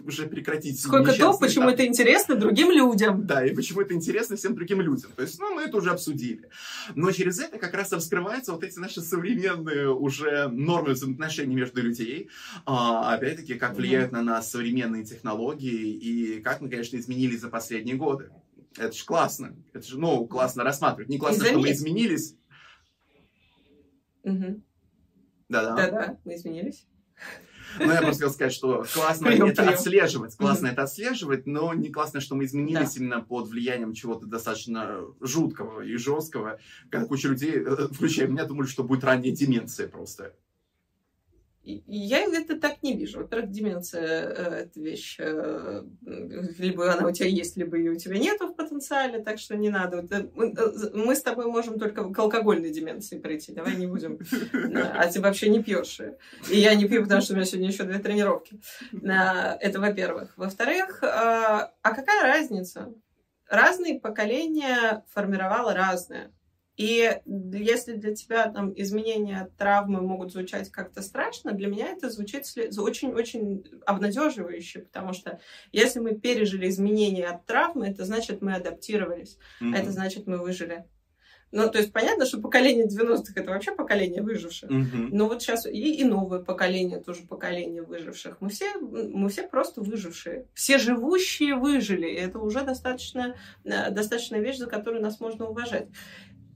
уже 0.05 0.27
прекратить. 0.27 0.81
Сколько 0.81 1.13
то, 1.13 1.37
почему 1.39 1.69
это 1.69 1.87
интересно 1.87 2.37
другим 2.37 2.71
людям. 2.71 3.27
Да, 3.27 3.45
и 3.45 3.55
почему 3.55 3.81
это 3.81 3.95
интересно 3.95 4.37
всем 4.37 4.55
другим 4.55 4.81
людям. 4.81 5.11
То 5.15 5.23
есть, 5.23 5.39
ну, 5.39 5.55
мы 5.55 5.63
это 5.63 5.77
уже 5.77 5.91
обсудили. 5.91 6.49
Но 6.95 7.11
через 7.13 7.39
это 7.39 7.59
как 7.59 7.75
раз 7.75 7.93
раскрываются 7.93 8.53
вот 8.53 8.65
эти 8.65 8.79
наши 8.79 9.01
современные 9.01 9.91
уже 9.91 10.49
нормы 10.49 10.93
взаимоотношений 10.93 11.55
между 11.55 11.83
людей. 11.83 12.31
А, 12.65 13.15
опять-таки, 13.15 13.55
как 13.55 13.77
влияют 13.77 14.13
mm-hmm. 14.13 14.17
на 14.17 14.23
нас 14.23 14.51
современные 14.51 15.05
технологии 15.05 15.93
и 15.93 16.41
как 16.41 16.61
мы, 16.61 16.69
конечно, 16.69 16.97
изменились 16.97 17.41
за 17.41 17.49
последние 17.49 17.97
годы. 17.97 18.31
Это 18.77 18.93
же 18.93 19.05
классно. 19.05 19.57
Это 19.73 19.87
же, 19.87 19.99
ну, 19.99 20.27
классно 20.27 20.65
рассматривать. 20.65 21.09
Не 21.09 21.19
классно, 21.19 21.45
что 21.45 21.59
мы 21.59 21.73
изменились, 21.73 22.35
Мгм. 24.27 24.65
Да-да. 25.49 25.77
Да-да, 25.77 26.19
мы 26.25 26.35
изменились. 26.35 26.85
Ну, 27.79 27.87
я 27.93 28.01
просто 28.03 28.13
хотел 28.25 28.31
сказать, 28.31 28.53
что 28.53 28.85
классно 28.93 29.27
Прием, 29.29 29.47
это 29.47 29.63
прием. 29.63 29.75
отслеживать, 29.75 30.37
классно 30.37 30.69
это 30.69 30.83
отслеживать, 30.83 31.47
но 31.47 31.75
не 31.75 31.89
классно, 31.91 32.21
что 32.21 32.35
мы 32.35 32.45
изменились 32.45 32.95
Да. 32.95 33.01
именно 33.01 33.21
под 33.21 33.49
влиянием 33.49 33.93
чего-то 33.93 34.27
достаточно 34.27 35.01
жуткого 35.21 35.83
и 35.83 35.97
жесткого, 35.97 36.59
когда 36.91 37.07
куча 37.07 37.29
людей, 37.29 37.53
э, 37.57 37.89
включая 37.93 38.29
меня, 38.29 38.45
думали, 38.45 38.67
что 38.67 38.83
будет 38.85 39.05
ранняя 39.05 39.35
деменция 39.35 39.89
просто. 39.89 40.35
Я 41.67 42.21
это 42.21 42.61
так 42.61 42.81
не 42.85 42.97
вижу. 42.97 43.19
Во-первых, 43.19 43.51
деменция 43.51 44.03
э, 44.03 44.55
это 44.63 44.81
вещь, 44.81 45.17
э, 45.19 45.83
либо 46.59 46.93
она 46.93 47.09
у 47.09 47.11
тебя 47.11 47.29
есть, 47.29 47.57
либо 47.57 47.77
ее 47.77 47.91
у 47.91 47.97
тебя 47.97 48.19
нету 48.19 48.47
в 48.47 48.55
потенциале, 48.55 49.21
так 49.21 49.41
что 49.41 49.57
не 49.57 49.69
надо. 49.69 50.07
Э, 50.09 50.91
Мы 50.95 51.17
с 51.17 51.23
тобой 51.23 51.47
можем 51.47 51.81
только 51.81 52.09
к 52.09 52.19
алкогольной 52.19 52.71
деменции 52.71 53.19
прийти. 53.19 53.53
Давай 53.53 53.75
не 53.75 53.87
будем. 53.87 54.19
А 54.97 55.11
ты 55.11 55.21
вообще 55.21 55.49
не 55.49 55.63
пьешь. 55.63 56.01
И 56.51 56.59
я 56.59 56.75
не 56.75 56.87
пью, 56.87 57.03
потому 57.03 57.21
что 57.21 57.33
у 57.33 57.37
меня 57.37 57.45
сегодня 57.45 57.69
еще 57.69 57.83
две 57.83 57.99
тренировки. 57.99 58.61
Это 58.93 59.81
во-первых. 59.81 60.35
Во-вторых, 60.37 61.03
а 61.03 61.71
какая 61.83 62.23
разница? 62.23 62.95
Разные 63.49 64.01
поколения 64.01 65.05
формировало 65.13 65.75
разное. 65.75 66.33
И 66.77 67.21
если 67.25 67.95
для 67.95 68.15
тебя 68.15 68.51
там 68.51 68.73
изменения 68.77 69.41
от 69.41 69.57
травмы 69.57 70.03
могут 70.03 70.33
звучать 70.33 70.71
как-то 70.71 71.01
страшно, 71.01 71.53
для 71.53 71.69
меня 71.69 71.89
это 71.89 72.11
звучит 72.11 72.45
очень-очень 72.77 73.65
обнадеживающе, 73.87 74.81
потому 74.81 75.15
что 75.15 75.41
если 75.73 76.01
мы 76.01 76.15
пережили 76.15 76.69
изменения 76.69 77.29
от 77.29 77.47
травмы, 77.47 77.89
это 77.89 78.05
значит, 78.05 78.43
мы 78.43 78.55
адаптировались, 78.55 79.39
а 79.61 79.77
это 79.77 79.91
значит, 79.91 80.27
мы 80.27 80.39
выжили. 80.39 80.85
Ну, 81.53 81.71
то 81.71 81.79
есть 81.79 81.93
понятно, 81.93 82.27
что 82.27 82.41
поколение 82.41 82.87
90-х 82.87 83.33
это 83.37 83.51
вообще 83.51 83.73
поколение 83.73 84.21
выживших. 84.21 84.69
Мгм. 84.69 85.11
Но 85.13 85.29
вот 85.29 85.43
сейчас 85.43 85.65
и, 85.65 85.95
и 85.95 86.05
новое 86.05 86.41
поколение, 86.41 87.01
тоже 87.01 87.23
поколение 87.23 87.83
выживших. 87.83 88.39
Мы 88.41 88.49
все, 88.49 88.77
мы 88.79 89.29
все 89.29 89.45
просто 89.45 89.81
выжившие. 89.81 90.47
Все 90.55 90.79
живущие 90.79 91.55
выжили. 91.55 92.09
И 92.09 92.17
это 92.17 92.41
уже 92.41 92.63
достаточно, 92.63 93.37
э, 93.65 93.91
достаточная 93.91 94.41
вещь, 94.41 94.59
за 94.59 94.67
которую 94.67 95.03
нас 95.03 95.21
можно 95.21 95.47
уважать. 95.47 95.87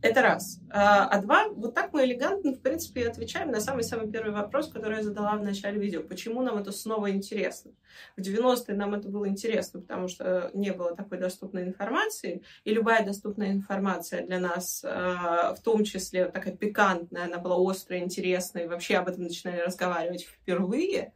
Это 0.03 0.22
раз. 0.22 0.61
А, 0.70 1.07
а 1.09 1.20
два, 1.20 1.48
вот 1.48 1.74
так 1.74 1.92
мы 1.92 2.05
элегантно, 2.05 2.53
в 2.53 2.62
принципе, 2.62 3.07
отвечаем 3.07 3.51
на 3.51 3.61
самый-самый 3.61 4.11
первый 4.11 4.32
вопрос, 4.32 4.68
который 4.68 4.98
я 4.98 5.03
задала 5.03 5.36
в 5.36 5.42
начале 5.42 5.78
видео. 5.78 6.03
Почему 6.03 6.40
нам 6.42 6.57
это 6.57 6.72
снова 6.72 7.11
интересно? 7.11 7.72
В 8.16 8.20
90-е 8.22 8.74
нам 8.76 8.94
это 8.94 9.09
было 9.09 9.28
интересно, 9.28 9.80
потому 9.80 10.09
что 10.09 10.51
не 10.55 10.72
было 10.72 10.96
такой 10.96 11.18
доступной 11.18 11.64
информации, 11.64 12.42
и 12.64 12.72
любая 12.72 13.05
доступная 13.05 13.53
информация 13.53 14.26
для 14.26 14.38
нас, 14.38 14.82
а, 14.84 15.55
в 15.55 15.61
том 15.61 15.84
числе 15.84 16.26
такая 16.26 16.57
пикантная, 16.57 17.24
она 17.24 17.38
была 17.38 17.70
острая, 17.70 18.01
интересная, 18.01 18.64
и 18.64 18.68
вообще 18.68 18.96
об 18.96 19.09
этом 19.09 19.24
начинали 19.24 19.61
разговаривать 19.61 20.22
впервые. 20.22 21.12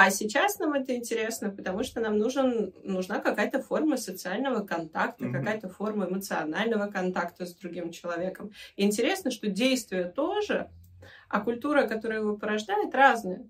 А 0.00 0.10
сейчас 0.12 0.60
нам 0.60 0.74
это 0.74 0.94
интересно, 0.94 1.50
потому 1.50 1.82
что 1.82 2.00
нам 2.00 2.18
нужен, 2.18 2.72
нужна 2.84 3.18
какая-то 3.18 3.60
форма 3.60 3.96
социального 3.96 4.64
контакта, 4.64 5.24
Мгм. 5.24 5.32
какая-то 5.32 5.68
форма 5.68 6.06
эмоционального 6.06 6.86
контакта 6.86 7.46
с 7.46 7.54
другим 7.56 7.90
человеком. 7.90 8.52
И 8.76 8.84
интересно, 8.84 9.32
что 9.32 9.48
действие 9.48 10.04
тоже, 10.04 10.70
а 11.28 11.40
культура, 11.40 11.88
которая 11.88 12.20
его 12.20 12.36
порождает, 12.36 12.94
разная. 12.94 13.44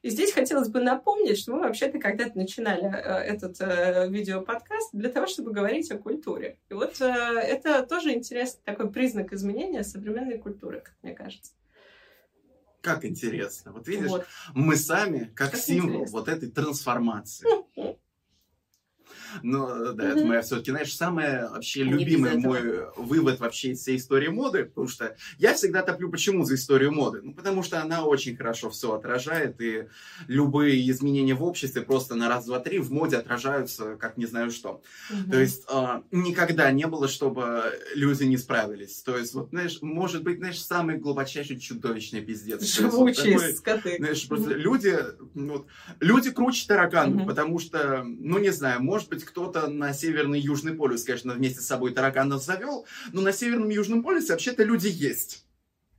И 0.00 0.08
здесь 0.08 0.32
хотелось 0.32 0.70
бы 0.70 0.80
напомнить, 0.80 1.38
что 1.38 1.52
мы 1.52 1.60
вообще-то 1.60 1.98
когда-то 1.98 2.38
начинали 2.38 2.86
э, 2.86 3.34
этот 3.34 3.60
э, 3.60 4.08
видеоподкаст 4.08 4.94
для 4.94 5.10
того, 5.10 5.26
чтобы 5.26 5.52
говорить 5.52 5.90
о 5.90 5.98
культуре. 5.98 6.56
И 6.70 6.72
вот 6.72 6.98
э, 7.02 7.04
это 7.04 7.82
тоже 7.84 8.14
интересный 8.14 8.62
такой 8.64 8.90
признак 8.90 9.34
изменения 9.34 9.84
современной 9.84 10.38
культуры, 10.38 10.80
как 10.80 10.94
мне 11.02 11.12
кажется. 11.12 11.52
Как 12.80 13.04
интересно. 13.04 13.72
Вот 13.72 13.86
видишь, 13.88 14.08
Вот. 14.08 14.26
мы 14.54 14.76
сами 14.76 15.30
как, 15.34 15.50
Как 15.52 15.60
символ 15.60 15.90
интересно. 16.02 16.18
вот 16.18 16.28
этой 16.28 16.50
трансформации. 16.50 17.46
Но 19.42 19.92
да, 19.92 20.10
это 20.10 20.24
моя 20.24 20.42
все-таки, 20.42 20.70
знаешь, 20.70 20.94
самый 20.94 21.48
вообще 21.48 21.84
Не 21.84 21.92
любимый 21.92 22.36
мой 22.38 22.86
вывод 22.96 23.40
вообще 23.40 23.70
из 23.70 23.80
всей 23.80 23.96
истории 23.96 24.28
моды, 24.28 24.64
потому 24.64 24.88
что 24.88 25.16
я 25.38 25.54
всегда 25.54 25.82
топлю 25.82 26.10
почему 26.10 26.44
за 26.44 26.54
историю 26.54 26.92
моды? 26.92 27.20
Ну, 27.22 27.34
потому 27.34 27.62
что 27.62 27.80
она 27.80 28.04
очень 28.04 28.36
хорошо 28.36 28.70
все 28.70 28.94
отражает, 28.94 29.60
и 29.60 29.86
любые 30.26 30.88
изменения 30.90 31.34
в 31.34 31.42
обществе 31.44 31.82
просто 31.82 32.14
на 32.14 32.28
раз, 32.28 32.46
два, 32.46 32.60
три 32.60 32.78
в 32.78 32.92
моде 32.92 33.16
отражаются, 33.16 33.96
как 33.96 34.16
не 34.16 34.26
знаю 34.26 34.50
что. 34.50 34.82
То 35.30 35.38
есть 35.38 35.64
а, 35.68 36.02
никогда 36.10 36.70
не 36.70 36.86
было, 36.86 37.08
чтобы 37.08 37.62
люди 37.94 38.24
не 38.24 38.36
справились. 38.36 39.02
То 39.02 39.16
есть, 39.16 39.34
вот, 39.34 39.50
знаешь, 39.50 39.78
может 39.82 40.22
быть, 40.22 40.38
знаешь, 40.38 40.62
самый 40.62 40.96
глубочайший 40.98 41.58
чудовищный 41.58 42.20
пиздец. 42.20 42.60
Вот 42.60 42.92
Живучие 42.92 43.34
такой, 43.38 43.54
скоты. 43.54 43.96
знаешь, 43.98 44.26
просто 44.28 44.54
люди, 44.54 44.96
ну, 45.34 45.52
вот, 45.58 45.66
люди 46.00 46.30
круче 46.30 46.66
тараканов, 46.66 47.16
Мгм. 47.20 47.26
потому 47.26 47.58
что, 47.58 48.02
ну, 48.04 48.38
не 48.38 48.50
знаю, 48.50 48.82
может 48.82 49.08
быть, 49.08 49.19
кто-то 49.24 49.68
на 49.68 49.92
Северный 49.92 50.40
и 50.40 50.42
Южный 50.42 50.74
полюс, 50.74 51.04
конечно, 51.04 51.34
вместе 51.34 51.60
с 51.60 51.66
собой 51.66 51.92
тараканов 51.92 52.42
завел, 52.42 52.86
но 53.12 53.20
на 53.20 53.32
Северном 53.32 53.70
и 53.70 53.74
Южном 53.74 54.02
полюсе 54.02 54.32
вообще-то 54.32 54.64
люди 54.64 54.88
есть. 54.88 55.44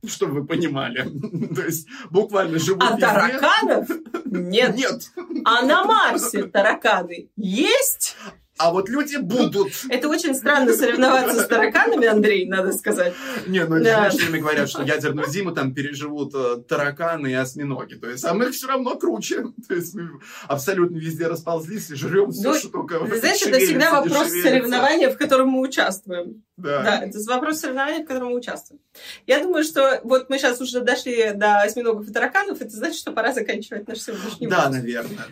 Чтобы 0.04 0.40
вы 0.40 0.46
понимали. 0.46 1.08
То 1.54 1.62
есть, 1.62 1.86
буквально 2.10 2.58
живут 2.58 2.82
А 2.82 2.96
тараканов 2.96 3.88
нет. 4.24 4.76
Нет. 4.76 5.12
А 5.44 5.62
на 5.62 5.84
Марсе 5.84 6.44
тараканы 6.44 7.30
есть? 7.36 8.16
А 8.58 8.70
вот 8.70 8.88
люди 8.88 9.16
будут. 9.16 9.72
Это 9.88 10.08
очень 10.08 10.34
странно 10.34 10.72
соревноваться 10.74 11.42
с 11.42 11.46
тараканами, 11.46 12.06
Андрей, 12.06 12.46
надо 12.46 12.72
сказать. 12.72 13.14
Не, 13.46 13.64
ну, 13.64 13.82
Да. 13.82 14.10
мне 14.28 14.40
говорят, 14.40 14.68
что 14.68 14.82
ядерную 14.82 15.28
зиму 15.28 15.52
там 15.52 15.74
переживут 15.74 16.32
э, 16.34 16.58
тараканы 16.68 17.28
и 17.28 17.34
осьминоги. 17.34 17.94
То 17.94 18.10
есть, 18.10 18.24
а 18.24 18.34
мы 18.34 18.50
все 18.52 18.66
равно 18.68 18.96
круче. 18.96 19.46
То 19.68 19.74
есть, 19.74 19.94
мы 19.94 20.20
абсолютно 20.46 20.96
везде 20.98 21.26
расползлись 21.28 21.90
и 21.90 21.94
жрем 21.94 22.30
все, 22.30 22.50
Ну, 22.50 22.54
что 22.54 22.68
только 22.68 22.98
Знаешь, 23.16 23.42
это 23.42 23.58
всегда 23.58 23.90
вопрос 24.00 24.28
соревнования, 24.28 25.10
в 25.10 25.16
котором 25.16 25.48
мы 25.48 25.60
участвуем. 25.60 26.44
Да. 26.56 26.82
Да, 26.82 27.04
это 27.04 27.18
вопрос 27.26 27.58
соревнования, 27.60 28.04
в 28.04 28.06
котором 28.06 28.28
мы 28.28 28.36
участвуем. 28.36 28.80
Я 29.26 29.42
думаю, 29.42 29.64
что 29.64 30.00
вот 30.04 30.28
мы 30.28 30.38
сейчас 30.38 30.60
уже 30.60 30.82
дошли 30.82 31.32
до 31.34 31.62
осьминогов 31.62 32.06
и 32.08 32.12
тараканов, 32.12 32.60
это 32.60 32.70
значит, 32.70 32.98
что 32.98 33.12
пора 33.12 33.32
заканчивать 33.32 33.88
наш 33.88 33.98
сегодняшний 33.98 34.46
Да, 34.46 34.66
выпуск. 34.68 34.82
наверное. 34.82 35.26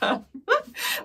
Да. 0.00 0.24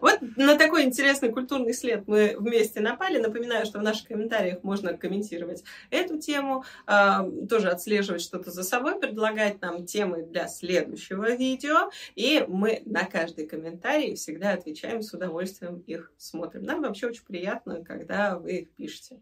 Вот 0.01 0.19
на 0.35 0.57
такой 0.57 0.83
интересный 0.83 1.31
культурный 1.31 1.73
след 1.73 2.07
мы 2.07 2.35
вместе 2.37 2.79
напали. 2.81 3.19
Напоминаю, 3.19 3.65
что 3.65 3.79
в 3.79 3.83
наших 3.83 4.07
комментариях 4.07 4.63
можно 4.63 4.97
комментировать 4.97 5.63
эту 5.89 6.19
тему, 6.19 6.65
а, 6.85 7.27
тоже 7.49 7.69
отслеживать 7.69 8.21
что-то 8.21 8.51
за 8.51 8.63
собой, 8.63 8.99
предлагать 8.99 9.61
нам 9.61 9.85
темы 9.85 10.23
для 10.23 10.47
следующего 10.47 11.31
видео. 11.35 11.89
И 12.15 12.43
мы 12.47 12.81
на 12.85 13.05
каждый 13.05 13.47
комментарий 13.47 14.15
всегда 14.15 14.53
отвечаем 14.53 15.01
с 15.01 15.13
удовольствием 15.13 15.79
их 15.87 16.11
смотрим. 16.17 16.63
Нам 16.63 16.81
вообще 16.81 17.07
очень 17.07 17.25
приятно, 17.25 17.83
когда 17.83 18.37
вы 18.37 18.51
их 18.51 18.71
пишете. 18.71 19.19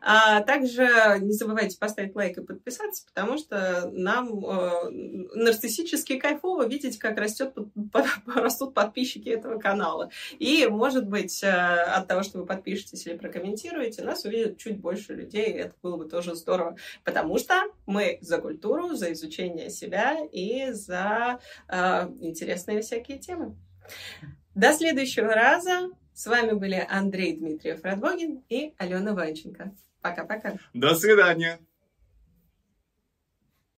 А 0.00 0.40
также 0.42 1.18
не 1.20 1.32
забывайте 1.32 1.78
поставить 1.78 2.14
лайк 2.14 2.38
и 2.38 2.42
подписаться, 2.44 3.04
потому 3.06 3.38
что 3.38 3.90
нам 3.92 4.44
э, 4.44 4.90
нарциссически 5.34 6.18
кайфово 6.18 6.66
видеть, 6.66 6.98
как 6.98 7.18
растет, 7.18 7.54
растут 8.26 8.74
подписчики 8.74 9.28
этого 9.28 9.58
канала. 9.58 10.10
И, 10.38 10.66
может 10.66 11.06
быть, 11.06 11.42
э, 11.42 11.48
от 11.48 12.06
того, 12.06 12.22
что 12.22 12.38
вы 12.38 12.46
подпишетесь 12.46 13.06
или 13.06 13.16
прокомментируете, 13.16 14.02
нас 14.02 14.24
увидят 14.24 14.58
чуть 14.58 14.78
больше 14.78 15.14
людей, 15.14 15.46
и 15.46 15.58
это 15.58 15.74
было 15.82 15.96
бы 15.96 16.04
тоже 16.04 16.34
здорово, 16.34 16.76
потому 17.04 17.38
что 17.38 17.54
мы 17.86 18.18
за 18.20 18.38
культуру, 18.38 18.94
за 18.94 19.12
изучение 19.12 19.70
себя 19.70 20.18
и 20.32 20.70
за 20.70 21.40
э, 21.68 22.08
интересные 22.20 22.82
всякие 22.82 23.18
темы. 23.18 23.56
До 24.54 24.72
следующего 24.72 25.34
раза. 25.34 25.90
С 26.18 26.26
вами 26.26 26.50
были 26.50 26.84
Андрей 26.90 27.36
Дмитриев 27.36 27.84
Радвогин 27.84 28.42
и 28.48 28.74
Алена 28.76 29.14
Ванченко. 29.14 29.72
Пока-пока. 30.00 30.56
До 30.74 30.96
свидания. 30.96 31.60